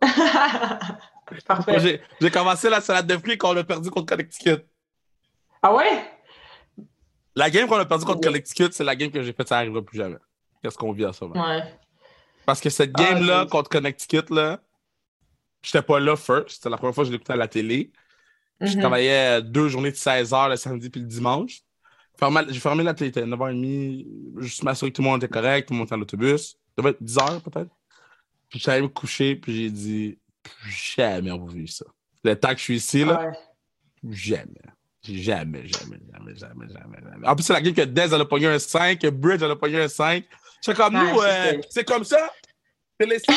Parfait. 1.46 2.02
J'ai 2.20 2.30
commencé 2.30 2.68
la 2.68 2.80
salade 2.80 3.06
de 3.06 3.16
fruits 3.16 3.38
quand 3.38 3.54
on 3.54 3.56
a 3.56 3.64
perdu 3.64 3.90
contre 3.90 4.06
Connecticut. 4.06 4.64
Ah 5.62 5.74
ouais? 5.74 6.04
La 7.34 7.50
game 7.50 7.66
qu'on 7.66 7.76
a 7.76 7.84
perdu 7.84 8.04
contre 8.04 8.20
Connecticut, 8.20 8.68
c'est 8.72 8.84
la 8.84 8.94
game 8.94 9.10
que 9.10 9.22
j'ai 9.22 9.32
faite, 9.32 9.48
ça 9.48 9.56
n'arrivera 9.56 9.82
plus 9.82 9.98
jamais. 9.98 10.18
Qu'est-ce 10.62 10.76
qu'on 10.78 10.92
vit 10.92 11.04
à 11.04 11.12
ce 11.12 11.24
moment? 11.24 11.48
Ouais. 11.48 11.62
Parce 12.46 12.60
que 12.60 12.70
cette 12.70 12.92
ah, 12.94 13.02
game-là 13.02 13.46
contre 13.46 13.70
Connecticut, 13.70 14.30
là, 14.30 14.60
j'étais 15.62 15.82
pas 15.82 15.98
là 15.98 16.16
first. 16.16 16.50
C'était 16.50 16.70
la 16.70 16.76
première 16.76 16.94
fois 16.94 17.04
que 17.04 17.08
je 17.08 17.12
l'écoutais 17.12 17.32
à 17.32 17.36
la 17.36 17.48
télé. 17.48 17.92
Je 18.60 18.66
mm-hmm. 18.66 18.80
travaillais 18.80 19.42
deux 19.42 19.68
journées 19.68 19.90
de 19.90 19.96
16 19.96 20.30
h 20.30 20.50
le 20.50 20.56
samedi 20.56 20.90
puis 20.90 21.00
le 21.00 21.06
dimanche. 21.06 21.62
J'ai 22.48 22.60
fermé 22.60 22.84
la 22.84 22.94
télé, 22.94 23.08
il 23.08 23.18
était 23.18 23.26
9h30. 23.26 24.40
Juste 24.42 24.62
m'assurer 24.62 24.90
que 24.90 24.96
tout 24.96 25.02
le 25.02 25.08
monde 25.08 25.22
était 25.22 25.32
correct, 25.32 25.66
tout 25.66 25.74
le 25.74 25.78
monde 25.78 25.86
était 25.86 25.94
à 25.94 25.98
l'autobus. 25.98 26.52
Ça 26.52 26.56
devait 26.78 26.90
être 26.90 27.02
10 27.02 27.16
h 27.16 27.40
peut-être. 27.40 27.70
Puis 28.48 28.60
j'allais 28.60 28.82
me 28.82 28.88
coucher, 28.88 29.34
puis 29.34 29.56
j'ai 29.56 29.70
dit 29.70 30.18
jamais 30.68 31.30
revu 31.30 31.66
ça. 31.66 31.84
Le 32.22 32.38
temps 32.38 32.50
que 32.50 32.58
je 32.58 32.62
suis 32.62 32.76
ici, 32.76 33.04
là, 33.04 33.32
jamais. 34.10 34.48
Jamais, 35.06 35.66
jamais, 35.66 35.98
jamais, 36.10 36.34
jamais, 36.34 36.66
jamais, 36.68 37.28
En 37.28 37.34
plus, 37.34 37.44
c'est 37.44 37.52
la 37.52 37.60
game 37.60 37.74
que 37.74 37.82
Dez, 37.82 38.06
elle 38.10 38.20
a 38.20 38.24
pogné 38.24 38.46
un 38.46 38.58
5, 38.58 38.98
que 38.98 39.08
Bridge, 39.08 39.42
elle 39.42 39.50
a 39.50 39.56
pogné 39.56 39.82
un 39.82 39.88
5. 39.88 40.24
C'est 40.62 40.74
comme 40.74 40.94
nous, 40.94 41.20
euh, 41.20 41.60
c'est 41.68 41.84
comme 41.84 42.04
ça. 42.04 42.32
C'est 42.98 43.06
les 43.06 43.18
5, 43.18 43.34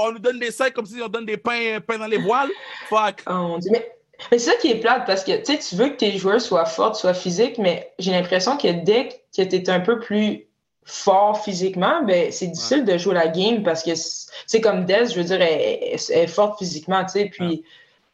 on, 0.00 0.12
nous 0.12 0.18
donne 0.18 0.38
des 0.38 0.50
5 0.50 0.72
comme 0.72 0.86
si 0.86 1.02
on 1.02 1.08
donne 1.08 1.26
des 1.26 1.36
pains, 1.36 1.80
pains 1.86 1.98
dans 1.98 2.06
les 2.06 2.16
voiles. 2.16 2.48
Fuck. 2.88 3.24
Oh. 3.28 3.58
Mais, 3.70 3.92
mais 4.30 4.38
c'est 4.38 4.52
ça 4.52 4.56
qui 4.56 4.70
est 4.70 4.80
plate 4.80 5.04
parce 5.06 5.22
que 5.22 5.42
tu 5.42 5.76
veux 5.76 5.90
que 5.90 5.96
tes 5.96 6.16
joueurs 6.16 6.40
soient 6.40 6.64
forts, 6.64 6.96
soient 6.96 7.12
physiques, 7.12 7.58
mais 7.58 7.92
j'ai 7.98 8.12
l'impression 8.12 8.56
que 8.56 8.68
dès 8.68 9.08
que 9.08 9.42
tu 9.42 9.54
es 9.54 9.68
un 9.68 9.80
peu 9.80 9.98
plus 9.98 10.46
fort 10.84 11.42
physiquement, 11.42 12.02
ben, 12.04 12.32
c'est 12.32 12.48
difficile 12.48 12.84
de 12.84 12.98
jouer 12.98 13.14
la 13.14 13.28
game 13.28 13.62
parce 13.62 13.82
que 13.82 13.92
c'est 13.94 14.60
comme 14.60 14.84
Des, 14.84 15.06
je 15.06 15.16
veux 15.16 15.24
dire, 15.24 15.40
elle, 15.40 15.94
est 15.94 16.26
forte 16.26 16.58
physiquement, 16.58 17.04
tu 17.04 17.12
sais, 17.12 17.24
puis 17.26 17.62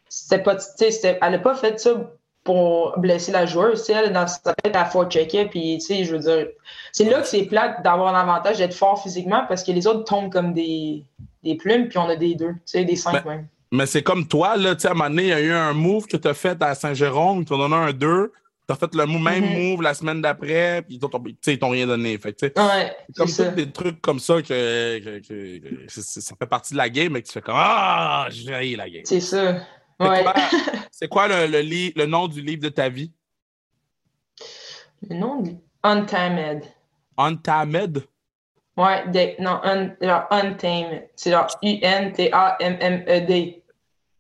c'était 0.09 0.43
pas, 0.43 0.57
elle 0.79 1.33
n'a 1.33 1.39
pas 1.39 1.55
fait 1.55 1.79
ça 1.81 2.13
pour 2.45 2.99
blesser 2.99 3.33
la 3.33 3.47
joueuse, 3.47 3.81
tu 3.81 3.93
sais, 3.93 4.05
elle, 4.05 4.13
dans 4.13 4.27
sa 4.27 4.55
tête, 4.55 4.75
elle 4.75 4.87
faut 4.87 5.05
checker, 5.05 5.47
puis, 5.47 5.79
tu 5.79 5.87
sais, 5.87 6.05
je 6.05 6.15
veux 6.15 6.21
dire, 6.21 6.49
c'est 6.93 7.05
là 7.05 7.21
que 7.21 7.27
c'est 7.27 7.45
plate 7.45 7.83
d'avoir 7.83 8.13
l'avantage 8.13 8.59
d'être 8.59 8.75
fort 8.75 9.03
physiquement 9.03 9.45
parce 9.49 9.63
que 9.63 9.73
les 9.73 9.87
autres 9.87 10.05
tombent 10.05 10.33
comme 10.33 10.53
des, 10.53 11.05
des 11.43 11.57
plumes, 11.57 11.89
puis 11.89 11.99
on 11.99 12.09
a 12.09 12.17
des 12.17 12.35
deux, 12.35 12.53
tu 12.53 12.61
sais, 12.65 12.85
des 12.85 12.97
cinq 12.97 13.25
même. 13.25 13.47
Mais 13.71 13.85
c'est 13.85 14.03
comme 14.03 14.27
toi, 14.27 14.57
là, 14.57 14.75
tu 14.75 14.83
sais, 14.83 14.89
à 14.89 14.93
un 14.93 14.95
moment 14.95 15.11
donné, 15.11 15.25
il 15.25 15.29
y 15.29 15.33
a 15.33 15.41
eu 15.41 15.53
un 15.53 15.75
move 15.75 16.07
que 16.07 16.17
tu 16.17 16.27
as 16.27 16.35
fait 16.35 16.63
à 16.63 16.75
Saint-Jérôme, 16.75 17.45
tu 17.45 17.53
as 17.53 17.59
donné 17.59 17.75
un 17.75 17.93
2, 17.93 18.33
T'as 18.69 18.75
fait 18.75 18.95
le 18.95 19.07
même 19.07 19.45
mm-hmm. 19.45 19.71
move 19.71 19.81
la 19.81 19.95
semaine 19.95 20.21
d'après, 20.21 20.83
puis 20.83 21.01
ils 21.01 21.59
t'ont 21.59 21.71
rien 21.71 21.87
donné. 21.87 22.19
Fait, 22.19 22.37
ouais, 22.43 22.95
comme 23.17 23.27
ça. 23.27 23.49
des 23.49 23.73
trucs 23.73 23.99
comme 24.03 24.19
ça 24.19 24.43
que, 24.43 25.23
ça 25.89 26.37
fait 26.39 26.47
partie 26.47 26.75
de 26.75 26.79
la 26.79 26.91
game, 26.91 27.17
et 27.17 27.23
que 27.23 27.29
tu 27.29 27.33
fais 27.33 27.41
comme 27.41 27.55
Ah, 27.57 28.29
j'ai 28.29 28.77
la 28.77 28.91
game. 28.91 29.01
C'est 29.07 29.21
ça. 29.21 29.63
Ouais. 29.99 30.23
C'est 30.93 31.09
quoi, 31.09 31.29
le, 31.29 31.47
le, 31.47 31.63
le, 31.97 32.07
nom 32.07 32.29
du 32.29 32.43
livre 32.43 32.61
de 32.61 32.69
ta 32.69 32.91
vie? 32.91 33.11
Le 35.09 35.17
nom 35.17 35.41
du. 35.41 35.53
Untamed. 35.83 36.65
Untamed? 37.17 38.03
Ouais, 38.77 39.37
non, 39.39 39.61
un, 39.63 39.97
genre 39.99 40.27
Untamed. 40.31 41.09
C'est 41.17 41.31
genre 41.31 41.47
U-N-T-A-M-M-E-D. 41.63 42.03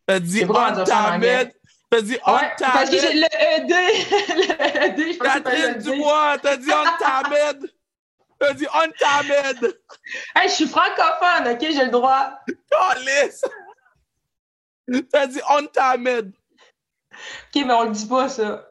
T'as 0.07 0.21
dit 0.21 0.45
Untamed? 0.45 1.53
T'as 1.91 2.03
dit 2.03 2.19
on 2.27 2.35
ouais, 2.35 2.53
Parce 2.59 2.91
que 2.91 2.99
j'ai 2.99 3.15
le 3.15 3.25
ED. 3.25 3.69
le 3.71 4.85
ED, 4.85 5.13
je 5.15 5.19
Catherine 5.19 5.79
Dubois, 5.79 6.37
t'as 6.43 6.57
dit 6.57 6.71
on 6.71 6.99
t'amène. 6.99 7.67
T'as 8.39 8.53
dit 8.53 8.67
on 8.75 8.91
t'amène. 8.99 9.73
Hey, 10.37 10.49
je 10.49 10.55
suis 10.55 10.69
francophone, 10.69 11.53
ok, 11.53 11.61
j'ai 11.61 11.85
le 11.85 11.91
droit. 11.91 12.33
Calice. 12.71 13.45
T'as 15.11 15.27
dit 15.27 15.41
on 15.49 15.65
t'amène. 15.67 16.33
OK, 17.55 17.65
mais 17.67 17.73
on 17.73 17.85
le 17.85 17.93
dit 17.93 18.07
pas, 18.07 18.29
ça. 18.29 18.67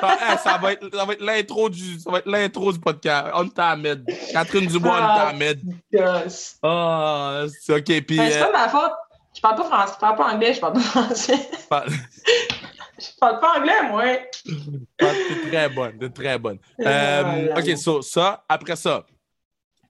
ça, 0.00 0.38
ça 0.38 0.58
va 0.58 0.72
être, 0.72 0.88
ça 0.92 1.04
va 1.04 1.12
être 1.12 1.22
l'intro 1.22 1.68
du, 1.68 2.00
ça 2.00 2.10
va 2.10 2.18
être 2.18 2.26
l'intro 2.26 2.72
du 2.72 2.80
podcast. 2.80 3.30
On 3.34 3.48
t'amène. 3.48 4.04
Catherine 4.32 4.66
Dubois, 4.66 4.98
on 5.00 5.18
t'amène. 5.18 5.60
Ah, 6.62 7.44
c'est 7.60 7.74
OK. 7.74 7.84
Puis. 7.84 8.16
Ben, 8.16 8.30
c'est 8.30 8.40
pas 8.40 8.52
ma 8.52 8.68
faute. 8.68 8.92
Je 9.44 9.48
parle 9.50 9.56
pas 9.56 9.76
français, 9.76 9.92
je 9.94 10.00
parle 10.00 10.16
pas 10.16 10.32
anglais, 10.32 10.54
je 10.54 10.60
parle 10.60 10.72
pas 10.72 10.80
français. 10.80 11.36
je 12.98 13.06
parle 13.20 13.40
pas 13.40 13.58
anglais, 13.58 13.90
moi. 13.90 14.04
T'es 14.96 15.50
très 15.50 15.68
bonne, 15.68 15.98
t'es 15.98 16.08
très 16.08 16.38
bonne. 16.38 16.58
Euh, 16.80 17.54
OK, 17.54 17.76
so, 17.76 18.00
ça, 18.00 18.42
après 18.48 18.76
ça, 18.76 19.04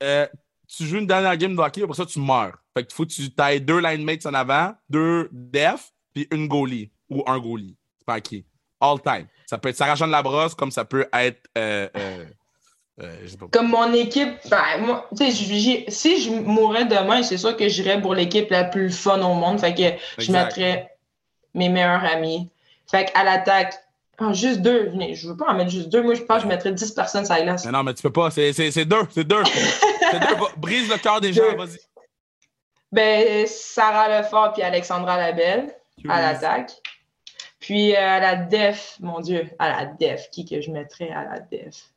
euh, 0.02 0.26
tu 0.66 0.84
joues 0.84 0.98
une 0.98 1.06
dernière 1.06 1.36
game 1.36 1.54
de 1.54 1.60
hockey, 1.60 1.84
après 1.84 1.94
ça, 1.94 2.04
tu 2.04 2.18
meurs. 2.18 2.58
Fait 2.76 2.84
qu'il 2.84 2.96
faut 2.96 3.04
que 3.04 3.12
tu 3.12 3.30
ailles 3.38 3.60
deux 3.60 3.78
line 3.78 4.02
mates 4.02 4.26
en 4.26 4.34
avant, 4.34 4.74
deux 4.90 5.28
def, 5.30 5.92
puis 6.12 6.26
une 6.32 6.48
goalie 6.48 6.90
ou 7.08 7.22
un 7.24 7.38
goalie. 7.38 7.76
C'est 7.98 8.06
pas 8.06 8.20
qui. 8.20 8.44
All 8.80 9.00
time. 9.00 9.28
Ça 9.46 9.56
peut 9.56 9.68
être 9.68 9.76
Sarah 9.76 9.94
Jeanne 9.94 10.10
Labrosse 10.10 10.56
comme 10.56 10.72
ça 10.72 10.84
peut 10.84 11.06
être. 11.12 11.46
Euh, 11.56 11.88
euh, 13.00 13.06
euh, 13.06 13.46
comme 13.50 13.70
mon 13.70 13.92
équipe, 13.92 14.34
ben, 14.48 14.78
moi, 14.80 15.08
si 15.16 16.22
je 16.22 16.30
mourrais 16.30 16.84
demain, 16.84 17.24
c'est 17.24 17.38
sûr 17.38 17.56
que 17.56 17.68
j'irais 17.68 18.00
pour 18.00 18.14
l'équipe 18.14 18.48
la 18.50 18.64
plus 18.64 18.90
fun 18.90 19.20
au 19.20 19.34
monde. 19.34 19.58
Fait 19.58 19.74
que 19.74 20.22
je 20.22 20.30
mettrais 20.30 20.96
mes 21.54 21.68
meilleurs 21.68 22.04
amis. 22.04 22.48
Fait 22.88 23.06
qu'à 23.06 23.24
l'attaque, 23.24 23.74
oh, 24.20 24.32
juste 24.32 24.60
deux. 24.60 24.92
Je 25.12 25.28
veux 25.28 25.36
pas 25.36 25.46
en 25.50 25.54
mettre 25.54 25.70
juste 25.70 25.88
deux. 25.88 26.02
Moi, 26.02 26.14
je 26.14 26.22
pense 26.22 26.38
que 26.38 26.42
je 26.44 26.48
mettrais 26.48 26.72
10 26.72 26.92
personnes 26.92 27.24
sur 27.24 27.34
la 27.34 27.42
glace. 27.42 27.64
Mais 27.64 27.72
non, 27.72 27.82
mais 27.82 27.94
tu 27.94 28.02
peux 28.02 28.12
pas. 28.12 28.30
C'est 28.30 28.52
deux. 28.52 28.70
C'est 28.70 28.84
deux. 28.84 29.04
c'est 29.10 29.24
deux. 29.24 29.42
Brise 30.58 30.88
le 30.88 30.98
cœur 30.98 31.20
des 31.20 31.32
gens. 31.32 31.56
Vas-y. 31.56 31.78
Ben, 32.92 33.44
Sarah 33.48 34.20
Lefort 34.20 34.52
puis 34.52 34.62
Alexandra 34.62 35.16
Labelle 35.16 35.74
à 36.08 36.20
l'attaque. 36.20 36.70
Puis 37.58 37.96
à 37.96 38.20
la 38.20 38.36
def, 38.36 38.98
mon 39.00 39.20
Dieu, 39.20 39.48
à 39.58 39.70
la 39.70 39.86
def, 39.86 40.28
qui 40.30 40.44
que 40.44 40.60
je 40.60 40.70
mettrais 40.70 41.10
à 41.10 41.24
la 41.24 41.40
def? 41.40 41.93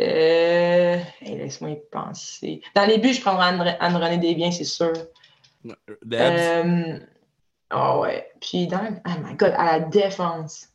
Euh, 0.00 0.98
Laisse-moi 1.20 1.70
y 1.70 1.80
penser. 1.90 2.62
Dans 2.74 2.84
les 2.84 2.98
buts, 2.98 3.14
je 3.14 3.20
prendrais 3.20 3.76
Anne-Renée 3.78 4.18
Desbiens, 4.18 4.50
c'est 4.50 4.64
sûr. 4.64 4.92
Euh, 6.12 6.98
oh 7.74 8.00
ouais. 8.02 8.30
Puis 8.40 8.66
dans. 8.66 9.00
Oh 9.06 9.10
my 9.22 9.34
god, 9.36 9.54
à 9.56 9.78
la 9.78 9.80
défense. 9.80 10.68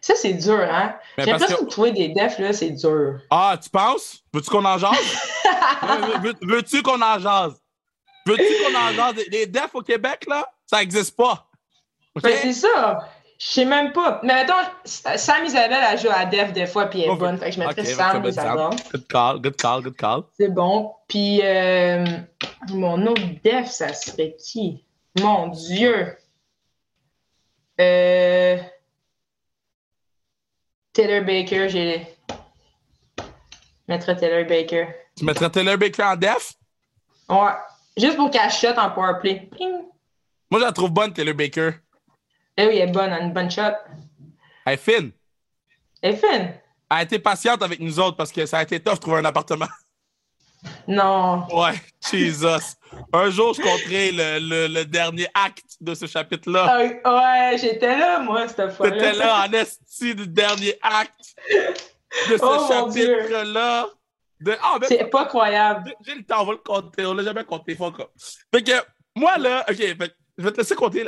Ça, 0.00 0.14
c'est 0.14 0.32
dur, 0.32 0.60
hein? 0.60 0.96
J'ai 1.18 1.26
l'impression 1.26 1.58
que... 1.58 1.64
de 1.64 1.68
trouver 1.68 1.92
des 1.92 2.08
defs, 2.08 2.38
là, 2.38 2.54
c'est 2.54 2.70
dur. 2.70 3.20
Ah, 3.28 3.58
tu 3.62 3.68
penses? 3.68 4.24
Veux-tu 4.32 4.48
qu'on 4.48 4.64
en 4.64 4.78
jase? 4.78 4.96
Veux-tu 6.40 6.82
qu'on 6.82 7.02
en 7.02 7.18
jase? 7.18 7.60
Veux-tu 8.26 8.64
qu'on 8.64 8.78
en 8.78 8.92
jase? 8.94 9.22
Les 9.30 9.46
defs 9.46 9.74
au 9.74 9.82
Québec, 9.82 10.24
là, 10.26 10.50
ça 10.64 10.78
n'existe 10.78 11.14
pas. 11.14 11.46
Ben, 12.22 12.34
c'est 12.40 12.54
ça. 12.54 13.10
Je 13.40 13.46
sais 13.46 13.64
même 13.64 13.92
pas. 13.92 14.20
Mais 14.22 14.34
attends, 14.34 14.68
Sam 14.84 15.46
Isabelle, 15.46 15.82
elle 15.90 15.98
joue 15.98 16.10
à 16.12 16.26
Def 16.26 16.52
des 16.52 16.66
fois, 16.66 16.86
puis 16.86 17.00
elle 17.00 17.12
est 17.12 17.16
bonne. 17.16 17.38
Fait 17.38 17.46
que 17.46 17.52
je 17.52 17.60
mettrais 17.60 17.84
Sam 17.86 18.22
Isabelle. 18.22 18.76
Good 18.92 19.06
call, 19.08 19.40
good 19.40 19.56
call, 19.56 19.82
good 19.82 19.96
call. 19.96 20.24
C'est 20.38 20.52
bon. 20.52 20.92
Puis 21.08 21.40
euh, 21.42 22.04
mon 22.68 23.06
autre 23.06 23.22
Def, 23.42 23.66
ça 23.68 23.94
serait 23.94 24.36
qui? 24.36 24.84
Mon 25.18 25.48
Dieu. 25.48 26.18
Euh... 27.80 28.58
Taylor 30.92 31.24
Baker, 31.24 31.70
j'ai. 31.70 32.06
Je 32.28 33.24
mettrais 33.88 34.16
Taylor 34.16 34.46
Baker. 34.46 34.86
Tu 35.16 35.24
mettrais 35.24 35.48
Taylor 35.48 35.78
Baker 35.78 36.02
en 36.02 36.16
Def? 36.16 36.52
Ouais. 37.30 37.52
Juste 37.96 38.16
pour 38.16 38.30
qu'elle 38.30 38.50
shot 38.50 38.76
en 38.76 38.90
powerplay. 38.90 39.48
Moi, 40.50 40.60
je 40.60 40.64
la 40.66 40.72
trouve 40.72 40.90
bonne, 40.90 41.14
Taylor 41.14 41.34
Baker. 41.34 41.70
Eh 42.56 42.66
oui, 42.66 42.78
elle 42.78 42.88
est 42.88 42.92
bonne, 42.92 43.10
elle 43.10 43.22
a 43.22 43.24
une 43.24 43.32
bonne 43.32 43.50
shot. 43.50 43.62
Elle 44.66 44.74
est 44.74 44.76
fine. 44.76 45.12
Elle 46.02 46.14
est 46.14 46.16
fine. 46.16 46.54
Elle 46.90 46.96
a 46.96 47.02
été 47.02 47.18
patiente 47.18 47.62
avec 47.62 47.80
nous 47.80 47.98
autres 48.00 48.16
parce 48.16 48.32
que 48.32 48.44
ça 48.46 48.58
a 48.58 48.62
été 48.62 48.80
tough 48.80 48.94
de 48.94 48.98
trouver 48.98 49.18
un 49.18 49.24
appartement. 49.24 49.68
Non. 50.86 51.46
Ouais, 51.56 51.72
Jesus. 52.10 52.76
Un 53.12 53.30
jour, 53.30 53.54
je 53.54 53.62
compterai 53.62 54.10
le, 54.12 54.66
le, 54.68 54.84
dernier 54.84 55.26
acte 55.32 55.76
de 55.80 55.94
ce 55.94 56.06
chapitre-là. 56.06 56.66
Ah, 57.04 57.50
ouais, 57.50 57.58
j'étais 57.58 57.96
là, 57.96 58.18
moi, 58.18 58.46
cette 58.46 58.72
fois-là. 58.72 58.92
T'étais 58.92 59.12
là 59.14 59.46
en 59.46 59.52
esti 59.52 60.14
du 60.14 60.26
dernier 60.26 60.78
acte 60.82 61.34
de 62.28 62.36
ce 62.36 62.42
oh, 62.42 62.68
chapitre-là. 62.68 63.88
Ah, 64.62 64.76
ben, 64.78 64.86
c'est 64.88 65.04
pas 65.10 65.26
croyable. 65.26 65.94
J'ai 66.04 66.14
le 66.14 66.24
temps, 66.24 66.42
on 66.42 66.46
va 66.46 66.52
le 66.52 66.58
compter. 66.58 67.06
On 67.06 67.14
l'a 67.14 67.22
jamais 67.22 67.44
compté. 67.44 67.74
Fait 67.74 68.62
que, 68.62 68.72
moi, 69.14 69.38
là, 69.38 69.64
OK, 69.68 69.76
je 69.78 70.44
vais 70.44 70.52
te 70.52 70.56
laisser 70.56 70.74
compter 70.74 71.06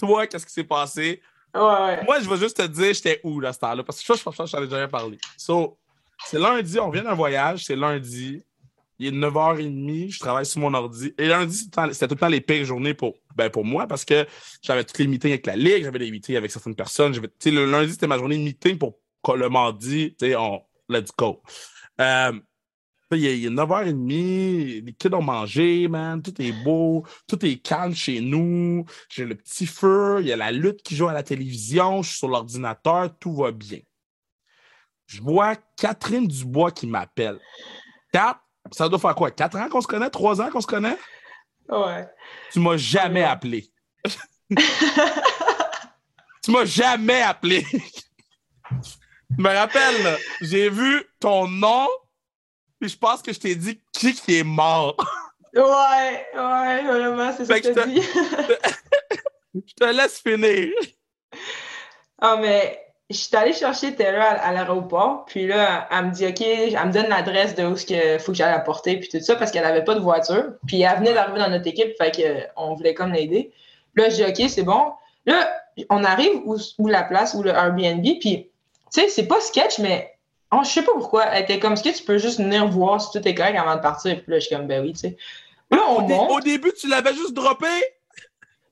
toi, 0.00 0.26
qu'est-ce 0.26 0.46
qui 0.46 0.52
s'est 0.52 0.64
passé? 0.64 1.20
Ouais, 1.54 2.04
Moi, 2.04 2.20
je 2.20 2.28
vais 2.28 2.36
juste 2.36 2.56
te 2.56 2.66
dire, 2.66 2.94
j'étais 2.94 3.20
où 3.24 3.44
à 3.44 3.52
ce 3.52 3.58
temps-là? 3.58 3.82
Parce 3.82 4.00
que 4.02 4.14
je 4.16 4.22
pense 4.22 4.36
que 4.36 4.46
j'en 4.46 4.62
ai 4.62 4.66
déjà 4.66 4.88
parlé. 4.88 5.18
So, 5.36 5.78
c'est 6.26 6.38
lundi, 6.38 6.78
on 6.78 6.90
vient 6.90 7.02
d'un 7.02 7.14
voyage, 7.14 7.64
c'est 7.64 7.76
lundi. 7.76 8.42
Il 8.98 9.06
est 9.06 9.18
9h30, 9.18 10.10
je 10.12 10.18
travaille 10.18 10.44
sur 10.44 10.60
mon 10.60 10.74
ordi. 10.74 11.14
Et 11.16 11.26
lundi, 11.26 11.56
c'était 11.56 12.06
tout 12.06 12.14
le 12.14 12.20
temps 12.20 12.28
les 12.28 12.42
pires 12.42 12.66
journées 12.66 12.92
pour, 12.92 13.14
ben, 13.34 13.48
pour 13.48 13.64
moi 13.64 13.86
parce 13.86 14.04
que 14.04 14.26
j'avais 14.60 14.84
toutes 14.84 14.98
les 14.98 15.06
meetings 15.06 15.30
avec 15.30 15.46
la 15.46 15.56
Ligue, 15.56 15.84
j'avais 15.84 15.98
des 15.98 16.10
meetings 16.10 16.36
avec 16.36 16.50
certaines 16.50 16.74
personnes. 16.74 17.14
Le 17.46 17.64
lundi, 17.64 17.92
c'était 17.92 18.06
ma 18.06 18.18
journée 18.18 18.36
de 18.36 18.42
meeting 18.42 18.76
pour 18.76 18.98
le 19.34 19.48
mardi, 19.48 20.14
on 20.36 20.60
let's 20.90 21.10
go. 21.16 21.42
Euh, 22.00 22.32
il 23.16 23.26
est, 23.26 23.50
9h30, 23.50 24.84
les 24.84 24.92
kids 24.92 25.14
ont 25.14 25.22
mangé, 25.22 25.88
man, 25.88 26.22
tout 26.22 26.40
est 26.40 26.52
beau, 26.64 27.04
tout 27.26 27.44
est 27.44 27.56
calme 27.56 27.94
chez 27.94 28.20
nous, 28.20 28.84
j'ai 29.08 29.24
le 29.24 29.34
petit 29.34 29.66
feu, 29.66 30.18
il 30.20 30.28
y 30.28 30.32
a 30.32 30.36
la 30.36 30.52
lutte 30.52 30.82
qui 30.82 30.94
joue 30.94 31.08
à 31.08 31.12
la 31.12 31.22
télévision, 31.22 32.02
je 32.02 32.10
suis 32.10 32.18
sur 32.18 32.28
l'ordinateur, 32.28 33.16
tout 33.18 33.34
va 33.34 33.50
bien. 33.50 33.80
Je 35.06 35.20
vois 35.20 35.56
Catherine 35.76 36.28
Dubois 36.28 36.70
qui 36.70 36.86
m'appelle. 36.86 37.40
Quatre, 38.12 38.40
ça 38.70 38.88
doit 38.88 38.98
faire 38.98 39.14
quoi? 39.14 39.30
Quatre 39.32 39.56
ans 39.56 39.68
qu'on 39.68 39.80
se 39.80 39.88
connaît? 39.88 40.10
Trois 40.10 40.40
ans 40.40 40.50
qu'on 40.50 40.60
se 40.60 40.66
connaît? 40.66 40.96
Ouais. 41.68 42.06
Tu 42.52 42.60
m'as 42.60 42.76
jamais 42.76 43.24
appelé. 43.24 43.72
tu 46.44 46.50
m'as 46.50 46.64
jamais 46.64 47.22
appelé. 47.22 47.66
Je 49.36 49.42
me 49.42 49.48
rappelle, 49.48 50.18
j'ai 50.40 50.68
vu 50.68 51.04
ton 51.20 51.46
nom 51.46 51.86
puis 52.80 52.88
je 52.88 52.98
pense 52.98 53.22
que 53.22 53.32
je 53.32 53.38
t'ai 53.38 53.54
dit 53.54 53.80
qui 53.92 54.14
qui 54.14 54.38
est 54.38 54.44
mort. 54.44 54.96
Ouais, 55.54 56.26
ouais, 56.34 56.82
vraiment, 56.84 57.32
c'est 57.36 57.44
ça 57.44 57.60
que 57.60 57.74
je 57.74 57.86
dit. 57.88 58.02
je 59.54 59.74
te 59.74 59.84
laisse 59.84 60.20
finir. 60.20 60.70
Ah, 62.20 62.36
mais 62.40 62.80
je 63.10 63.16
suis 63.16 63.36
allée 63.36 63.52
chercher 63.52 63.96
Taylor 63.96 64.22
à, 64.22 64.52
l'aéroport, 64.52 65.24
puis 65.26 65.48
là, 65.48 65.88
elle 65.90 66.06
me 66.06 66.10
dit, 66.12 66.26
OK, 66.26 66.40
elle 66.40 66.86
me 66.86 66.92
donne 66.92 67.08
l'adresse 67.08 67.56
de 67.56 67.64
où 67.64 67.74
il 67.88 68.20
faut 68.20 68.30
que 68.30 68.38
j'aille 68.38 68.52
la 68.52 68.60
porter, 68.60 68.98
puis 68.98 69.08
tout 69.08 69.20
ça, 69.20 69.34
parce 69.34 69.50
qu'elle 69.50 69.64
n'avait 69.64 69.84
pas 69.84 69.96
de 69.96 70.00
voiture. 70.00 70.52
Puis 70.66 70.82
elle 70.82 70.98
venait 70.98 71.14
d'arriver 71.14 71.40
dans 71.40 71.50
notre 71.50 71.66
équipe, 71.66 71.96
fait 71.98 72.12
qu'on 72.56 72.74
voulait 72.74 72.94
comme 72.94 73.12
l'aider. 73.12 73.52
Là, 73.96 74.08
je 74.08 74.16
dis, 74.16 74.24
OK, 74.24 74.48
c'est 74.48 74.62
bon. 74.62 74.92
Là, 75.26 75.52
on 75.88 76.04
arrive 76.04 76.42
où, 76.44 76.56
où 76.78 76.86
la 76.86 77.02
place, 77.02 77.34
où 77.34 77.42
le 77.42 77.50
Airbnb, 77.50 78.04
puis, 78.20 78.50
tu 78.92 79.00
sais, 79.00 79.08
c'est 79.08 79.26
pas 79.26 79.40
sketch, 79.40 79.80
mais 79.80 80.14
Oh, 80.52 80.60
je 80.64 80.68
sais 80.68 80.82
pas 80.82 80.92
pourquoi. 80.92 81.26
Elle 81.26 81.44
était 81.44 81.58
comme, 81.58 81.74
est-ce 81.74 81.82
que 81.82 81.96
tu 81.96 82.02
peux 82.02 82.18
juste 82.18 82.38
venir 82.38 82.66
voir 82.68 83.00
si 83.00 83.10
tout 83.12 83.26
est 83.26 83.34
correct 83.34 83.56
avant 83.56 83.76
de 83.76 83.80
partir? 83.80 84.22
Puis 84.22 84.32
là, 84.32 84.38
je 84.38 84.46
suis 84.46 84.56
comme, 84.56 84.66
ben 84.66 84.82
oui, 84.82 84.92
tu 84.92 85.00
sais. 85.00 85.16
Là, 85.70 85.78
on 85.88 86.08
au, 86.08 86.36
au 86.36 86.40
début, 86.40 86.72
tu 86.72 86.88
l'avais 86.88 87.14
juste 87.14 87.34
droppé? 87.34 87.68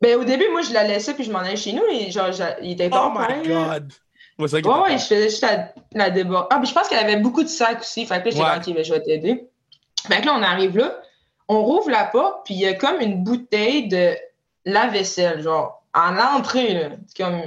Ben, 0.00 0.18
au 0.18 0.24
début, 0.24 0.48
moi, 0.50 0.62
je 0.62 0.72
la 0.72 0.84
laissais 0.84 1.14
puis 1.14 1.24
je 1.24 1.30
m'en 1.30 1.38
allais 1.38 1.56
chez 1.56 1.72
nous. 1.72 1.84
Et 1.90 2.10
genre, 2.10 2.30
il 2.62 2.72
était 2.72 2.88
pas 2.88 3.12
Oh 3.14 3.18
my 3.18 3.46
God! 3.46 3.92
Ouais, 4.38 4.54
ouais, 4.54 4.62
ouais 4.62 4.98
je 4.98 5.04
faisais 5.04 5.30
juste 5.30 5.42
la, 5.42 5.72
la 5.94 6.10
débat. 6.10 6.46
Ah, 6.50 6.58
puis 6.58 6.68
je 6.68 6.74
pense 6.74 6.88
qu'elle 6.88 7.04
avait 7.04 7.16
beaucoup 7.16 7.42
de 7.42 7.48
sacs 7.48 7.80
aussi. 7.80 8.06
Fait 8.06 8.22
que 8.22 8.28
là, 8.28 8.30
j'étais 8.30 8.70
ouais. 8.72 8.78
OK, 8.78 8.84
je 8.84 8.92
vais 8.92 9.02
t'aider. 9.02 9.48
Fait 10.06 10.20
que 10.20 10.26
là, 10.26 10.34
on 10.36 10.42
arrive 10.42 10.76
là. 10.76 11.00
On 11.48 11.62
rouvre 11.64 11.90
la 11.90 12.04
porte, 12.04 12.44
puis 12.44 12.54
il 12.54 12.60
y 12.60 12.66
a 12.66 12.74
comme 12.74 13.00
une 13.00 13.24
bouteille 13.24 13.88
de 13.88 14.16
lave-vaisselle, 14.64 15.42
genre, 15.42 15.82
en 15.94 16.16
entrée, 16.16 16.74
là. 16.74 16.88
Comme 17.16 17.40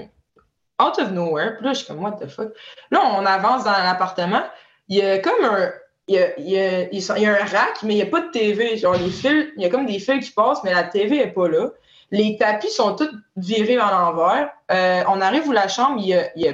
out 0.81 0.99
of 0.99 1.11
nowhere. 1.11 1.57
Puis 1.57 1.65
là, 1.65 1.73
je 1.73 1.79
suis 1.79 1.87
comme, 1.87 2.03
what 2.03 2.13
the 2.13 2.27
fuck? 2.27 2.49
Là, 2.89 3.01
on 3.17 3.25
avance 3.25 3.63
dans 3.63 3.71
l'appartement. 3.71 4.43
Il 4.87 4.97
y 4.97 5.01
a 5.01 5.19
comme 5.19 5.43
un. 5.43 5.71
Il 6.07 6.15
y 6.15 6.19
a, 6.19 6.39
y 6.39 6.57
a, 6.57 7.17
y 7.19 7.25
a 7.25 7.31
un 7.31 7.45
rack, 7.45 7.83
mais 7.83 7.93
il 7.93 7.97
n'y 7.97 8.01
a 8.01 8.07
pas 8.07 8.21
de 8.21 8.31
TV. 8.31 8.75
Genre, 8.75 8.95
les 8.95 9.09
fils, 9.09 9.47
il 9.55 9.63
y 9.63 9.65
a 9.65 9.69
comme 9.69 9.85
des 9.85 9.99
fils 9.99 10.25
qui 10.25 10.31
passent, 10.31 10.63
mais 10.63 10.73
la 10.73 10.83
TV 10.83 11.17
n'est 11.17 11.31
pas 11.31 11.47
là. 11.47 11.69
Les 12.09 12.35
tapis 12.37 12.69
sont 12.69 12.95
tous 12.95 13.09
virés 13.37 13.79
en 13.79 13.89
l'envers. 13.89 14.49
Euh, 14.71 15.03
on 15.07 15.21
arrive 15.21 15.47
où 15.47 15.53
la 15.53 15.69
chambre, 15.69 16.01
y 16.01 16.13
a, 16.13 16.37
y 16.37 16.49
a, 16.49 16.53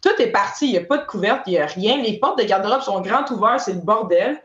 tout 0.00 0.22
est 0.22 0.30
parti. 0.30 0.66
Il 0.66 0.72
n'y 0.72 0.78
a 0.78 0.84
pas 0.84 0.98
de 0.98 1.04
couverte, 1.04 1.42
il 1.46 1.50
n'y 1.50 1.58
a 1.58 1.66
rien. 1.66 1.98
Les 1.98 2.18
portes 2.18 2.38
de 2.38 2.44
garde-robe 2.44 2.80
sont 2.80 3.00
grandes 3.00 3.30
ouvertes, 3.30 3.60
c'est 3.60 3.74
le 3.74 3.80
bordel. 3.80 4.40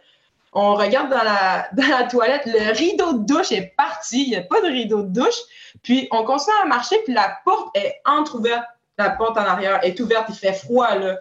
On 0.52 0.74
regarde 0.76 1.10
dans 1.10 1.24
la, 1.24 1.70
dans 1.74 1.88
la 1.88 2.04
toilette, 2.04 2.46
le 2.46 2.74
rideau 2.74 3.14
de 3.14 3.26
douche 3.26 3.52
est 3.52 3.74
parti. 3.78 4.24
Il 4.24 4.30
n'y 4.30 4.36
a 4.36 4.42
pas 4.42 4.62
de 4.62 4.68
rideau 4.68 5.04
de 5.04 5.10
douche. 5.10 5.40
Puis 5.84 6.08
on 6.12 6.24
continue 6.24 6.56
à 6.62 6.66
marcher, 6.66 6.98
puis 7.06 7.14
la 7.14 7.38
porte 7.46 7.70
est 7.76 8.02
entrouverte 8.06 8.66
la 9.00 9.12
porte 9.12 9.38
en 9.38 9.42
arrière 9.42 9.80
est 9.84 10.00
ouverte, 10.00 10.26
il 10.30 10.36
fait 10.36 10.54
froid, 10.54 10.96
là. 10.96 11.20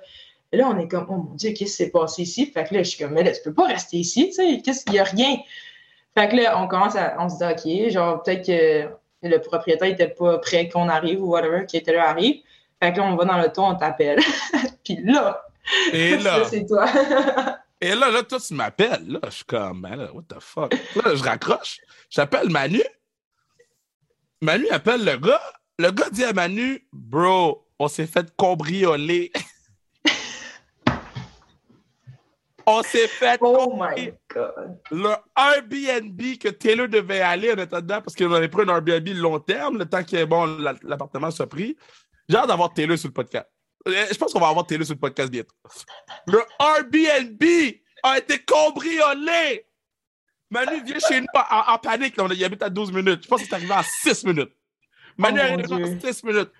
Et 0.50 0.56
là, 0.56 0.68
on 0.68 0.78
est 0.78 0.88
comme, 0.88 1.06
oh 1.08 1.16
mon 1.16 1.34
Dieu, 1.34 1.50
qu'est-ce 1.50 1.76
qui 1.76 1.84
s'est 1.84 1.90
passé 1.90 2.22
ici? 2.22 2.46
Fait 2.46 2.64
que 2.64 2.74
là, 2.74 2.82
je 2.82 2.90
suis 2.90 3.02
comme, 3.02 3.12
mais 3.12 3.22
là, 3.22 3.32
tu 3.32 3.42
peux 3.42 3.52
pas 3.52 3.66
rester 3.66 3.98
ici, 3.98 4.28
tu 4.28 4.32
sais, 4.32 4.62
qu'est-ce 4.64 4.84
qu'il 4.84 4.94
y 4.94 4.98
a 4.98 5.04
rien. 5.04 5.36
Fait 6.16 6.28
que 6.28 6.36
là, 6.36 6.60
on 6.60 6.66
commence 6.66 6.96
à, 6.96 7.16
on 7.18 7.28
se 7.28 7.36
dit, 7.36 7.44
OK, 7.44 7.90
genre, 7.90 8.22
peut-être 8.22 8.46
que 8.46 8.88
le 9.22 9.38
propriétaire 9.38 9.88
était 9.88 10.08
pas 10.08 10.38
prêt 10.38 10.68
qu'on 10.68 10.88
arrive 10.88 11.22
ou 11.22 11.28
whatever, 11.28 11.66
qui 11.66 11.76
était 11.76 11.92
là 11.92 12.08
arrive. 12.08 12.42
Fait 12.82 12.92
que 12.92 12.98
là, 12.98 13.04
on 13.04 13.16
va 13.16 13.24
dans 13.24 13.38
le 13.38 13.48
ton, 13.52 13.68
on 13.68 13.74
t'appelle. 13.74 14.20
puis 14.84 14.98
là, 15.04 15.44
Et 15.92 16.16
là, 16.18 16.44
c'est 16.44 16.66
toi. 16.66 16.86
et 17.80 17.94
là, 17.94 18.10
là, 18.10 18.22
toi, 18.22 18.38
tu 18.40 18.54
m'appelles. 18.54 19.06
Là, 19.06 19.20
je 19.24 19.30
suis 19.30 19.44
comme, 19.44 19.80
man, 19.80 19.98
là, 19.98 20.12
what 20.12 20.22
the 20.28 20.40
fuck? 20.40 20.72
Là, 20.96 21.14
je 21.14 21.22
raccroche. 21.22 21.80
J'appelle 22.08 22.48
Manu. 22.48 22.82
Manu 24.40 24.68
appelle 24.70 25.04
le 25.04 25.16
gars. 25.16 25.42
Le 25.78 25.90
gars 25.90 26.10
dit 26.10 26.24
à 26.24 26.32
Manu, 26.32 26.84
bro, 26.92 27.67
on 27.78 27.88
s'est 27.88 28.06
fait 28.06 28.34
cambrioler. 28.36 29.32
on 32.66 32.82
s'est 32.82 33.08
fait 33.08 33.38
oh 33.40 33.78
my 33.80 34.12
God. 34.32 34.78
le 34.90 35.10
Airbnb 35.36 36.20
que 36.38 36.48
Taylor 36.48 36.86
devait 36.88 37.20
aller 37.20 37.50
en 37.52 37.58
attendant, 37.58 38.02
parce 38.02 38.14
qu'on 38.14 38.32
avait 38.32 38.48
pris 38.48 38.62
un 38.62 38.68
Airbnb 38.68 39.08
long 39.14 39.38
terme, 39.40 39.78
le 39.78 39.86
temps 39.86 40.04
que 40.04 40.24
bon, 40.24 40.44
la- 40.58 40.74
l'appartement 40.82 41.30
soit 41.30 41.48
pris. 41.48 41.76
J'ai 42.28 42.36
hâte 42.36 42.48
d'avoir 42.48 42.72
Taylor 42.74 42.98
sur 42.98 43.08
le 43.08 43.14
podcast. 43.14 43.46
Euh, 43.86 44.06
Je 44.12 44.18
pense 44.18 44.32
qu'on 44.34 44.40
va 44.40 44.48
avoir 44.48 44.66
Taylor 44.66 44.84
sur 44.84 44.94
le 44.96 45.00
podcast 45.00 45.30
bientôt. 45.30 45.54
Le 46.26 46.40
Airbnb 46.60 47.42
a 48.02 48.18
été 48.18 48.38
cambriolé. 48.40 49.64
Manu 50.50 50.82
vient 50.84 50.98
chez 50.98 51.20
nous 51.20 51.26
en, 51.34 51.72
en 51.74 51.78
panique. 51.78 52.16
Là, 52.18 52.24
on 52.24 52.30
a- 52.30 52.34
il 52.34 52.44
habite 52.44 52.62
à 52.62 52.68
12 52.68 52.92
minutes. 52.92 53.22
Je 53.22 53.28
pense 53.28 53.40
que 53.40 53.46
c'est 53.48 53.54
arrivé 53.54 53.72
en 53.72 53.82
6 53.82 54.24
minutes. 54.24 54.52
Manu 55.16 55.40
Oh, 55.40 55.44
est 55.46 55.48
mon 55.48 55.58
arrivé 55.58 55.74
en 55.74 55.96
Dieu. 55.96 56.12
6 56.12 56.24
minutes. 56.24 56.50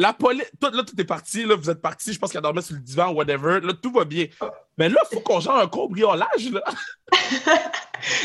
La 0.00 0.14
police, 0.14 0.50
tout, 0.58 0.70
là, 0.70 0.82
tout 0.82 0.98
est 0.98 1.04
parti. 1.04 1.44
Là, 1.44 1.56
vous 1.56 1.68
êtes 1.68 1.82
parti. 1.82 2.14
Je 2.14 2.18
pense 2.18 2.30
qu'il 2.30 2.38
a 2.38 2.40
dormi 2.40 2.62
sur 2.62 2.74
le 2.74 2.80
divan, 2.80 3.10
whatever. 3.12 3.60
Là, 3.60 3.74
tout 3.74 3.92
va 3.92 4.06
bien. 4.06 4.28
Mais 4.78 4.88
là, 4.88 4.98
il 5.04 5.14
faut 5.14 5.20
qu'on 5.20 5.40
gère 5.40 5.56
un 5.56 5.68
cambriolage. 5.68 6.50
Là. 6.50 6.62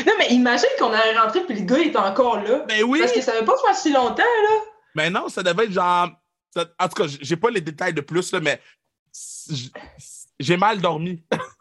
Non, 0.06 0.12
mais 0.18 0.28
imagine 0.30 0.70
qu'on 0.78 0.90
allait 0.90 1.18
rentrer 1.18 1.44
puis 1.44 1.54
le 1.54 1.66
gars 1.66 1.76
il 1.78 1.88
est 1.88 1.96
encore 1.96 2.40
là. 2.40 2.64
Ben 2.66 2.82
oui. 2.82 2.98
Parce 2.98 3.12
que 3.12 3.20
ça 3.20 3.38
veut 3.38 3.44
pas 3.44 3.58
faire 3.62 3.76
si 3.76 3.92
longtemps, 3.92 4.22
là. 4.22 4.58
Mais 4.94 5.10
non, 5.10 5.28
ça 5.28 5.42
devait 5.42 5.64
être 5.64 5.72
genre. 5.72 6.08
En 6.80 6.88
tout 6.88 7.02
cas, 7.02 7.04
j'ai 7.20 7.36
pas 7.36 7.50
les 7.50 7.60
détails 7.60 7.92
de 7.92 8.00
plus, 8.00 8.32
là, 8.32 8.40
mais 8.40 8.58
j'ai 10.40 10.56
mal 10.56 10.80
dormi. 10.80 11.22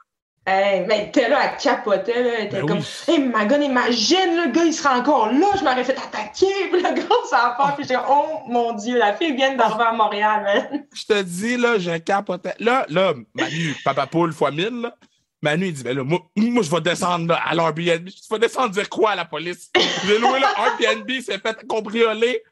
Hey, 0.47 0.85
mais 0.87 1.09
t'es 1.11 1.27
là, 1.27 1.39
elle 1.43 1.57
capotait, 1.57 2.21
là. 2.21 2.29
Elle 2.37 2.45
était 2.45 2.61
Ben 2.61 2.67
comme, 2.67 2.77
oui. 2.77 3.13
hey, 3.13 3.19
ma 3.19 3.45
gueule, 3.45 3.63
imagine, 3.63 4.43
le 4.45 4.51
gars, 4.51 4.63
il 4.63 4.73
sera 4.73 4.99
encore 4.99 5.31
là. 5.31 5.47
Je 5.57 5.63
m'aurais 5.63 5.83
fait 5.83 5.97
attaquer. 5.97 6.69
Puis 6.71 6.83
le 6.83 6.93
gars, 6.93 7.15
ça 7.29 7.37
va 7.37 7.55
faire. 7.65 7.75
Puis 7.75 7.85
j'étais, 7.85 8.01
oh 8.07 8.41
mon 8.47 8.73
Dieu, 8.73 8.97
la 8.97 9.13
fille 9.13 9.35
vient 9.35 9.55
d'arriver 9.55 9.85
à 9.85 9.93
Montréal, 9.93 10.43
man. 10.43 10.85
Je 10.93 11.05
te 11.05 11.21
dis, 11.23 11.57
là, 11.57 11.79
j'ai 11.79 11.99
capoté. 11.99 12.51
Là, 12.59 12.85
là, 12.89 13.13
Manu, 13.33 13.75
papa 13.83 14.05
poule 14.05 14.33
fois 14.33 14.51
mille, 14.51 14.81
là, 14.81 14.95
Manu, 15.41 15.67
il 15.67 15.73
dit, 15.73 15.83
ben 15.83 15.97
là, 15.97 16.03
moi, 16.03 16.19
moi 16.35 16.61
je 16.61 16.69
vais 16.69 16.81
descendre 16.81 17.27
là, 17.29 17.41
à 17.43 17.55
l'Airbnb. 17.55 18.07
Je 18.07 18.33
vais 18.33 18.39
descendre 18.39 18.69
dire 18.69 18.87
quoi 18.87 19.11
à 19.11 19.15
la 19.15 19.25
police? 19.25 19.71
J'ai 20.05 20.19
loué 20.19 20.39
là, 20.39 20.53
Airbnb, 20.57 21.09
s'est 21.21 21.39
fait 21.39 21.65
cambrioler. 21.67 22.43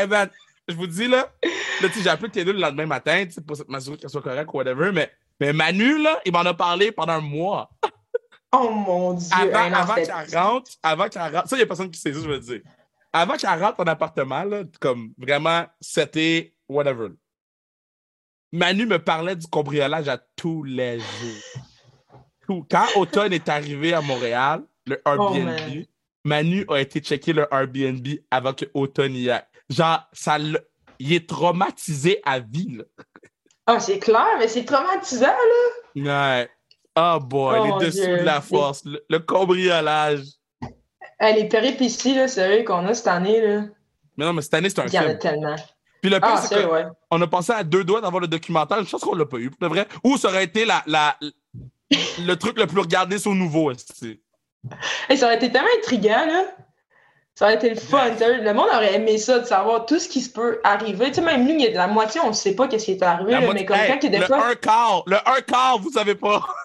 Eh 0.00 0.06
ben, 0.06 0.28
je 0.68 0.74
vous 0.74 0.86
dis, 0.86 1.08
là, 1.08 1.28
là, 1.80 1.88
tu 1.88 2.00
j'ai 2.02 2.08
appelé 2.08 2.30
Taylor 2.30 2.54
le 2.54 2.60
lendemain 2.60 2.86
matin, 2.86 3.24
pour 3.46 3.56
m'assurer 3.68 3.96
qu'elle 3.96 4.10
soit 4.10 4.22
correcte 4.22 4.50
ou 4.52 4.58
whatever, 4.58 4.92
mais, 4.92 5.10
mais 5.42 5.52
Manu, 5.52 6.00
là, 6.00 6.20
il 6.24 6.30
m'en 6.30 6.38
a 6.38 6.54
parlé 6.54 6.92
pendant 6.92 7.14
un 7.14 7.20
mois. 7.20 7.68
Oh 8.54 8.68
mon 8.68 9.14
Dieu. 9.14 9.28
Avant, 9.32 9.60
Hey, 9.60 9.70
non, 9.70 9.76
avant 9.78 9.94
qu'elle 9.94 10.38
rentre, 10.38 10.70
avant 10.82 11.08
qu'elle 11.08 11.22
rentre, 11.22 11.48
ça, 11.48 11.56
il 11.56 11.60
n'y 11.60 11.62
a 11.62 11.66
personne 11.66 11.90
qui 11.90 11.98
sait 11.98 12.12
ça, 12.12 12.20
je 12.20 12.28
veux 12.28 12.38
dire. 12.38 12.60
Avant 13.10 13.38
qu'elle 13.38 13.58
rentre 13.58 13.80
en 13.80 13.84
appartement, 13.84 14.44
là, 14.44 14.64
comme 14.78 15.14
vraiment, 15.16 15.64
c'était 15.80 16.54
whatever. 16.68 17.08
Manu 18.52 18.84
me 18.84 18.98
parlait 18.98 19.36
du 19.36 19.46
cambriolage 19.46 20.06
à 20.06 20.18
tous 20.18 20.64
les 20.64 21.00
jours. 21.00 21.62
Tout. 22.46 22.66
Quand 22.70 22.84
Automne 22.96 23.32
est 23.32 23.48
arrivé 23.48 23.94
à 23.94 24.02
Montréal, 24.02 24.64
le 24.84 25.00
Airbnb, 25.06 25.46
man. 25.46 25.86
Manu 26.22 26.66
a 26.68 26.76
été 26.76 27.00
checker 27.00 27.32
le 27.32 27.46
Airbnb 27.50 28.06
avant 28.30 28.52
que 28.52 28.66
Automne 28.74 29.14
y 29.14 29.30
aille. 29.30 29.44
Genre, 29.70 30.06
ça 30.12 30.36
il 30.98 31.12
est 31.14 31.26
traumatisé 31.26 32.20
à 32.22 32.38
vie, 32.38 32.76
là. 32.76 32.84
Ah, 33.66 33.78
c'est 33.80 33.98
clair, 33.98 34.26
mais 34.38 34.48
c'est 34.48 34.64
traumatisant, 34.64 35.26
là. 35.26 36.40
Ouais. 36.40 36.50
Oh 36.96 37.18
boy, 37.20 37.58
Oh, 37.60 37.78
les 37.78 37.86
dessous 37.86 38.04
Dieu. 38.04 38.18
de 38.18 38.22
la 38.24 38.40
force, 38.40 38.84
le, 38.84 39.02
le 39.08 39.18
cambriolage. 39.20 40.24
Hey, 41.20 41.36
les 41.40 41.48
péripéties, 41.48 42.14
là, 42.14 42.28
sérieux, 42.28 42.64
qu'on 42.64 42.86
a 42.86 42.94
cette 42.94 43.06
année, 43.06 43.40
là. 43.40 43.62
Mais 44.16 44.24
non, 44.26 44.32
mais 44.32 44.42
cette 44.42 44.54
année, 44.54 44.68
c'est 44.68 44.80
un 44.80 44.86
Il 44.86 44.92
y 44.94 44.98
en 44.98 45.02
a 45.02 45.06
film. 45.06 45.18
tellement. 45.18 45.56
Puis 46.02 46.10
le 46.10 46.18
pire, 46.18 46.28
Ah, 46.32 46.42
c'est 46.46 46.64
ouais. 46.66 46.84
a 47.10 47.26
pensé 47.28 47.52
à 47.52 47.62
deux 47.62 47.84
doigts 47.84 48.00
d'avoir 48.00 48.20
le 48.20 48.26
documentaire. 48.26 48.82
Je 48.84 48.90
pense 48.90 49.00
qu'on 49.02 49.14
l'a 49.14 49.24
pas 49.24 49.38
eu, 49.38 49.50
pour 49.50 49.60
de 49.68 49.72
vrai. 49.72 49.86
Ou 50.04 50.16
ça 50.18 50.28
aurait 50.28 50.44
été 50.44 50.64
la, 50.64 50.82
la, 50.86 51.16
le 52.18 52.34
truc 52.34 52.58
le 52.58 52.66
plus 52.66 52.80
regardé 52.80 53.18
sur 53.18 53.32
Nouveau. 53.34 53.70
Hey, 55.08 55.16
ça 55.16 55.26
aurait 55.26 55.36
été 55.36 55.50
tellement 55.52 55.68
intriguant, 55.78 56.26
là. 56.26 56.44
Ça 57.34 57.46
aurait 57.46 57.54
été 57.54 57.70
le 57.70 57.76
fun. 57.76 58.10
Le 58.20 58.52
monde 58.52 58.68
aurait 58.72 58.94
aimé 58.94 59.16
ça, 59.18 59.38
de 59.38 59.44
savoir 59.46 59.86
tout 59.86 59.98
ce 59.98 60.08
qui 60.08 60.20
se 60.20 60.30
peut 60.30 60.60
arriver. 60.64 61.06
Tu 61.08 61.14
sais, 61.14 61.20
même 61.22 61.44
nous, 61.44 61.54
il 61.54 61.62
y 61.62 61.66
a 61.66 61.70
de 61.70 61.76
la 61.76 61.86
moitié, 61.86 62.20
on 62.22 62.28
ne 62.28 62.32
sait 62.34 62.54
pas 62.54 62.68
qu'est-ce 62.68 62.84
qui 62.84 62.92
est 62.92 63.02
arrivé, 63.02 63.32
là, 63.32 63.40
mais 63.52 63.64
comme 63.64 63.76
Hey, 63.76 63.88
quand 63.90 63.98
il 64.02 64.04
y 64.04 64.06
a 64.08 64.10
des 64.10 64.18
le 64.18 64.26
fois. 64.26 64.48
un 64.48 64.54
quart, 64.54 65.02
le 65.06 65.16
un 65.26 65.40
quart, 65.40 65.78
vous 65.78 65.90
savez 65.92 66.14
pas. 66.14 66.42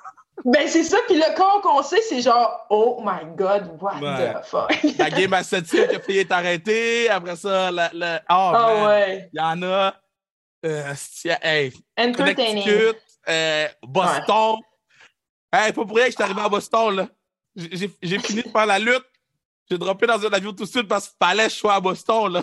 Ben, 0.46 0.68
c'est 0.68 0.84
ça, 0.84 0.98
puis 1.08 1.16
le 1.16 1.36
corps 1.36 1.62
qu'on 1.64 1.82
sait, 1.82 2.00
c'est 2.08 2.22
genre, 2.22 2.68
oh 2.70 3.02
my 3.04 3.26
god, 3.36 3.72
what 3.82 3.96
Ouais. 4.00 4.34
the 4.36 4.46
fuck? 4.46 4.72
La 5.00 5.10
game 5.10 5.34
à 5.34 5.42
7 5.44 5.66
que 5.66 6.00
Fille 6.00 6.20
est 6.20 6.32
arrêtée. 6.32 7.10
Après 7.10 7.36
ça, 7.36 7.72
la, 7.72 7.90
la- 7.92 8.22
oh, 8.30 8.52
Ah 8.56 8.86
ouais. 8.86 9.30
Il 9.34 9.38
y 9.40 9.42
en 9.44 9.64
a. 9.64 9.96
Euh, 10.64 10.94
hey, 11.42 11.74
Entertaining. 12.00 12.70
Euh, 13.28 13.68
Boston. 13.82 14.58
Hey, 15.52 15.74
pas 15.74 15.84
pour 15.86 15.96
rien 15.96 16.06
que 16.06 16.12
je 16.12 16.16
suis 16.16 16.24
arrivé 16.24 16.42
à 16.42 16.50
Boston, 16.50 16.96
là. 16.96 17.08
J'ai 17.56 18.20
fini 18.20 18.44
de 18.44 18.50
faire 18.50 18.68
la 18.68 18.78
lutte. 18.78 19.06
J'ai 19.70 19.78
droppé 19.78 20.08
dans 20.08 20.26
un 20.26 20.30
avion 20.30 20.54
tout 20.54 20.64
de 20.64 20.70
suite 20.70 20.88
parce 20.88 21.08
qu'il 21.10 21.18
fallait 21.22 21.46
que 21.46 21.50
je 21.52 21.56
sois 21.56 21.74
à 21.76 21.80
Boston, 21.80 22.32
là. 22.34 22.42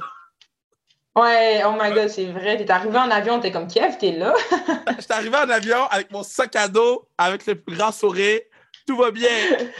Ouais, 1.16 1.62
oh 1.64 1.72
my 1.80 1.92
god, 1.92 2.08
c'est 2.08 2.26
vrai. 2.26 2.56
T'es 2.56 2.70
arrivé 2.70 2.98
en 2.98 3.10
avion, 3.10 3.38
t'es 3.40 3.52
comme 3.52 3.68
Kev, 3.68 3.96
t'es 3.98 4.12
là. 4.12 4.34
J'étais 4.98 5.12
arrivé 5.14 5.36
en 5.36 5.48
avion 5.48 5.84
avec 5.90 6.10
mon 6.10 6.22
sac 6.24 6.56
à 6.56 6.66
dos, 6.68 7.08
avec 7.16 7.46
le 7.46 7.54
plus 7.54 7.76
grand 7.76 7.92
sourire. 7.92 8.40
Tout 8.86 8.96
va 8.96 9.10
bien. 9.12 9.30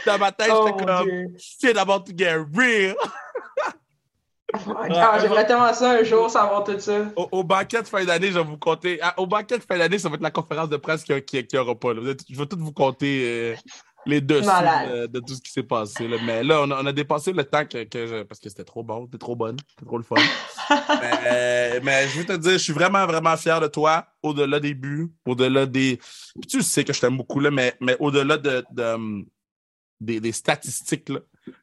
Dans 0.05 0.17
ma 0.17 0.31
tête, 0.31 0.49
Oh 0.51 0.65
j'étais 0.67 0.85
comme, 0.85 1.09
c'est 1.37 1.77
about 1.77 1.99
to 2.05 2.13
get 2.17 2.37
real. 2.55 2.95
Ah, 4.89 5.17
j'aimerais 5.19 5.45
tellement 5.45 5.73
ça 5.73 5.91
un 5.91 6.03
jour, 6.03 6.29
savoir 6.31 6.63
tout 6.63 6.79
ça. 6.79 7.01
Au, 7.17 7.27
au 7.31 7.43
banquet 7.43 7.81
de 7.81 7.87
fin 7.87 8.05
d'année, 8.05 8.27
je 8.31 8.39
vais 8.39 8.43
vous 8.43 8.57
compter. 8.57 8.99
Ah, 9.01 9.13
Au 9.17 9.27
banquet 9.27 9.57
de 9.57 9.63
fin 9.63 9.77
d'année, 9.77 9.99
ça 9.99 10.07
va 10.07 10.15
être 10.15 10.21
la 10.21 10.31
conférence 10.31 10.69
de 10.69 10.77
presse 10.77 11.03
qu'il 11.03 11.21
n'y 11.51 11.59
aura 11.59 11.75
pas. 11.75 11.93
là. 11.93 12.13
Je 12.29 12.37
vais 12.37 12.45
tout 12.45 12.57
vous 12.57 12.71
compter 12.71 13.23
euh, 13.25 13.55
les 14.05 14.21
dessous 14.21 14.45
euh, 14.87 15.07
de 15.07 15.19
tout 15.19 15.33
ce 15.35 15.41
qui 15.41 15.51
s'est 15.51 15.63
passé. 15.63 16.07
là. 16.07 16.17
Mais 16.23 16.43
là, 16.43 16.61
on 16.61 16.71
a, 16.71 16.81
on 16.81 16.85
a 16.85 16.91
dépassé 16.93 17.33
le 17.33 17.43
temps 17.43 17.65
que, 17.65 17.83
que 17.85 18.07
je- 18.07 18.23
parce 18.23 18.39
que 18.39 18.49
c'était 18.49 18.63
trop 18.63 18.83
bon, 18.83 19.05
c'était 19.05 19.17
trop 19.17 19.35
bonne, 19.35 19.57
c'était 19.69 19.85
trop 19.85 19.97
le 19.97 20.03
fun. 20.03 20.15
mais, 20.69 21.11
euh, 21.27 21.79
mais 21.83 22.07
je 22.09 22.19
veux 22.19 22.25
te 22.25 22.33
dire, 22.37 22.53
je 22.53 22.57
suis 22.57 22.73
vraiment, 22.73 23.05
vraiment 23.05 23.35
fier 23.37 23.59
de 23.59 23.67
toi, 23.67 24.05
au-delà 24.23 24.59
des 24.59 24.73
buts, 24.73 25.11
au-delà 25.25 25.65
des. 25.65 25.97
Puis 26.39 26.47
tu 26.49 26.61
sais 26.61 26.83
que 26.83 26.93
je 26.93 26.99
t'aime 26.99 27.17
beaucoup, 27.17 27.39
là, 27.39 27.51
mais, 27.51 27.75
mais 27.81 27.95
au-delà 27.99 28.37
de, 28.37 28.63
de, 28.71 28.83
hum, 28.83 29.25
des, 29.99 30.19
des 30.19 30.31
statistiques, 30.31 31.09
là, 31.09 31.19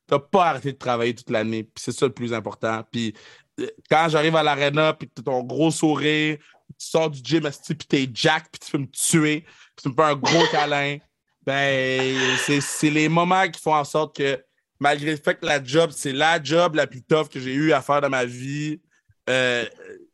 t'as 0.06 0.18
pas 0.18 0.46
arrêté 0.46 0.72
de 0.72 0.78
travailler 0.78 1.14
toute 1.14 1.30
l'année. 1.30 1.64
Puis 1.64 1.74
c'est 1.84 1.92
ça 1.92 2.06
le 2.06 2.12
plus 2.12 2.32
important. 2.32 2.82
Puis 2.90 3.14
euh, 3.60 3.66
quand 3.90 4.08
j'arrive 4.08 4.36
à 4.36 4.42
l'arena, 4.42 4.94
puis 4.94 5.08
t'as 5.08 5.22
ton 5.22 5.42
gros 5.42 5.70
sourire, 5.70 6.38
tu 6.78 6.86
sors 6.86 7.10
du 7.10 7.20
gym, 7.22 7.42
puis 7.66 7.76
t'es 7.88 8.08
jack, 8.12 8.50
puis 8.50 8.60
tu 8.64 8.72
peux 8.72 8.78
me 8.78 8.86
tuer, 8.86 9.40
puis 9.42 9.82
tu 9.82 9.88
me 9.90 9.94
fais 9.94 10.02
un 10.02 10.16
gros 10.16 10.46
câlin, 10.50 10.98
ben, 11.44 12.16
c'est 12.60 12.90
les 12.90 13.08
moments 13.08 13.48
qui 13.48 13.60
font 13.60 13.74
en 13.74 13.84
sorte 13.84 14.16
que, 14.16 14.42
malgré 14.78 15.10
le 15.12 15.16
fait 15.16 15.34
que 15.36 15.46
la 15.46 15.62
job, 15.62 15.90
c'est 15.92 16.12
la 16.12 16.42
job 16.42 16.74
la 16.74 16.86
plus 16.86 17.02
tough 17.02 17.28
que 17.28 17.40
j'ai 17.40 17.54
eu 17.54 17.72
à 17.72 17.80
faire 17.82 18.00
dans 18.00 18.10
ma 18.10 18.24
vie, 18.24 18.80
euh, 19.30 19.64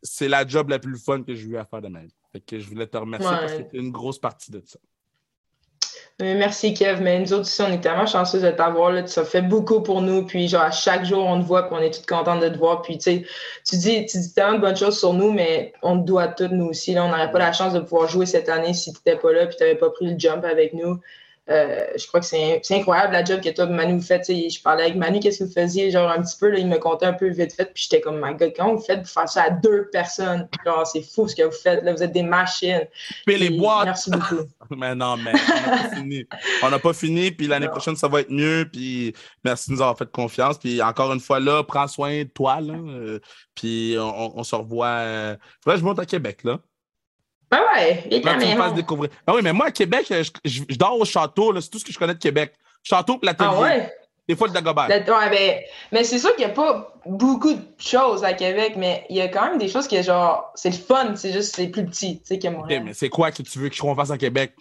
c'est 0.03 0.29
la 0.29 0.47
job 0.47 0.69
la 0.69 0.79
plus 0.79 0.99
fun 0.99 1.23
que 1.23 1.35
j'ai 1.35 1.47
eu 1.47 1.57
à 1.57 1.65
faire 1.65 1.81
de 1.83 1.89
ma 1.89 2.01
vie. 2.03 2.15
Fait 2.33 2.41
que 2.41 2.59
je 2.59 2.69
voulais 2.69 2.87
te 2.87 2.97
remercier 2.97 3.31
Ouais. 3.31 3.39
parce 3.39 3.53
que 3.55 3.63
c'est 3.71 3.79
une 3.79 3.91
grosse 3.91 4.19
partie 4.19 4.51
de 4.51 4.63
ça. 4.65 4.79
Merci 6.21 6.75
Kev, 6.75 7.01
mais 7.01 7.21
nous 7.21 7.33
autres 7.33 7.43
aussi, 7.43 7.63
on 7.63 7.71
est 7.71 7.81
tellement 7.81 8.07
chanceux 8.07 8.41
de 8.41 8.51
t'avoir. 8.51 8.91
là. 8.91 9.05
Tu 9.05 9.17
as 9.21 9.25
fait 9.25 9.41
beaucoup 9.41 9.83
pour 9.83 10.03
nous. 10.03 10.27
Puis 10.27 10.49
genre 10.49 10.63
à 10.63 10.73
chaque 10.73 11.05
jour, 11.05 11.25
on 11.25 11.41
te 11.41 11.47
voit, 11.47 11.69
puis 11.69 11.77
on 11.79 11.81
est 11.81 11.95
toutes 11.95 12.07
contentes 12.07 12.41
de 12.41 12.49
te 12.49 12.59
voir. 12.59 12.83
Puis 12.83 12.99
tu 12.99 13.05
sais, 13.05 13.25
tu 13.65 13.77
dis, 13.77 14.05
tu 14.05 14.19
dis 14.19 14.35
tellement 14.35 14.55
de 14.55 14.61
bonnes 14.61 14.77
choses 14.77 14.99
sur 14.99 15.13
nous, 15.15 15.31
mais 15.31 15.73
on 15.81 16.01
te 16.01 16.05
doit 16.05 16.27
tout, 16.27 16.49
nous 16.49 16.67
aussi. 16.67 16.93
Là, 16.93 17.05
on 17.05 17.09
n'aurait 17.09 17.31
pas 17.31 17.39
la 17.39 17.53
chance 17.53 17.73
de 17.73 17.79
pouvoir 17.79 18.09
jouer 18.09 18.27
cette 18.27 18.49
année 18.49 18.75
si 18.75 18.93
tu 18.93 18.99
n'étais 19.07 19.21
pas 19.21 19.33
là, 19.33 19.47
puis 19.47 19.57
tu 19.57 19.63
n'avais 19.63 19.77
pas 19.77 19.91
pris 19.91 20.13
le 20.13 20.19
jump 20.19 20.45
avec 20.45 20.73
nous. 20.75 20.99
Euh, 21.51 21.87
je 21.97 22.07
crois 22.07 22.21
que 22.21 22.27
c'est 22.27 22.61
incroyable 22.71 23.13
la 23.15 23.25
job 23.25 23.41
que 23.41 23.49
toi, 23.49 23.67
Manu, 23.67 23.95
vous 23.95 24.03
faites. 24.07 24.27
Je 24.29 24.61
parlais 24.63 24.83
avec 24.85 24.97
Manu, 24.97 25.19
qu'est-ce 25.21 25.39
que 25.41 25.45
vous 25.45 25.53
faisiez, 25.53 25.91
genre 25.91 26.11
un 26.11 26.21
petit 26.23 26.37
peu, 26.39 26.51
là, 26.51 26.59
il 26.59 26.67
me 26.69 26.77
comptait 26.79 27.07
un 27.07 27.15
peu 27.15 27.29
vite 27.29 27.55
fait, 27.55 27.65
puis 27.73 27.85
j'étais 27.85 28.01
comme, 28.03 28.21
my 28.23 28.35
God, 28.35 28.53
comment 28.57 28.75
vous 28.75 28.83
faites 28.83 29.01
pour 29.03 29.11
faire 29.11 29.29
ça 29.29 29.45
à 29.45 29.51
deux 29.51 29.89
personnes? 29.91 30.47
Genre, 30.67 30.87
c'est 30.87 31.01
fou 31.03 31.27
ce 31.27 31.35
que 31.35 31.43
vous 31.45 31.51
faites, 31.53 31.83
là, 31.85 31.93
vous 31.95 32.03
êtes 32.03 32.13
des 32.13 32.23
machines. 32.23 32.87
Puis 33.27 33.37
les 33.39 33.51
boîtes, 33.51 33.87
Merci 33.87 34.11
beaucoup. 34.11 34.43
Mais 34.77 34.95
non, 34.95 35.17
mais 35.17 35.33
on 35.33 35.71
n'a 35.71 35.79
pas 35.89 35.97
fini. 35.97 36.27
On 36.63 36.69
n'a 36.71 36.79
pas 36.79 36.93
fini, 36.93 37.31
puis 37.31 37.47
l'année 37.47 37.69
prochaine, 37.69 37.97
ça 37.97 38.07
va 38.09 38.21
être 38.21 38.31
mieux. 38.31 38.69
Puis 38.71 39.15
merci 39.43 39.71
de 39.71 39.77
nous 39.77 39.81
avoir 39.81 39.97
fait 39.97 40.11
confiance. 40.11 40.59
Puis 40.59 40.83
encore 40.83 41.11
une 41.15 41.21
fois, 41.21 41.41
là, 41.41 41.63
prends 41.65 41.89
soin 41.89 42.19
de 42.25 42.29
toi, 42.29 42.61
là. 42.61 42.75
euh, 42.75 43.19
puis 43.55 43.97
on, 43.99 44.03
on- 44.03 44.33
on 44.41 44.45
se 44.45 44.55
revoit. 44.55 44.87
euh, 44.89 45.37
Faudrait 45.65 45.77
que 45.77 45.81
je 45.81 45.87
monte 45.87 45.99
à 46.01 46.05
Québec, 46.05 46.45
là. 46.45 46.59
Ben 47.51 47.61
ouais, 47.75 48.05
il 48.07 48.15
est 48.15 48.21
tu 48.21 48.27
me 48.27 48.33
caméra. 48.33 48.65
fasses 48.65 48.75
découvrir. 48.75 49.11
Ah 49.27 49.35
oui, 49.35 49.41
mais 49.43 49.53
moi, 49.53 49.67
à 49.67 49.71
Québec, 49.71 50.07
je, 50.11 50.23
je- 50.45 50.63
je 50.69 50.77
dors 50.77 50.99
au 50.99 51.05
château, 51.05 51.53
là. 51.53 51.61
C'est 51.61 51.71
tout 51.71 51.79
ce 51.79 51.85
que 51.85 51.93
je 51.93 51.99
connais 51.99 52.15
de 52.15 52.19
Québec. 52.19 52.53
Château 52.83 53.19
et 53.23 53.27
la 53.27 53.35
Ah 53.39 53.59
ouais? 53.59 53.93
Des 54.29 54.37
fois, 54.37 54.47
le 54.49 54.53
Dagobah. 54.53 54.89
Ouais, 54.89 55.01
ben, 55.07 55.61
mais 55.91 56.05
c'est 56.05 56.19
sûr 56.19 56.37
qu'il 56.37 56.45
n'y 56.45 56.51
a 56.51 56.55
pas 56.55 56.93
beaucoup 57.07 57.55
de 57.55 57.63
choses 57.79 58.23
à 58.25 58.35
Québec, 58.35 58.75
mais 58.77 59.07
il 59.09 59.17
y 59.17 59.23
a 59.23 59.29
quand 59.29 59.47
même 59.47 59.57
des 59.59 59.69
choses 59.69 59.89
qui, 59.89 60.03
genre, 60.03 60.53
c'est 60.55 60.69
le 60.69 60.77
fun, 60.77 61.15
c'est 61.17 61.33
juste, 61.33 61.57
c'est 61.57 61.69
plus 61.69 61.87
petit, 61.87 62.19
tu 62.21 62.27
sais, 62.27 62.39
que 62.39 62.49
Montréal. 62.49 62.83
mais 62.85 62.93
c'est 62.93 63.09
quoi 63.09 63.31
que 63.33 63.41
tu 63.43 63.59
veux 63.59 63.71
que 63.71 63.75
je 63.75 63.81
fasse 63.97 64.11
à 64.11 64.19
Québec? 64.19 64.53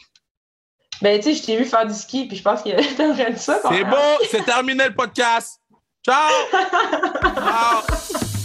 Ben, 1.01 1.19
tu 1.19 1.23
sais, 1.25 1.33
je 1.35 1.45
t'ai 1.45 1.57
vu 1.57 1.65
faire 1.65 1.85
du 1.85 1.93
ski, 1.93 2.27
puis 2.27 2.37
je 2.37 2.41
pense 2.43 2.61
que 2.61 2.69
t'aimerais 2.95 3.35
ça. 3.35 3.59
C'est 3.69 3.83
bon, 3.83 4.17
c'est 4.31 4.45
terminé 4.45 4.85
le 4.85 4.93
podcast. 4.95 5.59
Ciao! 6.05 6.31
Ciao! 7.35 8.36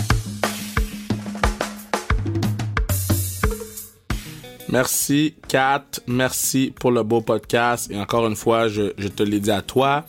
Merci, 4.73 5.35
Kat. 5.49 5.85
Merci 6.07 6.73
pour 6.75 6.93
le 6.93 7.03
beau 7.03 7.21
podcast. 7.21 7.91
Et 7.91 8.01
encore 8.01 8.27
une 8.27 8.37
fois, 8.37 8.69
je, 8.69 8.95
je 8.97 9.09
te 9.09 9.23
l'ai 9.23 9.39
dit 9.39 9.51
à 9.51 9.61
toi. 9.61 10.07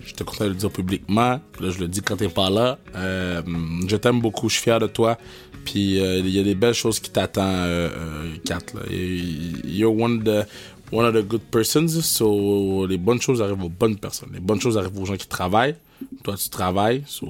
Je 0.00 0.14
te 0.14 0.22
content 0.24 0.44
de 0.44 0.50
le 0.50 0.54
dire 0.54 0.70
publiquement. 0.70 1.38
Là, 1.60 1.68
je 1.68 1.78
le 1.78 1.86
dis 1.86 2.00
quand 2.00 2.16
t'es 2.16 2.30
pas 2.30 2.48
là. 2.48 2.78
Euh, 2.94 3.42
je 3.86 3.94
t'aime 3.96 4.22
beaucoup. 4.22 4.48
Je 4.48 4.54
suis 4.54 4.62
fier 4.62 4.80
de 4.80 4.86
toi. 4.86 5.18
Puis 5.66 6.00
euh, 6.00 6.20
il 6.20 6.30
y 6.30 6.40
a 6.40 6.42
des 6.42 6.54
belles 6.54 6.72
choses 6.72 6.98
qui 6.98 7.10
t'attendent, 7.10 7.66
euh, 7.66 7.90
euh 7.94 8.36
Kat. 8.42 8.60
You're 8.88 9.94
one 9.94 10.20
of 10.20 10.24
the 10.24 10.48
one 10.92 11.04
of 11.04 11.14
the 11.14 11.28
good 11.28 11.42
persons. 11.50 12.00
So 12.00 12.86
les 12.86 12.96
bonnes 12.96 13.20
choses 13.20 13.42
arrivent 13.42 13.64
aux 13.64 13.68
bonnes 13.68 13.98
personnes. 13.98 14.30
Les 14.32 14.40
bonnes 14.40 14.62
choses 14.62 14.78
arrivent 14.78 14.98
aux 14.98 15.04
gens 15.04 15.16
qui 15.16 15.28
travaillent. 15.28 15.76
Toi, 16.24 16.36
tu 16.38 16.48
travailles. 16.48 17.02
So 17.06 17.26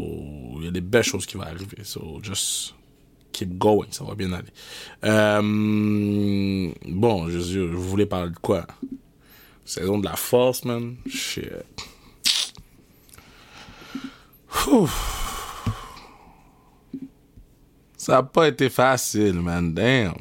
il 0.61 0.67
y 0.67 0.69
a 0.69 0.71
des 0.71 0.81
belles 0.81 1.03
choses 1.03 1.27
qui 1.27 1.37
vont 1.37 1.43
arriver. 1.43 1.79
So 1.83 2.21
just 2.23 2.76
keep 3.37 3.59
going, 3.59 3.89
ça 3.91 4.03
va 4.05 4.15
bien 4.15 4.33
aller. 4.33 4.49
Euh, 5.05 6.73
bon, 6.89 7.29
je, 7.29 7.39
je, 7.41 7.61
voulais 7.61 8.07
parler 8.07 8.31
de 8.31 8.39
quoi? 8.39 8.67
Saison 9.65 9.99
de 9.99 10.07
la 10.07 10.17
force, 10.17 10.65
man? 10.65 10.97
Shit. 11.07 11.53
Ça 17.99 18.13
n'a 18.13 18.23
pas 18.23 18.49
été 18.49 18.71
facile, 18.71 19.35
man. 19.35 19.75
Damn. 19.75 20.15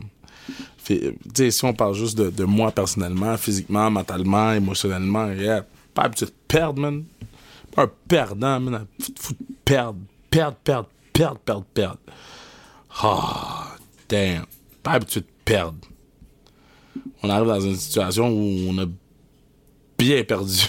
sais, 0.83 1.51
si 1.51 1.63
on 1.63 1.73
parle 1.73 1.93
juste 1.95 2.17
de, 2.17 2.43
moi 2.43 2.71
personnellement, 2.71 3.37
physiquement, 3.37 3.89
mentalement, 3.89 4.51
émotionnellement, 4.51 5.31
yeah, 5.31 5.65
pas 5.93 6.03
habitué 6.03 6.25
de 6.25 6.31
perdre, 6.47 6.81
man. 6.81 7.05
Pas 7.71 7.83
un 7.83 7.91
perdant, 8.07 8.59
man. 8.59 8.85
Faut 9.19 9.33
perdre, 9.63 9.99
perdre, 10.29 10.57
perdre, 10.57 10.89
perdre, 11.13 11.39
perdre, 11.39 11.65
perdre. 11.73 11.99
Oh, 13.03 13.63
damn. 14.07 14.45
Pas 14.83 14.93
habitué 14.93 15.21
de 15.21 15.27
perdre. 15.43 15.87
On 17.21 17.29
arrive 17.29 17.47
dans 17.47 17.59
une 17.59 17.75
situation 17.75 18.29
où 18.29 18.69
on 18.69 18.77
a 18.77 18.85
bien 19.97 20.23
perdu. 20.23 20.63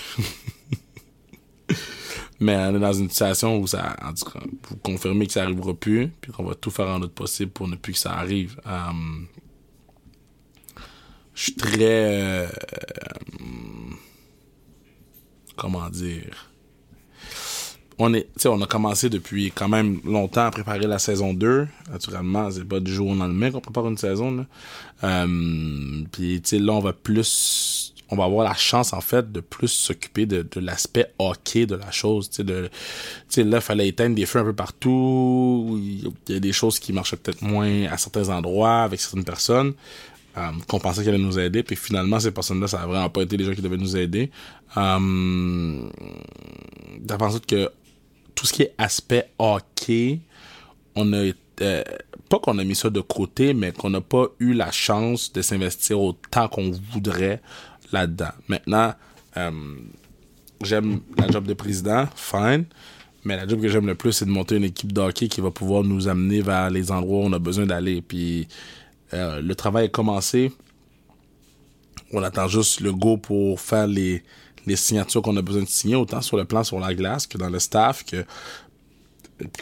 Mais 2.41 2.57
on 2.57 2.77
est 2.77 2.81
dans 2.81 2.93
une 2.93 3.09
situation 3.09 3.59
où 3.59 3.67
ça, 3.67 3.97
en 4.03 4.13
tout 4.13 4.31
cas, 4.31 4.41
pour 4.63 4.81
confirmer 4.83 5.27
que 5.27 5.33
ça 5.33 5.45
arrivera 5.45 5.73
plus, 5.73 6.09
puis 6.21 6.33
qu'on 6.33 6.45
va 6.45 6.55
tout 6.55 6.71
faire 6.71 6.89
en 6.89 6.99
notre 6.99 7.15
possible 7.15 7.51
pour 7.51 7.67
ne 7.69 7.77
plus 7.77 7.95
que 7.95 7.99
ça 7.99 8.13
arrive. 8.13 8.61
Um, 8.67 9.27
je 11.35 11.43
suis 11.43 11.55
très, 11.55 12.45
euh, 12.45 12.49
comment 15.57 15.89
dire, 15.89 16.51
on 17.99 18.13
est, 18.13 18.29
on 18.47 18.61
a 18.61 18.67
commencé 18.67 19.09
depuis 19.09 19.51
quand 19.55 19.69
même 19.69 20.01
longtemps 20.05 20.47
à 20.47 20.51
préparer 20.51 20.87
la 20.87 20.99
saison 20.99 21.33
2. 21.33 21.67
Naturellement, 21.91 22.51
c'est 22.51 22.65
pas 22.65 22.81
du 22.81 22.93
jour 22.93 23.09
au 23.09 23.15
lendemain 23.15 23.51
qu'on 23.51 23.61
prépare 23.61 23.87
une 23.89 23.97
saison. 23.97 24.47
Euh, 25.03 26.05
puis, 26.13 26.43
là, 26.53 26.73
on 26.73 26.81
va 26.81 26.93
plus, 26.93 27.95
on 28.11 28.17
va 28.17 28.25
avoir 28.25 28.47
la 28.47 28.55
chance, 28.55 28.93
en 28.93 29.01
fait, 29.01 29.33
de 29.33 29.41
plus 29.41 29.69
s'occuper 29.69 30.27
de, 30.27 30.43
de 30.43 30.61
l'aspect 30.61 31.07
hockey 31.19 31.65
de 31.65 31.75
la 31.75 31.91
chose. 31.91 32.29
Tu 32.29 32.37
sais, 32.37 32.45
de, 32.45 32.69
tu 32.69 32.71
sais, 33.29 33.45
là, 33.45 33.59
il 33.59 33.63
fallait 33.63 33.89
éteindre 33.89 34.15
des 34.15 34.27
feux 34.27 34.41
un 34.41 34.45
peu 34.45 34.53
partout. 34.53 35.81
Il 35.81 36.35
y 36.35 36.37
a 36.37 36.41
des 36.41 36.53
choses 36.53 36.79
qui 36.79 36.93
marchaient 36.93 37.17
peut-être 37.17 37.41
moins 37.41 37.85
à 37.87 37.97
certains 37.97 38.29
endroits 38.29 38.83
avec 38.83 39.01
certaines 39.01 39.25
personnes. 39.25 39.73
Euh, 40.37 40.51
qu'on 40.69 40.79
pensait 40.79 41.03
qu'elle 41.03 41.15
allait 41.15 41.25
nous 41.25 41.39
aider, 41.39 41.63
puis 41.63 41.77
finalement, 41.77 42.21
ces 42.21 42.31
personnes-là, 42.31 42.69
ça 42.69 42.83
a 42.83 42.87
vraiment 42.87 43.09
pas 43.09 43.23
été 43.23 43.39
les 43.39 43.45
gens 43.45 43.55
qui 43.55 43.63
devaient 43.63 43.79
nous 43.79 43.97
aider. 43.97 44.31
Euh, 44.77 45.89
pensé 47.19 47.41
que 47.41 47.71
tout 48.37 48.47
ce 48.47 48.53
qui 48.53 48.63
est 48.63 48.75
aspect 48.79 49.33
hockey, 49.39 50.21
on 50.95 51.13
a 51.13 51.33
euh, 51.63 51.83
pas 52.29 52.39
qu'on 52.39 52.59
a 52.59 52.65
mis 52.65 52.77
ça 52.77 52.91
de 52.91 53.01
côté, 53.01 53.55
mais 53.55 53.73
qu'on 53.73 53.91
n'a 53.91 54.01
pas 54.01 54.27
eu 54.39 54.53
la 54.53 54.71
chance 54.71 55.33
de 55.33 55.43
s'investir 55.43 56.01
autant 56.01 56.49
qu'on 56.49 56.71
voudrait 56.93 57.41
là-dedans. 57.93 58.31
Maintenant, 58.49 58.95
euh, 59.37 59.51
j'aime 60.63 61.01
la 61.19 61.29
job 61.29 61.47
de 61.47 61.55
président, 61.55 62.07
fine. 62.15 62.67
Mais 63.25 63.37
la 63.37 63.49
job 63.49 63.61
que 63.61 63.69
j'aime 63.69 63.87
le 63.87 63.97
plus, 63.97 64.13
c'est 64.13 64.25
de 64.25 64.31
monter 64.31 64.57
une 64.57 64.65
équipe 64.65 64.93
de 64.93 65.01
hockey 65.01 65.27
qui 65.27 65.41
va 65.41 65.51
pouvoir 65.51 65.83
nous 65.83 66.07
amener 66.07 66.43
vers 66.43 66.71
les 66.71 66.93
endroits 66.93 67.19
où 67.19 67.23
on 67.23 67.33
a 67.33 67.41
besoin 67.41 67.67
d'aller. 67.67 68.01
Puis 68.01 68.47
euh, 69.15 69.41
le 69.41 69.55
travail 69.57 69.87
est 69.87 69.91
commencé. 69.91 70.53
On 72.13 72.23
attend 72.23 72.47
juste 72.47 72.81
le 72.81 72.93
go 72.93 73.17
pour 73.17 73.61
faire 73.61 73.89
les, 73.89 74.23
les 74.67 74.77
signatures 74.77 75.23
qu'on 75.23 75.37
a 75.37 75.43
besoin 75.43 75.63
de 75.63 75.69
signer, 75.69 75.95
autant 75.97 76.21
sur 76.21 76.37
le 76.37 76.45
plan 76.45 76.65
sur 76.65 76.81
la 76.81 76.95
glace 76.95 77.27
que 77.27 77.39
dans 77.39 77.51
le 77.51 77.59
staff, 77.59 78.05
que 78.05 78.25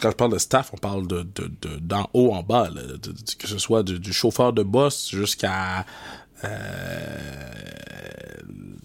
quand 0.01 0.11
je 0.11 0.15
parle 0.15 0.31
de 0.31 0.37
staff, 0.37 0.71
on 0.73 0.77
parle 0.77 1.05
de, 1.07 1.25
d'en 1.81 2.09
haut 2.13 2.33
en 2.33 2.43
bas, 2.43 2.69
que 3.37 3.47
ce 3.47 3.57
soit 3.57 3.83
du, 3.83 4.13
chauffeur 4.13 4.53
de 4.53 4.63
boss 4.63 5.09
jusqu'à 5.11 5.85
euh, 6.43 7.17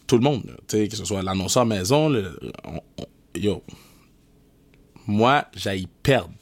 tout 0.06 0.16
le 0.16 0.22
monde, 0.22 0.56
que 0.68 0.96
ce 0.96 1.04
soit 1.04 1.22
l'annonceur 1.22 1.64
maison, 1.64 2.08
le, 2.08 2.38
yo, 3.34 3.62
moi, 5.06 5.46
j'aille 5.54 5.88
perdre. 6.02 6.34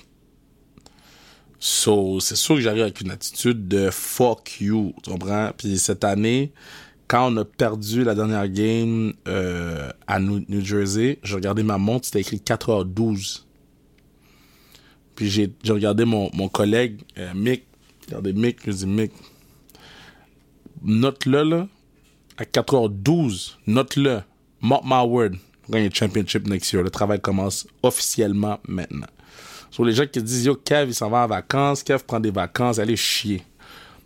So, 1.60 2.20
c'est 2.20 2.36
sûr 2.36 2.54
que 2.54 2.60
j'arrive 2.60 2.82
avec 2.82 3.00
une 3.00 3.10
attitude 3.10 3.66
de 3.66 3.90
fuck 3.90 4.60
you, 4.60 4.94
tu 5.02 5.10
comprends? 5.10 5.50
Puis 5.56 5.78
cette 5.78 6.04
année, 6.04 6.52
quand 7.08 7.32
on 7.32 7.36
a 7.38 7.44
perdu 7.44 8.04
la 8.04 8.14
dernière 8.14 8.48
game 8.48 9.14
euh, 9.26 9.90
à 10.06 10.20
New, 10.20 10.44
Jersey, 10.62 11.18
j'ai 11.22 11.34
regardé 11.34 11.62
ma 11.62 11.78
montre, 11.78 12.04
c'était 12.04 12.20
écrit 12.20 12.36
4h12. 12.36 13.44
Puis 15.16 15.30
j'ai 15.30 15.50
regardé 15.66 16.04
mon, 16.04 16.28
collègue, 16.48 17.00
euh, 17.16 17.32
Mick. 17.34 17.64
Regardez 18.06 18.32
Mick, 18.34 18.58
je 18.64 18.70
dis 18.70 18.86
Mick, 18.86 19.12
note-le 20.82 21.42
là, 21.42 21.68
à 22.36 22.44
4h12, 22.44 23.56
note-le, 23.66 24.20
mark 24.60 24.82
my 24.84 25.04
word, 25.04 25.30
gagne 25.68 25.84
le 25.84 25.90
championship 25.92 26.46
next 26.46 26.72
year. 26.72 26.82
Le 26.82 26.90
travail 26.90 27.20
commence 27.20 27.66
officiellement 27.82 28.60
maintenant. 28.66 29.08
Sur 29.70 29.84
les 29.84 29.92
gens 29.92 30.06
qui 30.06 30.22
disent, 30.22 30.46
yo, 30.46 30.54
Kev, 30.54 30.90
il 30.90 30.94
s'en 30.94 31.10
va 31.10 31.24
en 31.24 31.26
vacances, 31.26 31.82
Kev 31.82 32.02
prend 32.06 32.20
des 32.20 32.30
vacances, 32.30 32.78
allez 32.78 32.96
chier. 32.96 33.42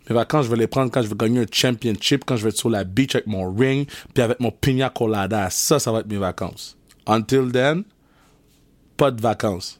Mes 0.09 0.15
vacances, 0.15 0.45
je 0.45 0.51
vais 0.51 0.57
les 0.57 0.67
prendre 0.67 0.91
quand 0.91 1.01
je 1.01 1.07
vais 1.07 1.15
gagner 1.15 1.41
un 1.41 1.45
championship, 1.49 2.25
quand 2.25 2.35
je 2.35 2.43
vais 2.43 2.49
être 2.49 2.57
sur 2.57 2.69
la 2.69 2.83
beach 2.83 3.15
avec 3.15 3.27
mon 3.27 3.51
ring, 3.53 3.87
puis 4.13 4.23
avec 4.23 4.39
mon 4.39 4.51
pina 4.51 4.89
colada. 4.89 5.49
Ça, 5.49 5.79
ça 5.79 5.91
va 5.91 5.99
être 5.99 6.07
mes 6.07 6.17
vacances. 6.17 6.77
Until 7.07 7.51
then, 7.51 7.83
pas 8.97 9.11
de 9.11 9.21
vacances. 9.21 9.79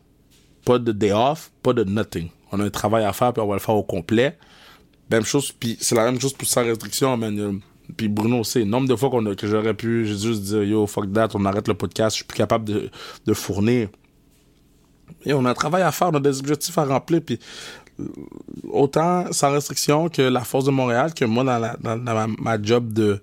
Pas 0.66 0.80
de 0.80 0.92
day 0.92 1.12
off, 1.12 1.52
pas 1.62 1.74
de 1.74 1.84
nothing. 1.84 2.30
On 2.52 2.60
a 2.60 2.64
un 2.64 2.70
travail 2.70 3.04
à 3.04 3.12
faire, 3.12 3.34
puis 3.34 3.42
on 3.42 3.48
va 3.48 3.56
le 3.56 3.60
faire 3.60 3.76
au 3.76 3.84
complet. 3.84 4.38
Même 5.12 5.26
chose, 5.26 5.52
puis 5.52 5.78
c'est 5.82 5.96
la 5.96 6.06
même 6.06 6.20
chose 6.20 6.34
pour 6.34 6.48
sans 6.48 6.64
restriction, 6.64 7.18
man. 7.18 7.60
Puis 7.98 8.08
Bruno 8.08 8.44
c'est 8.44 8.64
nombre 8.64 8.88
de 8.88 8.96
fois 8.96 9.10
qu'on 9.10 9.26
a, 9.26 9.36
que 9.36 9.46
j'aurais 9.46 9.74
pu 9.74 10.06
juste 10.06 10.44
dire 10.44 10.64
yo 10.64 10.88
fuck 10.88 11.12
that, 11.12 11.30
on 11.34 11.44
arrête 11.44 11.68
le 11.68 11.74
podcast, 11.74 12.16
je 12.16 12.20
suis 12.20 12.26
plus 12.26 12.38
capable 12.38 12.66
de, 12.66 12.90
de 13.26 13.34
fournir. 13.34 13.90
Et 15.26 15.34
on 15.34 15.44
a 15.46 15.52
un 15.52 15.54
travail 15.54 15.84
à 15.84 15.92
faire, 15.92 16.10
on 16.10 16.16
a 16.16 16.20
des 16.20 16.40
objectifs 16.40 16.78
à 16.78 16.86
remplir, 16.86 17.22
puis 17.22 17.40
autant 18.70 19.32
sans 19.32 19.52
restriction 19.52 20.10
que 20.10 20.22
la 20.22 20.41
Force 20.41 20.66
de 20.66 20.72
Montréal, 20.72 21.14
que 21.14 21.26
moi 21.26 21.44
dans, 21.44 22.28
ma, 22.39 22.62
job 22.62 22.91
de, 22.94 23.22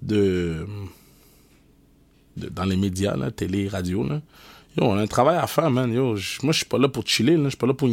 de, 0.00 0.66
dans 2.36 2.64
les 2.64 2.76
médias, 2.76 3.16
là, 3.16 3.30
télé, 3.30 3.68
radio, 3.68 4.06
là. 4.06 4.20
on 4.80 4.96
a 4.96 5.02
un 5.02 5.06
travail 5.06 5.36
à 5.36 5.46
faire, 5.46 5.70
man. 5.70 5.92
Yo, 5.92 6.16
moi, 6.42 6.52
je 6.52 6.58
suis 6.58 6.66
pas 6.66 6.78
là 6.78 6.88
pour 6.88 7.06
chiller. 7.06 7.36
Je 7.36 7.48
suis 7.48 7.58
pas 7.58 7.66
là 7.66 7.74
pour 7.74 7.88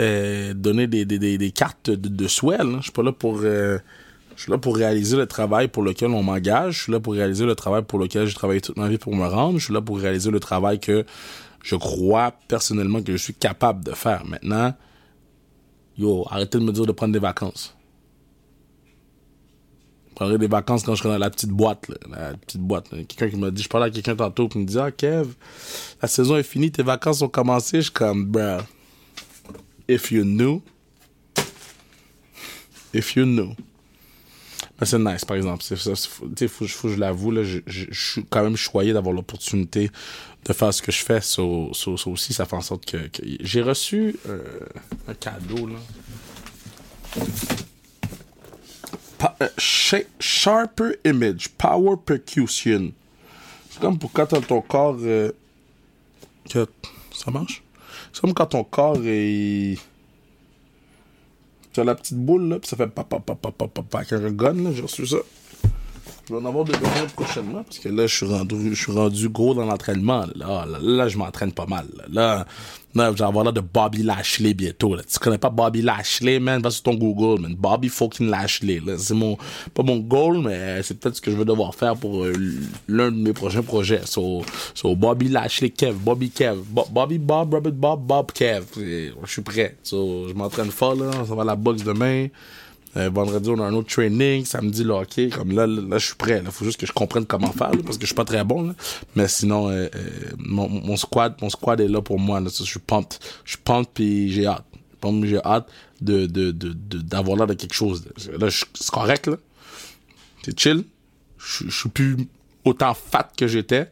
euh, 0.00 0.54
donner 0.54 0.86
des, 0.86 1.50
cartes 1.52 1.90
de, 1.90 2.08
de 2.08 2.28
swell. 2.28 2.76
Je 2.78 2.84
suis 2.84 2.92
pas 2.92 3.02
là 3.02 3.12
pour... 3.12 3.40
Euh, 3.42 3.78
je 4.36 4.44
suis 4.44 4.52
là 4.52 4.58
pour 4.58 4.74
réaliser 4.74 5.18
le 5.18 5.26
travail 5.26 5.68
pour 5.68 5.82
lequel 5.82 6.08
on 6.12 6.22
m'engage. 6.22 6.78
Je 6.78 6.82
suis 6.84 6.92
là 6.92 6.98
pour 6.98 7.12
réaliser 7.12 7.44
le 7.44 7.54
travail 7.54 7.82
pour 7.82 7.98
lequel 7.98 8.26
j'ai 8.26 8.34
travaillé 8.34 8.62
toute 8.62 8.78
ma 8.78 8.88
vie 8.88 8.96
pour 8.96 9.14
me 9.14 9.26
rendre. 9.26 9.58
Je 9.58 9.64
suis 9.66 9.74
là 9.74 9.82
pour 9.82 9.98
réaliser 9.98 10.30
le 10.30 10.40
travail 10.40 10.80
que 10.80 11.04
je 11.62 11.76
crois 11.76 12.32
personnellement 12.48 13.02
que 13.02 13.12
je 13.12 13.18
suis 13.18 13.34
capable 13.34 13.84
de 13.84 13.92
faire. 13.92 14.24
Maintenant, 14.24 14.72
yo, 16.00 16.26
arrêtez 16.30 16.58
de 16.58 16.64
me 16.64 16.72
dire 16.72 16.86
de 16.86 16.92
prendre 16.92 17.12
des 17.12 17.18
vacances. 17.18 17.76
Je 20.08 20.14
prendrai 20.14 20.38
des 20.38 20.48
vacances 20.48 20.82
quand 20.82 20.94
je 20.94 21.02
serai 21.02 21.10
dans 21.10 21.18
la 21.18 21.30
petite 21.30 21.50
boîte, 21.50 21.86
la 22.10 22.34
petite 22.34 22.60
boîte. 22.60 22.90
Quelqu'un 22.90 23.28
qui 23.28 23.36
m'a 23.36 23.50
dit, 23.50 23.62
je 23.62 23.68
parlais 23.68 23.86
à 23.86 23.90
quelqu'un 23.90 24.16
tantôt 24.16 24.48
qui 24.48 24.58
me 24.58 24.64
dit, 24.64 24.78
ah, 24.78 24.90
Kev, 24.90 25.28
la 26.02 26.08
saison 26.08 26.36
est 26.36 26.42
finie, 26.42 26.70
tes 26.70 26.82
vacances 26.82 27.22
ont 27.22 27.28
commencé. 27.28 27.78
Je 27.78 27.82
suis 27.84 27.92
comme, 27.92 28.24
bruh, 28.26 28.62
if 29.88 30.10
you 30.10 30.24
knew, 30.24 30.62
if 32.94 33.16
you 33.16 33.24
knew. 33.24 33.54
c'est 34.82 34.98
nice, 34.98 35.24
par 35.24 35.36
exemple. 35.36 35.64
Il 35.70 35.76
faut, 36.48 36.66
faut, 36.66 36.88
que 36.88 36.94
je 36.94 36.98
l'avoue, 36.98 37.34
je, 37.42 37.60
suis 37.92 38.24
quand 38.24 38.42
même 38.42 38.56
choyé 38.56 38.92
d'avoir 38.92 39.14
l'opportunité 39.14 39.90
de 40.44 40.52
faire 40.52 40.72
ce 40.72 40.82
que 40.82 40.92
je 40.92 41.02
fais. 41.04 41.20
Ça 41.20 41.42
aussi, 41.42 42.32
ça 42.32 42.46
fait 42.46 42.56
en 42.56 42.60
sorte 42.60 42.84
que, 42.86 42.98
j'ai 43.40 43.62
reçu 43.62 44.16
euh, 44.28 44.42
un 45.08 45.14
cadeau. 45.14 45.66
Là. 45.66 45.78
Euh, 49.42 49.48
sharper 50.18 50.96
Image, 51.04 51.48
Power 51.50 51.96
Percussion. 52.04 52.92
C'est 53.70 53.80
comme 53.80 53.98
pour 53.98 54.12
quand 54.12 54.26
ton 54.26 54.62
corps. 54.62 54.96
Euh, 55.00 55.30
ça 56.46 57.30
marche? 57.30 57.62
C'est 58.12 58.20
comme 58.20 58.34
quand 58.34 58.46
ton 58.46 58.64
corps 58.64 58.98
est 59.04 59.78
tu 61.72 61.80
as 61.80 61.84
la 61.84 61.94
petite 61.94 62.18
boule, 62.18 62.48
là, 62.48 62.58
puis 62.58 62.68
ça 62.68 62.76
fait 62.76 62.88
papa, 62.88 63.20
papa, 63.20 63.50
papa, 63.52 63.98
avec 63.98 64.12
un 64.12 64.30
gun, 64.30 64.72
j'ai 64.72 64.82
reçu 64.82 65.06
ça. 65.06 65.18
Je 66.30 66.36
vais 66.36 66.42
en 66.42 66.46
avoir 66.46 66.64
de 66.64 66.70
besoin 66.70 67.06
prochainement, 67.16 67.64
parce 67.64 67.80
que 67.80 67.88
là, 67.88 68.06
je 68.06 68.74
suis 68.76 68.92
rendu, 68.92 69.28
gros 69.28 69.52
dans 69.52 69.64
l'entraînement. 69.64 70.26
Là, 70.36 70.64
là, 70.64 70.78
là, 70.80 71.08
je 71.08 71.18
m'entraîne 71.18 71.50
pas 71.50 71.66
mal. 71.66 71.86
Là, 72.08 72.46
là, 72.94 73.10
je 73.10 73.18
vais 73.18 73.24
avoir 73.24 73.42
l'air 73.42 73.52
de 73.52 73.60
Bobby 73.60 74.04
Lashley 74.04 74.54
bientôt. 74.54 74.94
Là. 74.94 75.02
Tu 75.02 75.18
connais 75.18 75.38
pas 75.38 75.50
Bobby 75.50 75.82
Lashley, 75.82 76.38
man? 76.38 76.62
Va 76.62 76.70
sur 76.70 76.84
ton 76.84 76.94
Google, 76.94 77.42
man. 77.42 77.56
Bobby 77.56 77.88
fucking 77.88 78.30
Lashley. 78.30 78.78
Là. 78.78 78.96
C'est 78.96 79.14
mon, 79.14 79.36
pas 79.74 79.82
mon 79.82 79.96
goal, 79.96 80.42
mais 80.44 80.80
c'est 80.84 81.00
peut-être 81.00 81.16
ce 81.16 81.20
que 81.20 81.32
je 81.32 81.36
vais 81.36 81.44
devoir 81.44 81.74
faire 81.74 81.96
pour 81.96 82.22
euh, 82.22 82.32
l'un 82.86 83.10
de 83.10 83.16
mes 83.16 83.32
prochains 83.32 83.62
projets. 83.62 84.02
So, 84.04 84.44
so, 84.72 84.94
Bobby 84.94 85.30
Lashley 85.30 85.70
Kev, 85.70 85.94
Bobby 85.94 86.30
Kev, 86.30 86.60
Bobby 86.92 87.18
Bob, 87.18 87.54
Robert 87.54 87.72
Bob, 87.72 88.06
Bob 88.06 88.30
Kev. 88.30 88.66
Je 88.76 89.10
suis 89.26 89.42
prêt. 89.42 89.76
Je 89.84 90.32
m'entraîne 90.32 90.70
fort, 90.70 90.94
là. 90.94 91.10
Ça 91.26 91.34
va 91.34 91.42
à 91.42 91.46
la 91.46 91.56
boxe 91.56 91.82
demain. 91.82 92.28
Euh, 92.96 93.08
vendredi, 93.08 93.48
on 93.50 93.60
a 93.60 93.64
un 93.64 93.74
autre 93.74 93.92
training. 93.92 94.44
Samedi, 94.44 94.84
le 94.84 94.92
hockey. 94.92 95.28
Comme 95.28 95.52
là, 95.52 95.66
là, 95.66 95.98
je 95.98 96.06
suis 96.06 96.16
prêt. 96.16 96.42
Il 96.44 96.50
faut 96.50 96.64
juste 96.64 96.80
que 96.80 96.86
je 96.86 96.92
comprenne 96.92 97.24
comment 97.24 97.52
faire, 97.52 97.70
parce 97.84 97.96
que 97.96 98.02
je 98.02 98.06
suis 98.06 98.14
pas 98.14 98.24
très 98.24 98.44
bon. 98.44 98.68
Là. 98.68 98.74
Mais 99.14 99.28
sinon, 99.28 99.68
euh, 99.68 99.88
euh, 99.94 100.10
mon, 100.38 100.96
squad 100.96 101.34
mon 101.40 101.50
squad 101.50 101.80
est 101.80 101.88
là 101.88 102.02
pour 102.02 102.18
moi. 102.18 102.40
Là. 102.40 102.50
Je 102.52 102.64
suis 102.64 102.80
pumped. 102.80 103.18
Je 103.44 103.52
suis 103.52 103.60
pumped, 103.62 103.90
puis 103.94 104.32
j'ai 104.32 104.46
hâte. 104.46 104.64
J'ai 105.22 105.42
hâte 105.42 105.66
de, 106.00 106.26
de, 106.26 106.50
de, 106.50 106.72
d'avoir 106.98 107.36
l'air 107.36 107.46
de 107.46 107.54
quelque 107.54 107.74
chose. 107.74 108.04
Là, 108.38 108.48
c'est 108.50 108.90
correct, 108.90 109.28
là. 109.28 109.36
C'est 110.42 110.58
chill. 110.58 110.84
Je 111.38 111.70
suis 111.70 111.88
plus 111.88 112.16
autant 112.64 112.92
fat 112.94 113.30
que 113.36 113.46
j'étais. 113.46 113.90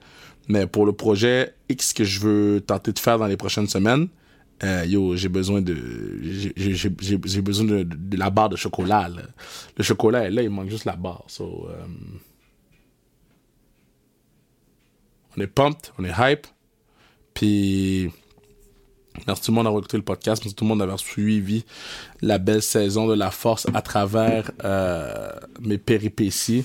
Mais 0.49 0.67
pour 0.67 0.87
le 0.87 0.93
projet 0.93 1.55
X 1.69 1.93
que 1.93 2.05
je 2.05 2.21
veux 2.21 2.61
tenter 2.67 2.93
de 2.93 2.99
faire 2.99 3.19
dans 3.19 3.27
les 3.27 3.37
prochaines 3.37 3.69
semaines, 3.69 4.09
euh, 4.65 4.85
yo, 4.87 5.15
j'ai 5.17 5.29
besoin 5.29 5.63
de, 5.63 5.77
j'ai 6.57 7.41
besoin 7.41 7.67
de, 7.67 7.83
de, 7.85 8.17
la 8.17 8.31
barre 8.31 8.49
de 8.49 8.57
chocolat. 8.57 9.09
Le 9.77 9.85
chocolat 9.85 10.25
est 10.25 10.31
là, 10.31 10.43
il 10.43 10.51
manque 10.51 10.69
juste 10.69 10.85
la 10.85 10.97
barre. 10.97 11.25
So, 11.29 11.69
euh, 11.71 11.85
on 15.37 15.41
est 15.41 15.47
pumped, 15.47 15.93
on 15.99 16.05
est 16.05 16.13
hype. 16.19 16.47
Puis, 17.35 18.11
merci 19.29 19.45
tout 19.45 19.53
le 19.53 19.55
monde 19.55 19.65
d'avoir 19.67 19.81
écouté 19.81 19.97
le 19.97 20.03
podcast, 20.03 20.43
merci 20.43 20.57
tout 20.57 20.65
le 20.65 20.69
monde 20.71 20.81
d'avoir 20.81 20.99
suivi 20.99 21.65
la 22.21 22.39
belle 22.39 22.63
saison 22.63 23.07
de 23.07 23.15
la 23.15 23.31
force 23.31 23.69
à 23.73 23.81
travers 23.81 24.51
euh, 24.65 25.31
mes 25.61 25.79
péripéties. 25.79 26.65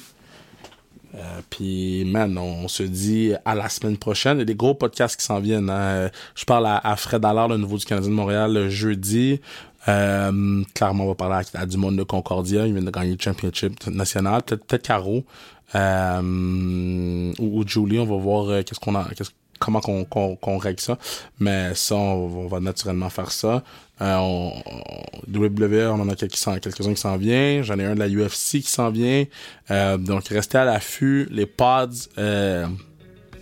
Euh, 1.16 1.42
puis, 1.50 2.06
man, 2.06 2.38
on, 2.38 2.68
se 2.68 2.84
dit 2.84 3.34
à 3.46 3.56
la 3.56 3.70
semaine 3.70 3.98
prochaine. 3.98 4.38
Il 4.38 4.40
y 4.40 4.44
a 4.44 4.46
des 4.46 4.56
gros 4.56 4.74
podcasts 4.74 5.20
qui 5.20 5.26
s'en 5.26 5.40
viennent. 5.40 5.70
Hein. 5.70 6.10
Je 6.36 6.46
parle 6.46 6.66
à, 6.68 6.96
Fred 6.96 7.24
Allard, 7.24 7.48
le 7.50 7.58
nouveau 7.58 7.78
du 7.78 7.86
Canadien 7.86 8.10
de 8.10 8.16
Montréal, 8.16 8.54
le 8.54 8.70
jeudi. 8.70 9.40
Euh, 9.88 10.64
clairement, 10.74 11.06
on 11.06 11.08
va 11.10 11.16
parler 11.16 11.46
à, 11.54 11.66
du 11.66 11.78
monde 11.78 11.98
de 11.98 12.04
Concordia. 12.04 12.66
Il 12.66 12.74
vient 12.74 12.82
de 12.82 12.90
gagner 12.90 13.12
le 13.12 13.18
championship 13.20 13.86
national. 13.88 14.42
Peut-être 14.44 14.66
peut 14.66 14.78
Caro. 14.78 15.24
Euh, 15.76 17.34
ou, 17.40 17.68
Julie, 17.68 18.00
on 18.00 18.06
va 18.06 18.18
voir 18.18 18.50
euh, 18.50 18.64
qu'est-ce 18.64 18.80
qu'on 18.80 18.96
a, 18.96 19.06
qu'est-ce 19.16 19.32
comment 19.60 19.80
qu'on 19.80 20.58
règle 20.58 20.80
ça. 20.80 20.98
Mais 21.40 21.74
ça, 21.76 21.96
on, 21.96 22.48
va 22.48 22.60
naturellement 22.60 23.10
faire 23.10 23.32
ça. 23.32 23.64
Euh, 24.02 24.18
on, 24.18 24.54
WWE, 25.32 25.90
on 25.92 26.02
en 26.02 26.10
a 26.10 26.16
quelques-uns 26.16 26.60
qui 26.60 27.02
s'en 27.02 27.18
viennent. 27.18 27.64
J'en 27.64 27.80
ai 27.80 27.86
un 27.86 27.96
de 27.96 28.00
la 28.00 28.10
UFC 28.10 28.60
qui 28.62 28.64
s'en 28.64 28.90
vient. 28.90 29.26
Euh, 29.72 29.98
donc, 29.98 30.28
restez 30.28 30.58
à 30.58 30.66
l'affût. 30.66 31.28
Les 31.32 31.46
pods, 31.46 32.10
euh, 32.18 32.68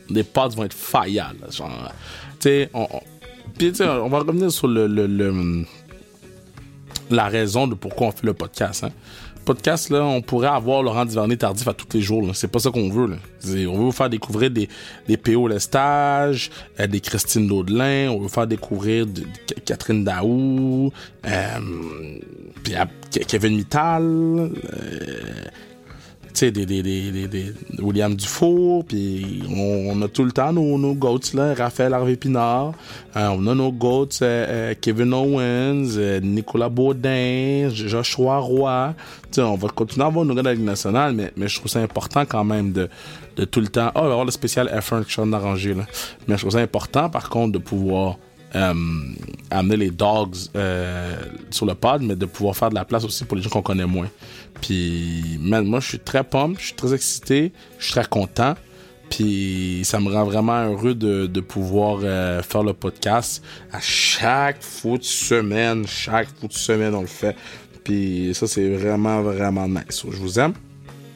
les 0.10 0.24
pods 0.24 0.50
vont 0.50 0.64
être 0.64 0.74
faillants. 0.74 1.32
tu 1.50 1.60
sais, 2.40 2.70
on, 2.74 2.88
on 3.84 4.10
va 4.10 4.20
revenir 4.20 4.52
sur 4.52 4.68
le, 4.68 4.88
le, 4.88 5.66
la 7.10 7.28
raison 7.28 7.68
de 7.68 7.76
pourquoi 7.76 8.08
on 8.08 8.12
fait 8.12 8.26
le 8.26 8.34
podcast. 8.34 8.84
Hein 8.84 8.92
podcast, 9.46 9.90
là, 9.90 10.04
on 10.04 10.22
pourrait 10.22 10.48
avoir 10.48 10.84
Laurent 10.84 11.06
Duvernay 11.06 11.38
tardif 11.38 11.68
à 11.68 11.74
tous 11.74 11.88
les 11.94 12.02
jours. 12.02 12.36
C'est 12.36 12.48
pas 12.48 12.60
ça 12.60 12.70
qu'on 12.72 12.90
veut. 12.90 13.18
On 13.46 13.50
veut 13.50 13.66
vous 13.66 13.92
faire 13.92 14.10
découvrir 14.10 14.52
des, 14.52 14.70
des 15.08 15.18
P.O. 15.18 15.48
Lestage, 15.48 16.52
euh, 16.80 16.88
des 16.88 17.00
Christine 17.00 17.48
Daudelin, 17.48 18.10
on 18.10 18.18
veut 18.18 18.24
vous 18.24 18.30
faire 18.30 18.48
découvrir 18.48 19.06
Catherine 19.66 20.04
Daou, 20.04 20.92
euh, 21.26 21.60
Kevin 23.28 23.56
Mittal, 23.56 24.04
euh, 24.04 24.50
sais, 26.40 26.52
des, 26.52 26.66
des, 26.66 26.82
des, 26.82 27.28
des, 27.28 27.54
William 27.80 28.16
Dufour, 28.16 28.86
puis 28.86 29.44
on, 29.50 30.02
a 30.02 30.08
tout 30.08 30.24
le 30.24 30.32
temps 30.32 30.54
nos, 30.54 30.78
nos 30.78 30.94
goats, 30.94 31.20
là, 31.34 31.54
Raphaël 31.54 31.94
Harvey 31.94 32.16
Pinard, 32.16 32.74
euh, 33.16 33.28
on 33.36 33.48
a 33.48 33.56
nos 33.56 33.72
goats, 33.72 34.08
euh, 34.22 34.72
euh, 34.72 34.74
Kevin 34.80 35.14
Owens, 35.14 35.98
Nicolas 36.22 36.70
Baudin, 36.70 37.70
Joshua 37.70 38.38
Roy, 38.38 38.94
tu 39.24 39.28
sais, 39.36 39.42
on 39.42 39.56
va 39.56 39.70
continuer 39.70 40.04
à 40.04 40.08
avoir 40.08 40.26
nos 40.26 40.34
gars 40.34 40.42
de 40.42 40.48
la 40.48 40.54
Ligue 40.54 40.66
nationale, 40.66 41.14
mais, 41.14 41.32
mais 41.36 41.48
je 41.48 41.58
trouve 41.58 41.72
ça 41.72 41.80
important 41.80 42.26
quand 42.26 42.44
même 42.44 42.72
de, 42.72 42.90
de 43.36 43.46
tout 43.46 43.62
le 43.62 43.68
temps, 43.68 43.92
oh, 43.96 44.00
il 44.00 44.08
va 44.08 44.12
avoir 44.12 44.26
le 44.26 44.32
spécial 44.32 44.68
F1 44.68 45.04
que 45.04 45.12
je 45.12 45.72
là, 45.72 45.86
mais 46.28 46.36
je 46.36 46.42
trouve 46.42 46.52
ça 46.52 46.60
important, 46.60 47.10
par 47.10 47.30
contre, 47.30 47.54
de 47.54 47.58
pouvoir 47.58 48.18
euh, 48.56 48.74
amener 49.50 49.78
les 49.78 49.92
dogs 49.92 50.36
euh, 50.56 51.16
sur 51.50 51.66
le 51.66 51.76
pod, 51.76 52.02
mais 52.02 52.16
de 52.16 52.26
pouvoir 52.26 52.56
faire 52.56 52.70
de 52.70 52.76
la 52.76 52.86
place 52.86 53.04
aussi 53.06 53.24
pour 53.24 53.38
les 53.38 53.44
gens 53.44 53.50
qu'on 53.50 53.62
connaît 53.62 53.86
moins. 53.86 54.10
Puis, 54.62 55.40
moi, 55.40 55.80
je 55.80 55.88
suis 55.88 56.00
très 56.00 56.24
pompe, 56.24 56.58
je 56.60 56.66
suis 56.66 56.76
très 56.76 56.94
excité, 56.94 57.52
je 57.80 57.86
suis 57.86 57.94
très 57.94 58.06
content. 58.06 58.56
Puis 59.10 59.82
ça 59.84 60.00
me 60.00 60.10
rend 60.10 60.24
vraiment 60.24 60.64
heureux 60.64 60.96
de, 60.96 61.40
pouvoir 61.42 62.00
euh, 62.02 62.42
faire 62.42 62.64
le 62.64 62.74
podcast 62.74 63.44
à 63.72 63.80
chaque 63.82 64.60
de 64.60 65.04
semaine. 65.04 65.86
Chaque 65.86 66.30
de 66.42 66.54
semaine, 66.54 66.96
on 66.96 67.02
le 67.02 67.08
fait. 67.08 67.36
Puis 67.84 68.32
ça, 68.34 68.48
c'est 68.48 68.70
vraiment, 68.70 69.22
vraiment 69.22 69.68
nice. 69.68 70.06
Je 70.10 70.18
vous 70.18 70.40
aime. 70.40 70.54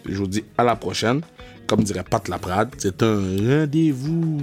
je 0.05 0.17
vous 0.17 0.27
dis 0.27 0.43
à 0.57 0.63
la 0.65 0.75
prochaine. 0.75 1.21
Comme 1.67 1.83
dirait 1.83 2.03
Pat 2.03 2.27
Laprade, 2.27 2.69
c'est 2.77 3.01
un 3.01 3.15
rendez-vous. 3.15 4.41